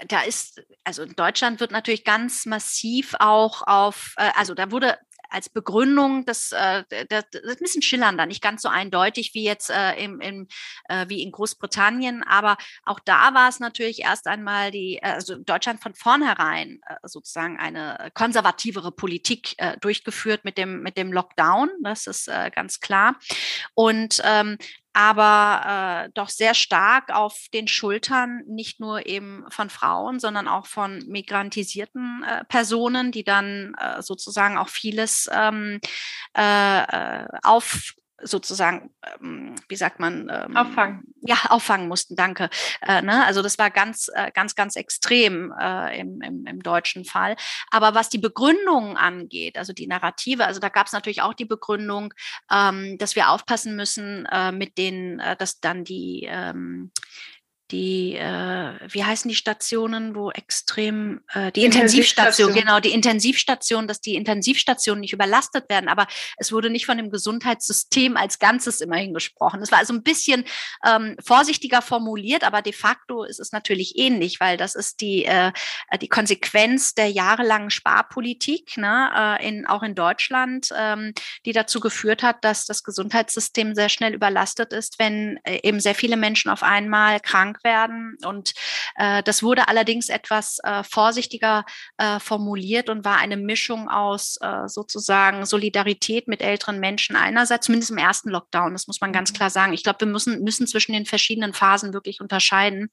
da 0.08 0.22
ist, 0.22 0.64
also 0.84 1.04
in 1.04 1.16
Deutschland 1.16 1.60
wird 1.60 1.72
natürlich 1.72 2.04
ganz 2.04 2.48
massiv 2.48 3.16
auch 3.20 3.62
auf, 3.68 4.16
äh, 4.18 4.32
also 4.36 4.56
da 4.56 4.72
wurde 4.72 4.98
als 5.30 5.50
Begründung, 5.50 6.26
das, 6.26 6.52
äh, 6.52 6.84
das, 7.10 7.26
das 7.32 7.42
ist 7.42 7.60
ein 7.60 7.64
bisschen 7.64 7.82
schillernder, 7.82 8.26
nicht 8.26 8.42
ganz 8.42 8.62
so 8.62 8.70
eindeutig 8.70 9.34
wie 9.34 9.44
jetzt 9.44 9.70
äh, 9.70 9.94
im, 10.04 10.20
im, 10.22 10.48
äh, 10.88 11.06
wie 11.08 11.22
in 11.22 11.32
Großbritannien, 11.32 12.24
aber 12.24 12.58
auch 12.84 13.00
da 13.00 13.34
war 13.34 13.50
es 13.50 13.60
natürlich 13.60 14.02
erst 14.02 14.28
einmal 14.28 14.72
die, 14.72 15.02
also 15.02 15.36
Deutschland 15.38 15.82
von 15.82 15.94
vornherein 15.94 16.82
sozusagen 17.04 17.58
eine 17.58 18.12
konservativere 18.14 18.92
Politik 18.92 19.56
durchgeführt 19.82 20.44
mit 20.44 20.58
dem, 20.58 20.82
mit 20.82 20.98
dem 20.98 21.12
Lockdown, 21.12 21.70
das 21.82 22.08
ist 22.08 22.30
ganz 22.56 22.80
klar. 22.80 23.16
Und 23.74 24.22
ähm, 24.24 24.58
aber 24.94 26.06
äh, 26.06 26.10
doch 26.14 26.30
sehr 26.30 26.54
stark 26.54 27.14
auf 27.14 27.48
den 27.54 27.68
Schultern 27.68 28.42
nicht 28.48 28.80
nur 28.80 29.06
eben 29.06 29.46
von 29.50 29.70
Frauen, 29.70 30.20
sondern 30.20 30.48
auch 30.48 30.66
von 30.66 31.00
migrantisierten 31.08 32.24
äh, 32.24 32.44
Personen, 32.46 33.12
die 33.12 33.24
dann 33.24 33.76
äh, 33.76 34.02
sozusagen 34.02 34.58
auch 34.58 34.70
vieles 34.70 35.30
ähm, 35.32 35.80
äh, 36.36 36.82
äh 36.82 37.28
auf 37.44 37.94
sozusagen, 38.22 38.92
ähm, 39.22 39.56
wie 39.68 39.76
sagt 39.76 40.00
man? 40.00 40.30
Ähm, 40.32 40.56
auffangen. 40.56 41.04
Ja, 41.22 41.38
auffangen 41.50 41.88
mussten, 41.88 42.16
danke. 42.16 42.50
Äh, 42.82 43.02
ne? 43.02 43.26
Also 43.26 43.42
das 43.42 43.58
war 43.58 43.70
ganz, 43.70 44.10
äh, 44.14 44.32
ganz, 44.32 44.56
ganz 44.56 44.76
extrem 44.76 45.54
äh, 45.60 46.00
im, 46.00 46.22
im, 46.22 46.46
im, 46.46 46.64
deutschen 46.64 47.06
Fall. 47.06 47.36
Aber 47.72 47.96
was 47.96 48.10
die 48.10 48.18
Begründungen 48.18 48.98
angeht, 48.98 49.58
also 49.58 49.74
die 49.74 49.88
Narrative, 49.88 50.46
also 50.46 50.60
da 50.60 50.70
gab 50.70 50.88
es 50.88 50.94
natürlich 50.94 51.22
auch 51.22 51.34
die 51.34 51.46
Begründung, 51.46 52.14
ähm, 52.52 52.98
dass 52.98 53.16
wir 53.16 53.30
aufpassen 53.30 53.76
müssen 53.76 54.26
äh, 54.32 54.52
mit 54.52 54.78
den, 54.78 55.20
äh, 55.20 55.36
dass 55.36 55.60
dann 55.60 55.84
die 55.84 56.28
ähm, 56.30 56.92
die, 57.72 58.16
äh, 58.16 58.74
wie 58.88 59.04
heißen 59.04 59.30
die 59.30 59.36
Stationen, 59.36 60.16
wo 60.16 60.32
extrem, 60.32 61.22
äh, 61.34 61.52
die 61.52 61.66
Intensivstation, 61.66 62.54
genau, 62.54 62.80
die 62.80 62.94
Intensivstation, 62.94 63.88
dass 63.88 64.02
die 64.02 64.16
Intensivstationen 64.16 65.02
nicht 65.02 65.14
überlastet 65.14 65.70
werden. 65.70 65.88
Aber 65.88 66.08
es 66.38 66.52
wurde 66.52 66.70
nicht 66.70 66.86
von 66.86 66.98
dem 66.98 67.12
Gesundheitssystem 67.12 68.18
als 68.18 68.40
Ganzes 68.40 68.82
immerhin 68.82 69.14
gesprochen. 69.14 69.62
Es 69.62 69.72
war 69.72 69.80
also 69.80 69.94
ein 69.94 70.04
bisschen 70.04 70.46
ähm, 70.86 71.16
vorsichtiger 71.24 71.82
formuliert, 71.82 72.44
aber 72.44 72.62
de 72.62 72.74
facto 72.74 73.24
ist 73.24 73.40
es 73.40 73.52
natürlich 73.52 73.98
ähnlich, 73.98 74.40
weil 74.40 74.58
das 74.58 74.76
ist 74.76 75.02
die, 75.02 75.26
äh, 75.26 75.52
die 76.02 76.10
Konsequenz 76.10 76.96
der 76.96 77.10
jahrelangen 77.10 77.70
Sparpolitik, 77.70 78.78
ne, 78.78 79.38
äh, 79.40 79.48
in, 79.48 79.68
auch 79.68 79.84
in 79.84 79.96
Deutschland, 79.96 80.70
ähm, 80.76 81.14
die 81.46 81.54
dazu 81.54 81.80
geführt 81.80 82.24
hat, 82.24 82.44
dass 82.44 82.66
das 82.66 82.84
Gesundheitssystem 82.84 83.76
sehr 83.76 83.90
schnell 83.90 84.14
überlastet 84.14 84.74
ist, 84.74 84.98
wenn 84.98 85.40
äh, 85.44 85.60
eben 85.64 85.80
sehr 85.80 85.96
viele 85.96 86.18
Menschen 86.18 86.50
auf 86.50 86.64
einmal 86.64 87.20
krank 87.20 87.59
krank 87.60 87.64
werden. 87.64 88.18
Und 88.26 88.54
äh, 88.96 89.24
das 89.24 89.44
wurde 89.44 89.68
allerdings 89.68 90.10
etwas 90.10 90.60
äh, 90.64 90.84
vorsichtiger 90.84 91.66
äh, 91.98 92.20
formuliert 92.20 92.90
und 92.90 93.06
war 93.06 93.18
eine 93.18 93.38
Mischung 93.38 93.90
aus 93.90 94.38
äh, 94.42 94.68
sozusagen 94.68 95.46
Solidarität 95.46 96.28
mit 96.28 96.42
älteren 96.42 96.80
Menschen 96.80 97.16
einerseits, 97.16 97.66
zumindest 97.66 97.92
im 97.92 97.98
ersten 97.98 98.30
Lockdown, 98.30 98.74
das 98.74 98.88
muss 98.88 99.02
man 99.02 99.12
ganz 99.12 99.32
mhm. 99.32 99.36
klar 99.36 99.50
sagen. 99.50 99.74
Ich 99.74 99.84
glaube, 99.84 100.02
wir 100.02 100.08
müssen, 100.08 100.44
müssen 100.44 100.68
zwischen 100.68 100.94
den 100.94 101.06
verschiedenen 101.06 101.54
Phasen 101.54 101.94
wirklich 101.94 102.22
unterscheiden 102.22 102.90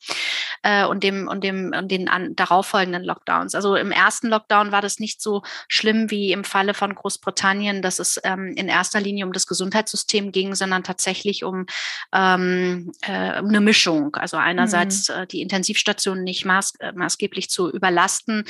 äh, 0.62 0.84
und 0.84 1.02
dem 1.02 1.28
und 1.28 1.42
dem 1.44 1.72
und 1.76 1.90
den 1.90 2.08
an, 2.08 2.34
darauffolgenden 2.36 3.04
Lockdowns. 3.04 3.54
Also 3.54 3.76
im 3.76 3.90
ersten 3.90 4.28
Lockdown 4.28 4.72
war 4.72 4.82
das 4.82 4.98
nicht 4.98 5.20
so 5.20 5.42
schlimm 5.68 6.10
wie 6.10 6.32
im 6.32 6.44
Falle 6.44 6.74
von 6.74 6.94
Großbritannien, 6.94 7.82
dass 7.82 7.98
es 7.98 8.20
ähm, 8.24 8.54
in 8.56 8.68
erster 8.68 9.00
Linie 9.00 9.26
um 9.26 9.32
das 9.32 9.46
Gesundheitssystem 9.46 10.32
ging, 10.32 10.54
sondern 10.54 10.82
tatsächlich 10.82 11.44
um 11.44 11.66
ähm, 12.12 12.92
äh, 13.02 13.12
eine 13.12 13.60
Mischung. 13.60 14.14
Also 14.16 14.36
einerseits 14.57 15.09
mhm. 15.09 15.14
äh, 15.14 15.26
die 15.26 15.42
Intensivstationen 15.42 16.24
nicht 16.24 16.44
maß, 16.44 16.74
äh, 16.80 16.92
maßgeblich 16.92 17.50
zu 17.50 17.70
überlasten 17.70 18.44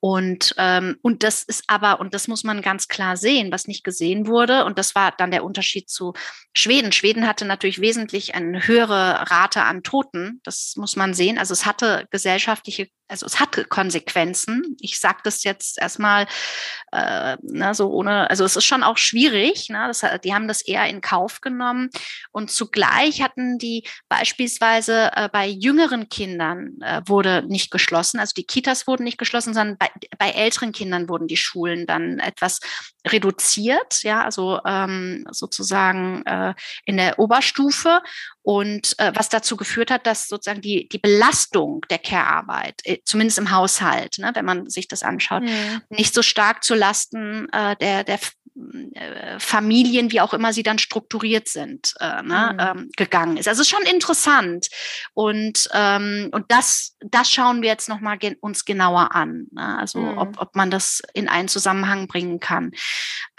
und 0.00 0.54
ähm, 0.58 0.96
und 1.02 1.22
das 1.22 1.42
ist 1.42 1.64
aber 1.66 2.00
und 2.00 2.14
das 2.14 2.28
muss 2.28 2.44
man 2.44 2.62
ganz 2.62 2.88
klar 2.88 3.16
sehen, 3.16 3.52
was 3.52 3.66
nicht 3.66 3.84
gesehen 3.84 4.26
wurde 4.26 4.64
und 4.64 4.78
das 4.78 4.94
war 4.94 5.12
dann 5.16 5.30
der 5.30 5.44
Unterschied 5.44 5.88
zu 5.88 6.14
Schweden. 6.54 6.92
Schweden 6.92 7.26
hatte 7.26 7.44
natürlich 7.44 7.80
wesentlich 7.80 8.34
eine 8.34 8.66
höhere 8.66 9.30
Rate 9.30 9.62
an 9.62 9.82
Toten. 9.82 10.40
Das 10.44 10.74
muss 10.76 10.96
man 10.96 11.14
sehen. 11.14 11.38
Also 11.38 11.52
es 11.52 11.64
hatte 11.64 12.06
gesellschaftliche 12.10 12.88
also 13.12 13.26
es 13.26 13.38
hat 13.38 13.68
Konsequenzen. 13.68 14.76
Ich 14.80 14.98
sage 14.98 15.18
das 15.22 15.44
jetzt 15.44 15.80
erstmal 15.80 16.26
äh, 16.90 17.36
ne, 17.42 17.74
so 17.74 17.90
ohne, 17.90 18.28
also 18.30 18.44
es 18.44 18.56
ist 18.56 18.64
schon 18.64 18.82
auch 18.82 18.96
schwierig. 18.96 19.68
Ne? 19.68 19.84
Das, 19.86 20.04
die 20.24 20.34
haben 20.34 20.48
das 20.48 20.62
eher 20.62 20.86
in 20.86 21.00
Kauf 21.02 21.40
genommen. 21.40 21.90
Und 22.32 22.50
zugleich 22.50 23.22
hatten 23.22 23.58
die 23.58 23.86
beispielsweise 24.08 25.10
äh, 25.14 25.28
bei 25.30 25.46
jüngeren 25.46 26.08
Kindern 26.08 26.78
äh, 26.80 27.02
wurde 27.06 27.44
nicht 27.46 27.70
geschlossen, 27.70 28.18
also 28.18 28.32
die 28.34 28.44
Kitas 28.44 28.86
wurden 28.86 29.04
nicht 29.04 29.18
geschlossen, 29.18 29.54
sondern 29.54 29.76
bei, 29.76 29.90
bei 30.18 30.30
älteren 30.30 30.72
Kindern 30.72 31.08
wurden 31.08 31.28
die 31.28 31.36
Schulen 31.36 31.86
dann 31.86 32.18
etwas 32.18 32.60
reduziert, 33.06 34.02
ja, 34.02 34.22
also 34.22 34.60
ähm, 34.64 35.26
sozusagen 35.30 36.24
äh, 36.24 36.54
in 36.84 36.96
der 36.96 37.18
Oberstufe 37.18 38.00
und 38.42 38.98
äh, 38.98 39.12
was 39.14 39.28
dazu 39.28 39.56
geführt 39.56 39.90
hat, 39.90 40.06
dass 40.06 40.28
sozusagen 40.28 40.60
die, 40.60 40.88
die 40.88 40.98
Belastung 40.98 41.80
der 41.90 41.98
Care-Arbeit, 41.98 42.80
äh, 42.84 42.98
zumindest 43.04 43.38
im 43.38 43.50
Haushalt, 43.50 44.18
ne, 44.18 44.30
wenn 44.34 44.44
man 44.44 44.68
sich 44.68 44.88
das 44.88 45.02
anschaut, 45.02 45.42
mhm. 45.42 45.82
nicht 45.90 46.14
so 46.14 46.22
stark 46.22 46.62
zu 46.62 46.74
Lasten 46.74 47.48
äh, 47.52 47.76
der, 47.76 48.04
der 48.04 48.18
Familien, 49.38 50.12
wie 50.12 50.20
auch 50.20 50.34
immer 50.34 50.52
sie 50.52 50.62
dann 50.62 50.78
strukturiert 50.78 51.48
sind, 51.48 51.94
äh, 52.00 52.22
ne, 52.22 52.50
mhm. 52.52 52.58
ähm, 52.60 52.90
gegangen 52.96 53.36
ist. 53.38 53.48
Also 53.48 53.64
schon 53.64 53.82
interessant. 53.82 54.68
Und, 55.14 55.68
ähm, 55.72 56.28
und 56.32 56.44
das, 56.48 56.96
das 57.00 57.30
schauen 57.30 57.62
wir 57.62 57.70
jetzt 57.70 57.88
nochmal 57.88 58.18
gen 58.18 58.36
uns 58.40 58.64
genauer 58.64 59.14
an. 59.14 59.46
Ne? 59.52 59.78
Also 59.78 60.00
mhm. 60.00 60.18
ob, 60.18 60.40
ob 60.40 60.54
man 60.54 60.70
das 60.70 61.00
in 61.14 61.28
einen 61.28 61.48
Zusammenhang 61.48 62.08
bringen 62.08 62.40
kann. 62.40 62.72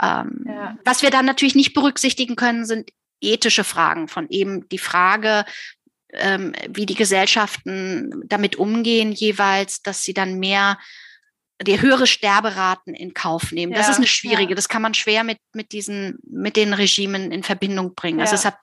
Ähm, 0.02 0.46
ja. 0.48 0.78
Was 0.84 1.04
wir 1.04 1.12
dann 1.12 1.26
natürlich 1.26 1.56
nicht 1.56 1.74
berücksichtigen 1.74 2.36
können, 2.36 2.66
sind 2.66 2.90
ethische 3.22 3.64
Fragen 3.64 4.08
von 4.08 4.28
eben 4.30 4.68
die 4.70 4.80
Frage, 4.80 5.46
ähm, 6.14 6.54
wie 6.70 6.86
die 6.86 6.96
Gesellschaften 6.96 8.24
damit 8.26 8.56
umgehen, 8.56 9.12
jeweils, 9.12 9.82
dass 9.82 10.04
sie 10.04 10.14
dann 10.14 10.40
mehr 10.40 10.78
die 11.62 11.82
höhere 11.82 12.08
Sterberaten 12.08 12.94
in 12.94 13.14
Kauf 13.14 13.52
nehmen. 13.52 13.72
Ja, 13.72 13.80
das 13.80 13.90
ist 13.90 13.98
eine 13.98 14.08
schwierige, 14.08 14.52
ja. 14.52 14.56
das 14.56 14.70
kann 14.70 14.82
man 14.82 14.94
schwer 14.94 15.24
mit, 15.24 15.38
mit 15.54 15.72
diesen, 15.72 16.20
mit 16.24 16.56
den 16.56 16.74
Regimen 16.74 17.32
in 17.32 17.44
Verbindung 17.44 17.96
bringen. 17.96 18.20
Also 18.20 18.36
ja. 18.36 18.38
Also 18.38 18.50
es 18.50 18.54
hat, 18.54 18.58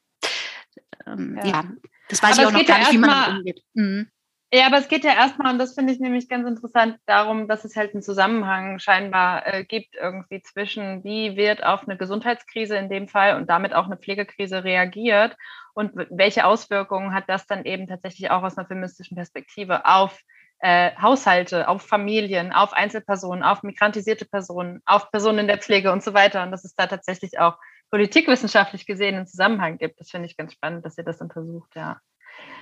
ähm, 1.06 1.40
ja. 1.44 1.64
das 2.08 2.22
weiß 2.22 2.38
Aber 2.38 2.42
ich 2.42 2.46
auch 2.48 2.58
noch 2.58 2.66
gar 2.66 2.78
nicht, 2.78 2.92
wie 2.92 2.98
man 2.98 3.10
damit 3.10 3.38
umgeht. 3.38 3.62
Mhm. 3.74 4.10
Ja, 4.52 4.66
aber 4.66 4.78
es 4.78 4.88
geht 4.88 5.04
ja 5.04 5.12
erstmal, 5.12 5.52
und 5.52 5.60
das 5.60 5.74
finde 5.74 5.92
ich 5.92 6.00
nämlich 6.00 6.28
ganz 6.28 6.44
interessant, 6.48 6.98
darum, 7.06 7.46
dass 7.46 7.64
es 7.64 7.76
halt 7.76 7.94
einen 7.94 8.02
Zusammenhang 8.02 8.80
scheinbar 8.80 9.46
äh, 9.46 9.64
gibt 9.64 9.94
irgendwie 9.94 10.42
zwischen, 10.42 11.04
wie 11.04 11.36
wird 11.36 11.62
auf 11.62 11.86
eine 11.86 11.96
Gesundheitskrise 11.96 12.74
in 12.76 12.88
dem 12.88 13.06
Fall 13.06 13.36
und 13.36 13.48
damit 13.48 13.74
auch 13.74 13.86
eine 13.86 13.96
Pflegekrise 13.96 14.64
reagiert 14.64 15.36
und 15.72 15.92
welche 16.10 16.46
Auswirkungen 16.46 17.14
hat 17.14 17.28
das 17.28 17.46
dann 17.46 17.64
eben 17.64 17.86
tatsächlich 17.86 18.32
auch 18.32 18.42
aus 18.42 18.58
einer 18.58 18.66
feministischen 18.66 19.16
Perspektive 19.16 19.86
auf 19.86 20.20
äh, 20.60 20.90
Haushalte, 21.00 21.68
auf 21.68 21.82
Familien, 21.82 22.52
auf 22.52 22.72
Einzelpersonen, 22.72 23.42
auf 23.42 23.62
migrantisierte 23.62 24.24
Personen, 24.26 24.82
auf 24.84 25.10
Personen 25.10 25.40
in 25.40 25.46
der 25.48 25.58
Pflege 25.58 25.92
und 25.92 26.02
so 26.02 26.14
weiter. 26.14 26.42
Und 26.42 26.50
dass 26.50 26.64
es 26.64 26.74
da 26.74 26.86
tatsächlich 26.86 27.38
auch 27.38 27.56
politikwissenschaftlich 27.90 28.86
gesehen 28.86 29.16
einen 29.16 29.26
Zusammenhang 29.26 29.78
gibt. 29.78 30.00
Das 30.00 30.10
finde 30.10 30.26
ich 30.26 30.36
ganz 30.36 30.52
spannend, 30.52 30.84
dass 30.84 30.98
ihr 30.98 31.04
das 31.04 31.20
untersucht, 31.20 31.74
ja. 31.74 32.00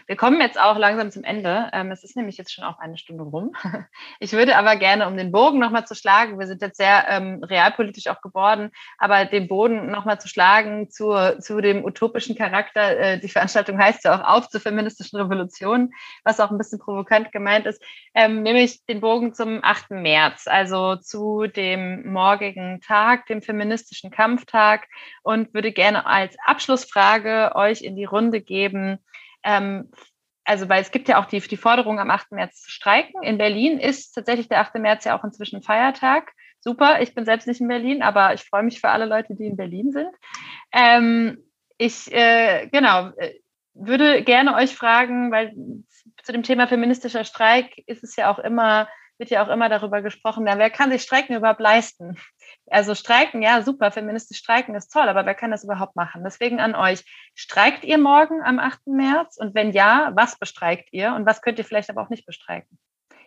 Wir 0.09 0.17
kommen 0.17 0.41
jetzt 0.41 0.59
auch 0.59 0.79
langsam 0.79 1.11
zum 1.11 1.23
Ende. 1.23 1.69
Ähm, 1.75 1.91
es 1.91 2.03
ist 2.03 2.17
nämlich 2.17 2.39
jetzt 2.39 2.51
schon 2.51 2.65
auch 2.65 2.79
eine 2.79 2.97
Stunde 2.97 3.25
rum. 3.25 3.53
Ich 4.21 4.33
würde 4.33 4.57
aber 4.57 4.77
gerne, 4.77 5.07
um 5.07 5.17
den 5.17 5.33
Bogen 5.33 5.59
nochmal 5.59 5.87
zu 5.87 5.95
schlagen, 5.95 6.39
wir 6.39 6.47
sind 6.47 6.63
jetzt 6.63 6.79
sehr 6.79 7.07
ähm, 7.09 7.43
realpolitisch 7.45 8.07
auch 8.09 8.21
geworden, 8.21 8.71
aber 8.97 9.27
den 9.27 9.49
Boden 9.49 9.91
nochmal 9.91 10.21
zu 10.21 10.29
schlagen 10.29 10.91
zu, 10.91 11.37
zu 11.41 11.61
dem 11.61 11.85
utopischen 11.85 12.37
Charakter. 12.37 12.99
Äh, 12.99 13.21
die 13.21 13.29
Veranstaltung 13.29 13.79
heißt 13.79 14.05
ja 14.05 14.17
auch 14.17 14.37
auf 14.37 14.49
zur 14.49 14.61
feministischen 14.61 15.21
Revolution, 15.21 15.93
was 16.25 16.41
auch 16.41 16.51
ein 16.51 16.59
bisschen 16.59 16.79
provokant 16.79 17.31
gemeint 17.33 17.67
ist, 17.67 17.83
ähm, 18.15 18.43
nämlich 18.43 18.85
den 18.87 19.01
Bogen 19.01 19.35
zum 19.35 19.61
8. 19.63 19.91
März, 19.91 20.47
also 20.47 20.97
zu 20.97 21.47
dem 21.47 22.11
morgigen 22.11 22.81
Tag, 22.81 23.27
dem 23.27 23.43
feministischen 23.43 24.11
Kampftag 24.11 24.89
und 25.23 25.53
würde 25.53 25.73
gerne 25.73 26.07
als 26.07 26.37
Abschlussfrage 26.45 27.53
euch 27.55 27.83
in 27.83 27.95
die 27.95 28.07
Runde 28.07 28.41
geben, 28.41 28.99
ähm, 29.49 29.91
also 30.45 30.69
weil 30.69 30.83
es 30.83 30.91
gibt 30.91 31.09
ja 31.09 31.21
auch 31.21 31.25
die, 31.25 31.41
die 31.41 31.57
Forderung, 31.57 31.99
am 31.99 32.11
8. 32.11 32.33
März 32.33 32.63
zu 32.63 32.71
streiken. 32.71 33.23
In 33.23 33.39
Berlin 33.39 33.79
ist 33.79 34.13
tatsächlich 34.13 34.49
der 34.49 34.61
8. 34.61 34.75
März 34.77 35.05
ja 35.05 35.19
auch 35.19 35.25
inzwischen 35.25 35.63
Feiertag. 35.63 36.33
Super, 36.61 37.01
ich 37.01 37.15
bin 37.15 37.25
selbst 37.25 37.47
nicht 37.47 37.61
in 37.61 37.69
Berlin, 37.69 38.03
aber 38.03 38.35
ich 38.35 38.43
freue 38.43 38.63
mich 38.63 38.81
für 38.81 38.91
alle 38.91 39.07
Leute, 39.07 39.35
die 39.35 39.47
in 39.47 39.57
Berlin 39.57 39.93
sind. 39.93 40.11
Ähm, 40.73 41.39
ich, 41.79 42.13
äh, 42.13 42.69
genau, 42.69 43.11
äh, 43.17 43.35
würde 43.75 44.23
gerne 44.23 44.55
euch 44.55 44.75
fragen, 44.75 45.31
weil 45.31 45.55
zu 46.23 46.33
dem 46.33 46.43
Thema 46.43 46.67
feministischer 46.67 47.25
Streik 47.25 47.79
ist 47.87 48.03
es 48.03 48.17
ja 48.17 48.31
auch 48.31 48.39
immer, 48.39 48.89
wird 49.19 49.31
ja 49.31 49.45
auch 49.45 49.49
immer 49.49 49.69
darüber 49.69 50.03
gesprochen, 50.03 50.47
wer 50.47 50.71
kann 50.71 50.91
sich 50.91 51.03
Streiken 51.03 51.37
überhaupt 51.37 51.61
leisten? 51.61 52.19
Also 52.71 52.95
streiken, 52.95 53.43
ja, 53.43 53.63
super, 53.63 53.91
feministisch 53.91 54.39
streiken 54.39 54.75
ist 54.75 54.93
toll, 54.93 55.09
aber 55.09 55.27
wer 55.27 55.35
kann 55.35 55.51
das 55.51 55.65
überhaupt 55.65 55.97
machen? 55.97 56.23
Deswegen 56.25 56.61
an 56.61 56.75
euch, 56.75 57.05
streikt 57.35 57.85
ihr 57.85 57.99
morgen 57.99 58.43
am 58.43 58.59
8. 58.59 58.87
März? 58.87 59.37
Und 59.39 59.55
wenn 59.55 59.73
ja, 59.73 60.13
was 60.15 60.39
bestreikt 60.39 60.93
ihr? 60.93 61.15
Und 61.15 61.27
was 61.27 61.43
könnt 61.43 61.59
ihr 61.59 61.65
vielleicht 61.65 61.91
aber 61.91 62.03
auch 62.03 62.11
nicht 62.11 62.27
bestreiken? 62.27 62.79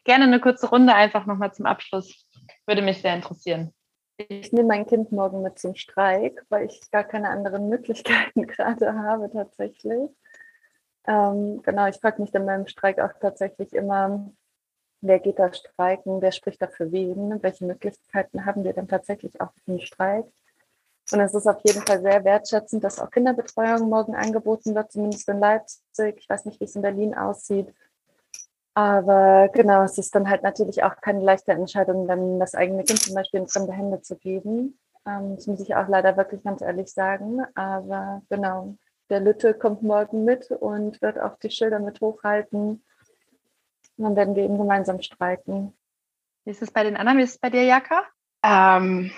Gerne 0.04 0.26
eine 0.26 0.39
kurze 0.39 0.70
Runde 0.70 0.94
einfach 0.94 1.26
nochmal 1.26 1.54
zum 1.54 1.66
Abschluss. 1.66 2.28
Würde 2.66 2.82
mich 2.82 3.02
sehr 3.02 3.16
interessieren. 3.16 3.74
Ich 4.18 4.52
nehme 4.52 4.68
mein 4.68 4.86
Kind 4.86 5.12
morgen 5.12 5.42
mit 5.42 5.58
zum 5.58 5.76
Streik, 5.76 6.44
weil 6.50 6.68
ich 6.68 6.92
gar 6.92 7.04
keine 7.04 7.30
anderen 7.30 7.70
Möglichkeiten 7.70 8.48
gerade 8.48 8.94
habe 8.94 9.30
tatsächlich. 9.32 10.10
Ähm, 11.08 11.62
genau, 11.64 11.88
ich 11.88 11.98
frage 11.98 12.22
mich 12.22 12.32
dann 12.32 12.46
beim 12.46 12.68
Streik 12.68 13.00
auch 13.00 13.14
tatsächlich 13.20 13.74
immer, 13.74 14.32
wer 15.02 15.20
geht 15.20 15.39
da 15.39 15.52
streiken, 15.54 16.22
wer 16.22 16.32
spricht 16.32 16.62
da 16.62 16.68
für 16.68 16.91
wen, 16.91 17.41
welche 17.41 17.66
Möglichkeiten 17.66 18.45
haben 18.45 18.64
wir 18.64 18.74
denn 18.74 18.88
tatsächlich 18.88 19.39
auch 19.41 19.52
für 19.54 19.72
den 19.72 19.82
Streik. 19.82 20.26
Und 21.12 21.20
es 21.20 21.34
ist 21.34 21.47
auf 21.47 21.60
jeden 21.66 21.82
Fall 21.82 22.02
sehr 22.02 22.24
wertschätzend, 22.24 22.84
dass 22.84 22.99
auch 22.99 23.10
Kinderbetreuung 23.12 23.89
morgen 23.89 24.16
angeboten 24.16 24.76
wird, 24.76 24.91
zumindest 24.91 25.28
in 25.28 25.39
Leipzig. 25.39 26.18
Ich 26.18 26.30
weiß 26.30 26.45
nicht, 26.45 26.60
wie 26.60 26.66
es 26.66 26.76
in 26.76 26.82
Berlin 26.82 27.16
aussieht. 27.16 27.74
Aber 28.74 29.49
genau, 29.49 29.84
es 29.84 29.97
ist 29.97 30.16
dann 30.16 30.30
halt 30.30 30.43
natürlich 30.43 30.84
auch 30.84 30.95
keine 31.02 31.22
leichte 31.22 31.52
Entscheidung, 31.52 32.08
dann 32.08 32.39
das 32.39 32.56
eigene 32.56 32.84
Kind 32.84 33.02
zum 33.02 33.16
Beispiel 33.16 33.41
in 33.41 33.47
fremde 33.47 33.74
Hände 33.74 34.02
zu 34.02 34.16
geben. 34.16 34.80
Ähm, 35.06 35.36
das 35.36 35.47
muss 35.47 35.60
ich 35.60 35.76
auch 35.76 35.89
leider 35.89 36.16
wirklich 36.16 36.43
ganz 36.43 36.62
ehrlich 36.62 36.93
sagen. 36.93 37.41
Aber 37.56 38.22
genau, 38.30 38.76
der 39.10 39.20
Lütte 39.20 39.54
kommt 39.54 39.84
morgen 39.84 40.24
mit 40.24 40.52
und 40.52 41.02
wird 41.02 41.20
auch 41.20 41.38
die 41.39 41.49
Schilder 41.49 41.80
mit 41.80 41.99
hochhalten 41.99 42.84
und 43.98 44.04
dann 44.04 44.16
werden 44.16 44.36
wir 44.36 44.44
eben 44.44 44.58
gemeinsam 44.58 45.02
streiken. 45.02 45.74
Wie 46.46 46.52
ist 46.52 46.62
es 46.62 46.72
bei 46.72 46.84
den 46.84 46.98
anderen? 46.98 47.20
Wie 47.20 47.24
ist 47.24 47.32
es 47.32 47.39
bei 47.39 47.50
dir, 47.50 47.64
Jaka? 47.64 48.06
Ähm, 48.44 49.12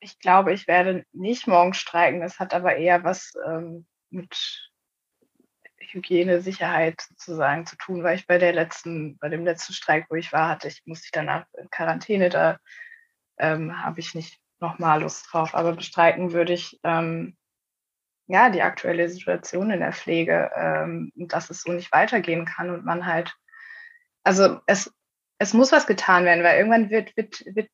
ich 0.00 0.18
glaube, 0.18 0.52
ich 0.52 0.66
werde 0.68 1.04
nicht 1.12 1.46
morgen 1.46 1.74
streiken. 1.74 2.20
Das 2.20 2.38
hat 2.38 2.52
aber 2.52 2.76
eher 2.76 3.04
was 3.04 3.32
ähm, 3.46 3.86
mit 4.10 4.70
Hygiene, 5.78 6.40
Sicherheit 6.40 7.00
sozusagen 7.00 7.66
zu 7.66 7.76
tun, 7.76 8.02
weil 8.02 8.16
ich 8.16 8.26
bei 8.26 8.38
der 8.38 8.52
letzten, 8.52 9.16
bei 9.18 9.28
dem 9.28 9.44
letzten 9.44 9.72
Streik, 9.72 10.06
wo 10.10 10.14
ich 10.16 10.32
war, 10.32 10.48
hatte 10.48 10.68
ich, 10.68 10.82
musste 10.84 11.06
ich 11.06 11.12
danach 11.12 11.46
in 11.56 11.70
Quarantäne, 11.70 12.28
da 12.28 12.58
ähm, 13.38 13.82
habe 13.82 14.00
ich 14.00 14.14
nicht 14.14 14.38
nochmal 14.60 15.02
Lust 15.02 15.26
drauf. 15.30 15.54
Aber 15.54 15.72
bestreiten 15.72 16.32
würde 16.32 16.52
ich 16.52 16.78
ähm, 16.84 17.36
ja 18.26 18.50
die 18.50 18.62
aktuelle 18.62 19.08
Situation 19.08 19.70
in 19.70 19.80
der 19.80 19.92
Pflege, 19.92 20.50
ähm, 20.54 21.12
dass 21.14 21.50
es 21.50 21.62
so 21.62 21.72
nicht 21.72 21.92
weitergehen 21.92 22.44
kann 22.44 22.70
und 22.70 22.84
man 22.84 23.06
halt 23.06 23.34
also 24.24 24.58
es, 24.66 24.92
es 25.38 25.54
muss 25.54 25.72
was 25.72 25.86
getan 25.86 26.24
werden, 26.24 26.42
weil 26.42 26.58
irgendwann 26.58 26.90
wird, 26.90 27.16
wird, 27.16 27.44
wird 27.46 27.70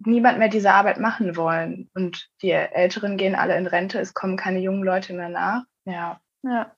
niemand 0.00 0.38
mehr 0.38 0.48
diese 0.48 0.72
Arbeit 0.72 0.98
machen 0.98 1.36
wollen. 1.36 1.90
Und 1.94 2.28
die 2.42 2.50
Älteren 2.50 3.16
gehen 3.16 3.34
alle 3.34 3.56
in 3.56 3.66
Rente, 3.66 3.98
es 3.98 4.14
kommen 4.14 4.36
keine 4.36 4.60
jungen 4.60 4.84
Leute 4.84 5.14
mehr 5.14 5.28
nach. 5.28 5.64
Ja. 5.84 6.20
Ja. 6.42 6.74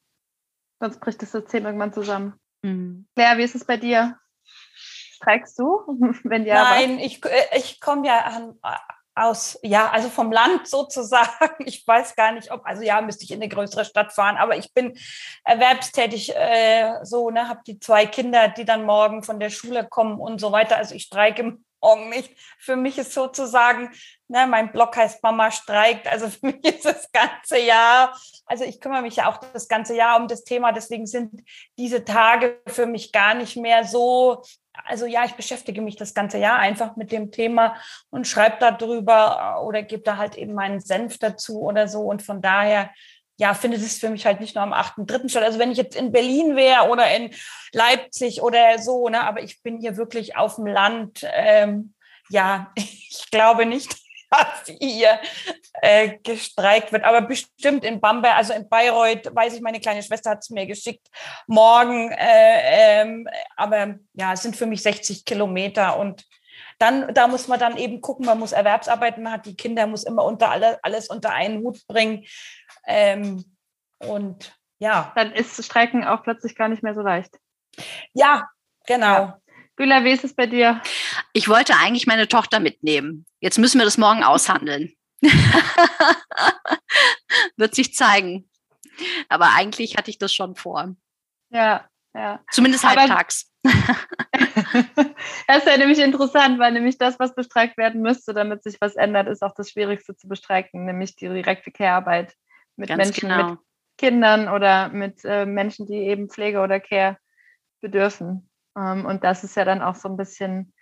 Sonst 0.80 1.00
bricht 1.00 1.20
das 1.20 1.32
System 1.32 1.66
irgendwann 1.66 1.92
zusammen. 1.92 2.34
Mhm. 2.62 3.06
Claire, 3.14 3.38
wie 3.38 3.42
ist 3.42 3.54
es 3.54 3.64
bei 3.64 3.76
dir? 3.76 4.18
Streikst 4.74 5.58
du? 5.58 5.82
Wenn 6.24 6.46
ja, 6.46 6.62
Nein, 6.62 6.96
was? 6.96 7.04
ich, 7.04 7.24
äh, 7.24 7.58
ich 7.58 7.80
komme 7.80 8.06
ja 8.06 8.20
an, 8.20 8.58
aus, 9.14 9.58
ja, 9.62 9.90
also 9.90 10.08
vom 10.08 10.32
Land 10.32 10.68
sozusagen. 10.68 11.30
Ich 11.66 11.86
weiß 11.86 12.16
gar 12.16 12.32
nicht, 12.32 12.50
ob, 12.50 12.64
also 12.64 12.82
ja, 12.82 13.00
müsste 13.00 13.24
ich 13.24 13.30
in 13.30 13.40
eine 13.40 13.48
größere 13.48 13.84
Stadt 13.84 14.12
fahren, 14.12 14.36
aber 14.36 14.56
ich 14.56 14.72
bin 14.72 14.98
erwerbstätig, 15.44 16.34
äh, 16.34 17.04
so, 17.04 17.30
ne, 17.30 17.48
habe 17.48 17.61
die 17.66 17.78
zwei 17.78 18.06
Kinder, 18.06 18.48
die 18.48 18.64
dann 18.64 18.84
morgen 18.84 19.22
von 19.22 19.38
der 19.38 19.50
Schule 19.50 19.86
kommen 19.88 20.18
und 20.18 20.40
so 20.40 20.52
weiter. 20.52 20.76
Also 20.76 20.94
ich 20.94 21.04
streike 21.04 21.58
morgen 21.82 22.11
nicht. 22.11 22.36
Für 22.58 22.76
mich 22.76 22.98
ist 22.98 23.12
sozusagen, 23.12 23.90
ne, 24.28 24.46
mein 24.46 24.72
Blog 24.72 24.96
heißt 24.96 25.22
Mama 25.22 25.50
streikt, 25.50 26.06
also 26.06 26.28
für 26.30 26.46
mich 26.46 26.64
ist 26.64 26.84
das 26.84 27.11
ganze 27.12 27.58
Jahr, 27.58 28.16
also 28.46 28.64
ich 28.64 28.80
kümmere 28.80 29.02
mich 29.02 29.16
ja 29.16 29.30
auch 29.30 29.38
das 29.38 29.68
ganze 29.68 29.94
Jahr 29.94 30.20
um 30.20 30.28
das 30.28 30.44
Thema, 30.44 30.72
deswegen 30.72 31.06
sind 31.06 31.42
diese 31.78 32.04
Tage 32.04 32.61
für 32.66 32.86
mich 32.86 33.12
gar 33.12 33.34
nicht 33.34 33.56
mehr 33.56 33.84
so 33.84 34.42
also 34.84 35.06
ja, 35.06 35.24
ich 35.24 35.32
beschäftige 35.32 35.82
mich 35.82 35.96
das 35.96 36.14
ganze 36.14 36.38
Jahr 36.38 36.58
einfach 36.58 36.96
mit 36.96 37.12
dem 37.12 37.30
Thema 37.30 37.76
und 38.10 38.26
schreibe 38.26 38.56
darüber 38.60 39.56
äh, 39.58 39.64
oder 39.64 39.82
gebe 39.82 40.02
da 40.02 40.16
halt 40.16 40.36
eben 40.36 40.54
meinen 40.54 40.80
Senf 40.80 41.18
dazu 41.18 41.60
oder 41.60 41.88
so. 41.88 42.02
Und 42.02 42.22
von 42.22 42.40
daher, 42.40 42.90
ja, 43.36 43.54
findet 43.54 43.80
es 43.80 43.98
für 43.98 44.10
mich 44.10 44.26
halt 44.26 44.40
nicht 44.40 44.54
nur 44.54 44.64
am 44.64 44.72
8.3. 44.72 45.28
statt. 45.28 45.44
Also 45.44 45.58
wenn 45.58 45.72
ich 45.72 45.78
jetzt 45.78 45.96
in 45.96 46.12
Berlin 46.12 46.56
wäre 46.56 46.88
oder 46.88 47.14
in 47.14 47.30
Leipzig 47.72 48.42
oder 48.42 48.78
so, 48.78 49.08
ne, 49.08 49.22
aber 49.22 49.42
ich 49.42 49.62
bin 49.62 49.78
hier 49.78 49.96
wirklich 49.96 50.36
auf 50.36 50.56
dem 50.56 50.66
Land. 50.66 51.26
Ähm, 51.32 51.94
ja, 52.28 52.70
ich 52.76 53.26
glaube 53.30 53.66
nicht, 53.66 53.96
dass 54.64 54.76
hier 54.78 55.20
äh, 55.82 56.18
gestreikt 56.22 56.92
wird. 56.92 57.04
Aber 57.04 57.22
bestimmt 57.22 57.84
in 57.84 58.00
Bamberg, 58.00 58.36
also 58.36 58.52
in 58.52 58.68
Bayreuth, 58.68 59.34
weiß 59.34 59.54
ich, 59.54 59.60
meine 59.60 59.80
kleine 59.80 60.02
Schwester 60.02 60.30
hat 60.30 60.40
es 60.40 60.50
mir 60.50 60.66
geschickt, 60.66 61.08
morgen. 61.46 62.10
Äh, 62.12 63.02
ähm, 63.02 63.28
aber 63.56 63.96
ja, 64.14 64.32
es 64.32 64.42
sind 64.42 64.56
für 64.56 64.66
mich 64.66 64.82
60 64.82 65.24
Kilometer 65.24 65.98
und 65.98 66.24
dann, 66.78 67.12
da 67.12 67.28
muss 67.28 67.46
man 67.46 67.60
dann 67.60 67.76
eben 67.76 68.00
gucken, 68.00 68.24
man 68.24 68.38
muss 68.38 68.52
Erwerbsarbeiten, 68.52 69.22
man 69.22 69.34
hat 69.34 69.46
die 69.46 69.56
Kinder, 69.56 69.86
muss 69.86 70.04
immer 70.04 70.24
unter 70.24 70.50
alle, 70.50 70.82
alles 70.82 71.08
unter 71.08 71.30
einen 71.30 71.58
Hut 71.58 71.86
bringen. 71.86 72.24
Ähm, 72.86 73.44
und 73.98 74.58
ja. 74.80 75.12
Dann 75.14 75.32
ist 75.32 75.62
Streiken 75.62 76.04
auch 76.04 76.22
plötzlich 76.22 76.56
gar 76.56 76.68
nicht 76.68 76.82
mehr 76.82 76.94
so 76.94 77.02
leicht. 77.02 77.38
Ja, 78.12 78.48
genau. 78.86 79.06
Ja. 79.06 79.38
Güla, 79.80 80.04
wie 80.04 80.10
ist 80.10 80.24
es 80.24 80.34
bei 80.34 80.44
dir? 80.44 80.82
Ich 81.32 81.48
wollte 81.48 81.74
eigentlich 81.74 82.06
meine 82.06 82.28
Tochter 82.28 82.60
mitnehmen. 82.60 83.24
Jetzt 83.40 83.58
müssen 83.58 83.78
wir 83.78 83.86
das 83.86 83.96
morgen 83.96 84.22
aushandeln. 84.22 84.92
Wird 87.56 87.74
sich 87.74 87.94
zeigen. 87.94 88.50
Aber 89.30 89.54
eigentlich 89.54 89.96
hatte 89.96 90.10
ich 90.10 90.18
das 90.18 90.34
schon 90.34 90.54
vor. 90.54 90.96
Ja, 91.48 91.88
ja. 92.12 92.44
Zumindest 92.50 92.84
halbtags. 92.84 93.50
das 93.64 95.56
ist 95.56 95.66
ja 95.66 95.78
nämlich 95.78 96.00
interessant, 96.00 96.58
weil 96.58 96.72
nämlich 96.72 96.98
das, 96.98 97.18
was 97.18 97.34
bestreikt 97.34 97.78
werden 97.78 98.02
müsste, 98.02 98.34
damit 98.34 98.62
sich 98.62 98.78
was 98.82 98.96
ändert, 98.96 99.28
ist 99.28 99.42
auch 99.42 99.54
das 99.54 99.70
Schwierigste 99.70 100.14
zu 100.14 100.28
bestreiken, 100.28 100.84
nämlich 100.84 101.16
die 101.16 101.28
direkte 101.28 101.70
Care-Arbeit 101.70 102.34
mit 102.76 102.90
Ganz 102.90 102.98
Menschen, 102.98 103.30
genau. 103.30 103.50
mit 103.52 103.58
Kindern 103.96 104.50
oder 104.50 104.90
mit 104.90 105.24
äh, 105.24 105.46
Menschen, 105.46 105.86
die 105.86 105.94
eben 105.94 106.28
Pflege 106.28 106.60
oder 106.60 106.80
Care 106.80 107.16
bedürfen. 107.80 108.49
Ähm, 108.80 109.04
und 109.04 109.24
das 109.24 109.44
ist 109.44 109.56
ja 109.56 109.64
dann 109.64 109.82
auch 109.82 109.96
so 109.96 110.08
ein 110.08 110.16
bisschen 110.16 110.72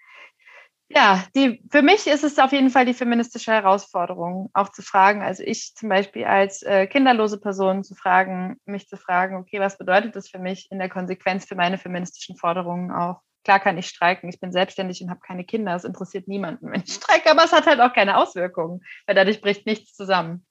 ja, 0.91 1.23
die, 1.37 1.63
für 1.71 1.83
mich 1.83 2.07
ist 2.07 2.25
es 2.25 2.39
auf 2.39 2.53
jeden 2.53 2.71
Fall 2.71 2.87
die 2.87 2.95
feministische 2.95 3.53
Herausforderung, 3.53 4.49
auch 4.55 4.71
zu 4.71 4.81
fragen, 4.81 5.23
also 5.23 5.43
ich 5.43 5.75
zum 5.75 5.91
Beispiel 5.91 6.25
als 6.25 6.63
äh, 6.63 6.87
kinderlose 6.87 7.39
Person 7.39 7.85
zu 7.85 7.95
fragen, 7.95 8.57
mich 8.65 8.89
zu 8.89 8.97
fragen, 8.97 9.37
okay, 9.37 9.61
was 9.61 9.77
bedeutet 9.77 10.17
das 10.17 10.31
für 10.31 10.39
mich 10.39 10.69
in 10.71 10.79
der 10.79 10.89
Konsequenz 10.89 11.45
für 11.45 11.57
meine 11.57 11.77
feministischen 11.77 12.37
Forderungen 12.37 12.91
auch? 12.91 13.21
Klar 13.45 13.61
kann 13.61 13.77
ich 13.77 13.87
streiken, 13.87 14.31
ich 14.31 14.41
bin 14.41 14.51
selbstständig 14.51 15.03
und 15.03 15.11
habe 15.11 15.21
keine 15.21 15.45
Kinder, 15.45 15.75
es 15.75 15.85
interessiert 15.85 16.27
niemanden, 16.27 16.73
wenn 16.73 16.83
ich 16.83 16.95
streike, 16.95 17.31
aber 17.31 17.45
es 17.45 17.53
hat 17.53 17.67
halt 17.67 17.81
auch 17.81 17.93
keine 17.93 18.17
Auswirkungen, 18.17 18.81
weil 19.07 19.15
dadurch 19.15 19.43
bricht 19.43 19.67
nichts 19.67 19.95
zusammen. 19.95 20.47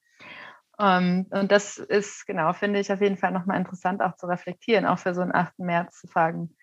Um, 0.80 0.86
ähm, 0.86 1.28
und 1.32 1.52
das 1.52 1.80
ist, 1.80 2.28
genau, 2.28 2.54
finde 2.54 2.80
ich 2.80 2.92
auf 2.92 3.02
jeden 3.02 3.18
Fall 3.18 3.32
nochmal 3.32 3.58
interessant 3.58 4.04
auch 4.04 4.16
zu 4.16 4.28
reflektieren, 4.28 4.86
auch 4.86 5.00
für 5.00 5.16
so 5.16 5.22
einen 5.22 5.34
8. 5.34 5.58
März 5.58 6.00
zu 6.02 6.08
fragen, 6.08 6.56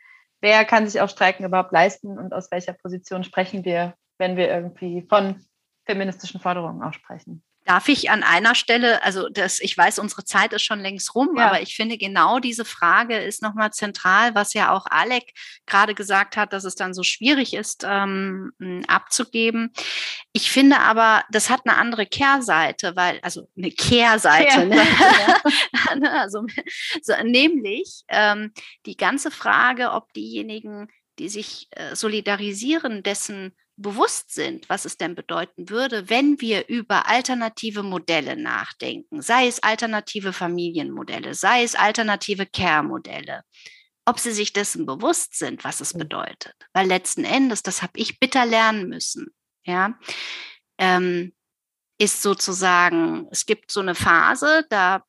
wer 0.45 0.67
kann 0.67 0.87
sich 0.87 1.01
auch 1.01 1.09
Streiken 1.09 1.47
überhaupt 1.47 1.73
leisten 1.73 2.19
und 2.19 2.35
aus 2.35 2.51
welcher 2.51 2.75
Position 2.75 3.25
sprechen 3.25 3.65
wir, 3.65 3.95
wenn 4.19 4.37
wir 4.37 4.49
irgendwie 4.49 5.01
von 5.09 5.43
feministischen 5.87 6.39
Forderungen 6.39 6.83
auch 6.83 6.93
sprechen. 6.93 7.43
Darf 7.65 7.89
ich 7.89 8.11
an 8.11 8.23
einer 8.23 8.55
Stelle, 8.55 9.03
also 9.03 9.29
das, 9.29 9.59
ich 9.61 9.77
weiß, 9.77 9.99
unsere 9.99 10.25
Zeit 10.25 10.53
ist 10.53 10.62
schon 10.62 10.81
längst 10.81 11.15
rum, 11.15 11.37
ja. 11.37 11.47
aber 11.47 11.62
ich 11.62 11.77
finde 11.77 11.97
genau 11.97 12.39
diese 12.39 12.65
Frage 12.65 13.17
ist 13.17 13.43
nochmal 13.43 13.73
zentral, 13.73 14.35
was 14.35 14.53
ja 14.53 14.71
auch 14.71 14.87
Alec 14.91 15.33
gerade 15.67 15.95
gesagt 15.95 16.37
hat, 16.37 16.53
dass 16.53 16.65
es 16.65 16.75
dann 16.75 16.93
so 16.93 17.03
schwierig 17.03 17.55
ist, 17.55 17.85
ähm, 17.89 18.53
abzugeben. 18.87 19.73
Ich 20.33 20.51
finde 20.51 20.81
aber, 20.81 21.25
das 21.31 21.49
hat 21.49 21.62
eine 21.65 21.79
andere 21.79 22.07
Kehrseite, 22.07 22.97
weil, 22.97 23.19
also 23.23 23.49
eine 23.57 23.71
Kehrseite, 23.71 24.67
ne? 24.67 24.77
ja. 24.77 25.41
also, 26.21 26.45
so, 27.03 27.15
nämlich 27.23 28.05
ähm, 28.09 28.53
die 28.87 28.97
ganze 28.97 29.31
Frage, 29.31 29.93
ob 29.93 30.12
diejenigen, 30.12 30.89
die 31.19 31.29
sich 31.29 31.69
äh, 31.71 31.95
solidarisieren, 31.95 33.03
dessen 33.03 33.55
bewusst 33.77 34.33
sind, 34.33 34.68
was 34.68 34.85
es 34.85 34.97
denn 34.97 35.14
bedeuten 35.14 35.68
würde, 35.68 36.09
wenn 36.09 36.41
wir 36.41 36.68
über 36.68 37.09
alternative 37.09 37.83
Modelle 37.83 38.37
nachdenken, 38.37 39.20
sei 39.20 39.49
es 39.49 39.62
alternative 39.62 40.33
Familienmodelle, 40.33 41.35
sei 41.35 41.64
es 41.64 41.75
alternative 41.75 42.47
Care-Modelle, 42.47 43.43
ob 44.05 44.20
sie 44.20 44.33
sich 44.33 44.53
dessen 44.53 44.87
bewusst 44.87 45.37
sind, 45.37 45.64
was 45.64 45.81
es 45.81 45.93
bedeutet. 45.93 46.55
Weil 46.72 46.87
letzten 46.87 47.25
Endes, 47.25 47.62
das 47.62 47.83
habe 47.83 47.93
ich 47.97 48.20
bitter 48.20 48.47
lernen 48.47 48.89
müssen, 48.89 49.35
ja, 49.64 49.99
ähm, 50.79 51.33
ist 51.99 52.22
sozusagen, 52.22 53.29
es 53.31 53.47
gibt 53.47 53.70
so 53.70 53.81
eine 53.81 53.95
Phase, 53.95 54.66
da 54.68 55.05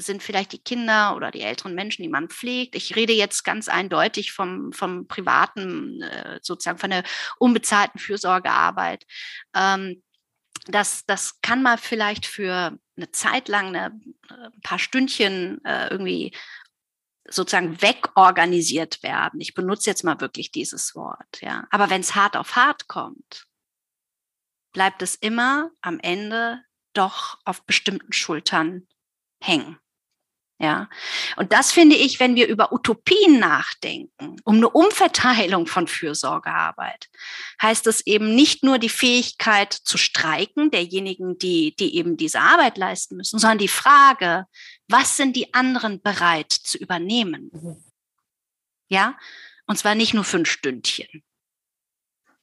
sind 0.00 0.22
vielleicht 0.22 0.52
die 0.52 0.62
Kinder 0.62 1.16
oder 1.16 1.30
die 1.30 1.42
älteren 1.42 1.74
Menschen, 1.74 2.02
die 2.02 2.08
man 2.08 2.28
pflegt. 2.28 2.74
Ich 2.74 2.96
rede 2.96 3.12
jetzt 3.12 3.44
ganz 3.44 3.68
eindeutig 3.68 4.32
vom, 4.32 4.72
vom 4.72 5.06
privaten, 5.06 6.02
äh, 6.02 6.38
sozusagen 6.42 6.78
von 6.78 6.90
der 6.90 7.04
unbezahlten 7.38 7.98
Fürsorgearbeit. 7.98 9.06
Ähm, 9.54 10.02
das, 10.66 11.04
das 11.06 11.40
kann 11.40 11.62
mal 11.62 11.78
vielleicht 11.78 12.26
für 12.26 12.78
eine 12.96 13.10
Zeit 13.12 13.48
lang, 13.48 13.68
eine, 13.68 14.00
ein 14.28 14.60
paar 14.62 14.78
Stündchen 14.78 15.64
äh, 15.64 15.88
irgendwie 15.88 16.32
sozusagen 17.28 17.80
wegorganisiert 17.82 19.02
werden. 19.02 19.40
Ich 19.40 19.54
benutze 19.54 19.90
jetzt 19.90 20.04
mal 20.04 20.20
wirklich 20.20 20.50
dieses 20.50 20.94
Wort, 20.94 21.40
ja. 21.40 21.66
Aber 21.70 21.90
wenn 21.90 22.00
es 22.00 22.14
hart 22.14 22.36
auf 22.36 22.56
hart 22.56 22.88
kommt, 22.88 23.46
bleibt 24.72 25.02
es 25.02 25.14
immer 25.14 25.70
am 25.80 25.98
Ende 26.00 26.62
doch 26.94 27.38
auf 27.44 27.64
bestimmten 27.64 28.12
Schultern 28.12 28.88
hängen. 29.42 29.78
Ja, 30.60 30.88
und 31.36 31.52
das 31.52 31.70
finde 31.70 31.94
ich, 31.94 32.18
wenn 32.18 32.34
wir 32.34 32.48
über 32.48 32.72
Utopien 32.72 33.38
nachdenken, 33.38 34.36
um 34.42 34.56
eine 34.56 34.68
Umverteilung 34.68 35.68
von 35.68 35.86
Fürsorgearbeit, 35.86 37.08
heißt 37.62 37.86
es 37.86 38.04
eben 38.06 38.34
nicht 38.34 38.64
nur 38.64 38.80
die 38.80 38.88
Fähigkeit 38.88 39.72
zu 39.72 39.96
streiken 39.96 40.72
derjenigen, 40.72 41.38
die, 41.38 41.76
die 41.76 41.94
eben 41.94 42.16
diese 42.16 42.40
Arbeit 42.40 42.76
leisten 42.76 43.16
müssen, 43.16 43.38
sondern 43.38 43.58
die 43.58 43.68
Frage, 43.68 44.46
was 44.88 45.16
sind 45.16 45.36
die 45.36 45.54
anderen 45.54 46.02
bereit 46.02 46.50
zu 46.50 46.76
übernehmen? 46.76 47.50
Mhm. 47.52 47.84
Ja, 48.88 49.16
und 49.66 49.76
zwar 49.76 49.94
nicht 49.94 50.12
nur 50.12 50.24
fünf 50.24 50.50
Stündchen. 50.50 51.22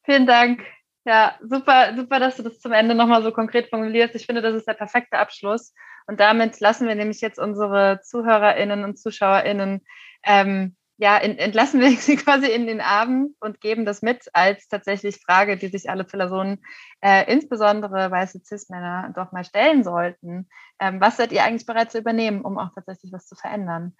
Vielen 0.04 0.26
Dank. 0.26 0.64
Ja, 1.04 1.38
super, 1.42 1.94
super, 1.94 2.18
dass 2.18 2.36
du 2.36 2.42
das 2.42 2.60
zum 2.60 2.72
Ende 2.72 2.94
nochmal 2.94 3.22
so 3.22 3.30
konkret 3.30 3.68
formulierst. 3.68 4.14
Ich 4.14 4.24
finde, 4.24 4.40
das 4.40 4.54
ist 4.54 4.66
der 4.66 4.74
perfekte 4.74 5.18
Abschluss. 5.18 5.74
Und 6.06 6.20
damit 6.20 6.60
lassen 6.60 6.86
wir 6.86 6.94
nämlich 6.94 7.20
jetzt 7.20 7.38
unsere 7.38 8.00
ZuhörerInnen 8.02 8.84
und 8.84 8.98
ZuschauerInnen, 8.98 9.82
ähm, 10.24 10.76
ja, 10.98 11.18
entlassen 11.18 11.80
wir 11.80 11.90
sie 11.96 12.16
quasi 12.16 12.46
in 12.46 12.66
den 12.66 12.80
Abend 12.80 13.34
und 13.40 13.60
geben 13.60 13.84
das 13.84 14.02
mit 14.02 14.28
als 14.32 14.68
tatsächlich 14.68 15.18
Frage, 15.18 15.56
die 15.56 15.68
sich 15.68 15.90
alle 15.90 16.04
Personen, 16.04 16.64
äh, 17.00 17.30
insbesondere 17.30 18.10
weiße 18.10 18.40
Cis-Männer, 18.44 19.12
doch 19.14 19.32
mal 19.32 19.44
stellen 19.44 19.84
sollten. 19.84 20.48
Ähm, 20.80 21.00
was 21.00 21.16
seid 21.16 21.32
ihr 21.32 21.44
eigentlich 21.44 21.66
bereit 21.66 21.90
zu 21.90 21.98
übernehmen, 21.98 22.42
um 22.42 22.58
auch 22.58 22.70
tatsächlich 22.74 23.12
was 23.12 23.26
zu 23.26 23.34
verändern? 23.34 23.94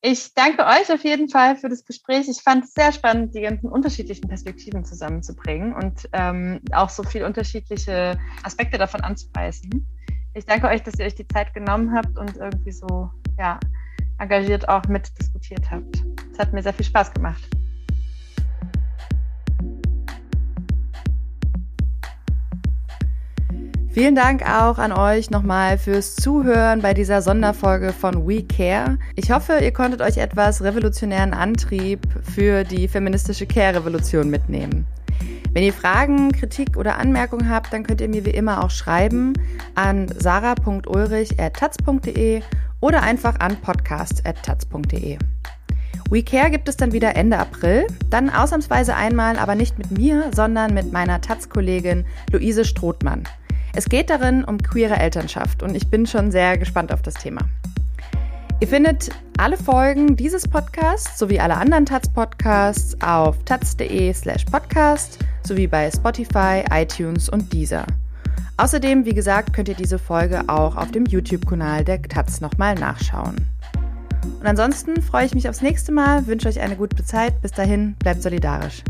Ich 0.00 0.32
danke 0.34 0.64
euch 0.64 0.92
auf 0.92 1.02
jeden 1.02 1.28
Fall 1.28 1.56
für 1.56 1.68
das 1.68 1.84
Gespräch. 1.84 2.28
Ich 2.28 2.40
fand 2.42 2.64
es 2.64 2.72
sehr 2.72 2.92
spannend, 2.92 3.34
die 3.34 3.40
ganzen 3.40 3.68
unterschiedlichen 3.68 4.28
Perspektiven 4.28 4.84
zusammenzubringen 4.84 5.74
und 5.74 6.08
ähm, 6.12 6.60
auch 6.72 6.88
so 6.88 7.02
viele 7.02 7.26
unterschiedliche 7.26 8.16
Aspekte 8.44 8.78
davon 8.78 9.00
anzupreisen 9.00 9.88
ich 10.34 10.44
danke 10.46 10.68
euch, 10.68 10.82
dass 10.82 10.98
ihr 10.98 11.06
euch 11.06 11.14
die 11.14 11.26
Zeit 11.26 11.52
genommen 11.54 11.94
habt 11.94 12.16
und 12.18 12.36
irgendwie 12.36 12.72
so 12.72 13.10
ja, 13.38 13.58
engagiert 14.18 14.68
auch 14.68 14.84
mitdiskutiert 14.88 15.70
habt. 15.70 16.04
Es 16.32 16.38
hat 16.38 16.52
mir 16.52 16.62
sehr 16.62 16.72
viel 16.72 16.86
Spaß 16.86 17.12
gemacht. 17.12 17.42
Vielen 23.90 24.14
Dank 24.14 24.42
auch 24.42 24.78
an 24.78 24.92
euch 24.92 25.30
nochmal 25.30 25.76
fürs 25.76 26.14
Zuhören 26.14 26.82
bei 26.82 26.94
dieser 26.94 27.20
Sonderfolge 27.20 27.92
von 27.92 28.28
We 28.28 28.44
Care. 28.44 28.96
Ich 29.16 29.32
hoffe, 29.32 29.58
ihr 29.60 29.72
konntet 29.72 30.02
euch 30.02 30.18
etwas 30.18 30.62
revolutionären 30.62 31.34
Antrieb 31.34 32.06
für 32.22 32.62
die 32.62 32.86
feministische 32.86 33.46
Care-Revolution 33.46 34.30
mitnehmen. 34.30 34.86
Wenn 35.58 35.64
ihr 35.64 35.72
Fragen, 35.72 36.30
Kritik 36.30 36.76
oder 36.76 36.98
Anmerkungen 36.98 37.50
habt, 37.50 37.72
dann 37.72 37.82
könnt 37.82 38.00
ihr 38.00 38.08
mir 38.08 38.24
wie 38.24 38.30
immer 38.30 38.62
auch 38.62 38.70
schreiben 38.70 39.32
an 39.74 40.06
sarah.ulrich.taz.de 40.06 42.42
oder 42.78 43.02
einfach 43.02 43.40
an 43.40 43.56
podcast.taz.de. 43.56 45.18
WeCare 46.10 46.50
gibt 46.52 46.68
es 46.68 46.76
dann 46.76 46.92
wieder 46.92 47.16
Ende 47.16 47.38
April, 47.38 47.88
dann 48.08 48.30
ausnahmsweise 48.30 48.94
einmal, 48.94 49.36
aber 49.36 49.56
nicht 49.56 49.78
mit 49.78 49.90
mir, 49.90 50.30
sondern 50.32 50.74
mit 50.74 50.92
meiner 50.92 51.20
Taz-Kollegin 51.20 52.06
Luise 52.30 52.64
Strothmann. 52.64 53.24
Es 53.74 53.86
geht 53.86 54.10
darin 54.10 54.44
um 54.44 54.58
queere 54.58 54.94
Elternschaft 54.94 55.64
und 55.64 55.74
ich 55.74 55.90
bin 55.90 56.06
schon 56.06 56.30
sehr 56.30 56.56
gespannt 56.56 56.92
auf 56.92 57.02
das 57.02 57.14
Thema. 57.14 57.40
Ihr 58.60 58.66
findet 58.66 59.10
alle 59.36 59.56
Folgen 59.56 60.16
dieses 60.16 60.48
Podcasts 60.48 61.16
sowie 61.16 61.38
alle 61.38 61.56
anderen 61.56 61.86
Taz-Podcasts 61.86 63.00
auf 63.00 63.44
taz.de 63.44 64.12
slash 64.12 64.44
podcast 64.46 65.20
sowie 65.46 65.68
bei 65.68 65.88
Spotify, 65.88 66.64
iTunes 66.72 67.28
und 67.28 67.52
Deezer. 67.52 67.86
Außerdem, 68.56 69.04
wie 69.04 69.14
gesagt, 69.14 69.52
könnt 69.52 69.68
ihr 69.68 69.76
diese 69.76 70.00
Folge 70.00 70.42
auch 70.48 70.74
auf 70.74 70.90
dem 70.90 71.06
YouTube-Kanal 71.06 71.84
der 71.84 72.02
Taz 72.02 72.40
nochmal 72.40 72.74
nachschauen. 72.74 73.46
Und 74.40 74.46
ansonsten 74.46 75.02
freue 75.02 75.26
ich 75.26 75.34
mich 75.36 75.48
aufs 75.48 75.62
nächste 75.62 75.92
Mal, 75.92 76.26
wünsche 76.26 76.48
euch 76.48 76.58
eine 76.58 76.74
gute 76.74 77.04
Zeit. 77.04 77.40
Bis 77.40 77.52
dahin, 77.52 77.94
bleibt 78.00 78.22
solidarisch. 78.22 78.82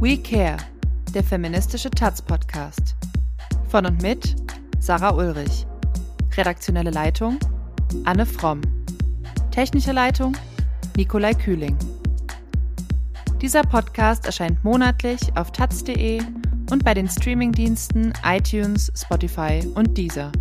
We 0.00 0.18
Care 0.18 0.56
der 1.14 1.22
feministische 1.22 1.90
Taz-Podcast. 1.90 2.96
Von 3.68 3.86
und 3.86 4.02
mit 4.02 4.34
Sarah 4.80 5.14
Ulrich. 5.14 5.64
Redaktionelle 6.36 6.90
Leitung 6.90 7.38
Anne 8.04 8.26
Fromm. 8.26 8.60
Technische 9.52 9.92
Leitung 9.92 10.36
Nikolai 10.96 11.34
Kühling. 11.34 11.76
Dieser 13.40 13.62
Podcast 13.62 14.26
erscheint 14.26 14.62
monatlich 14.64 15.20
auf 15.36 15.52
taz.de 15.52 16.20
und 16.72 16.84
bei 16.84 16.94
den 16.94 17.08
Streamingdiensten 17.08 18.12
iTunes, 18.24 18.92
Spotify 18.96 19.62
und 19.76 19.96
Deezer. 19.96 20.32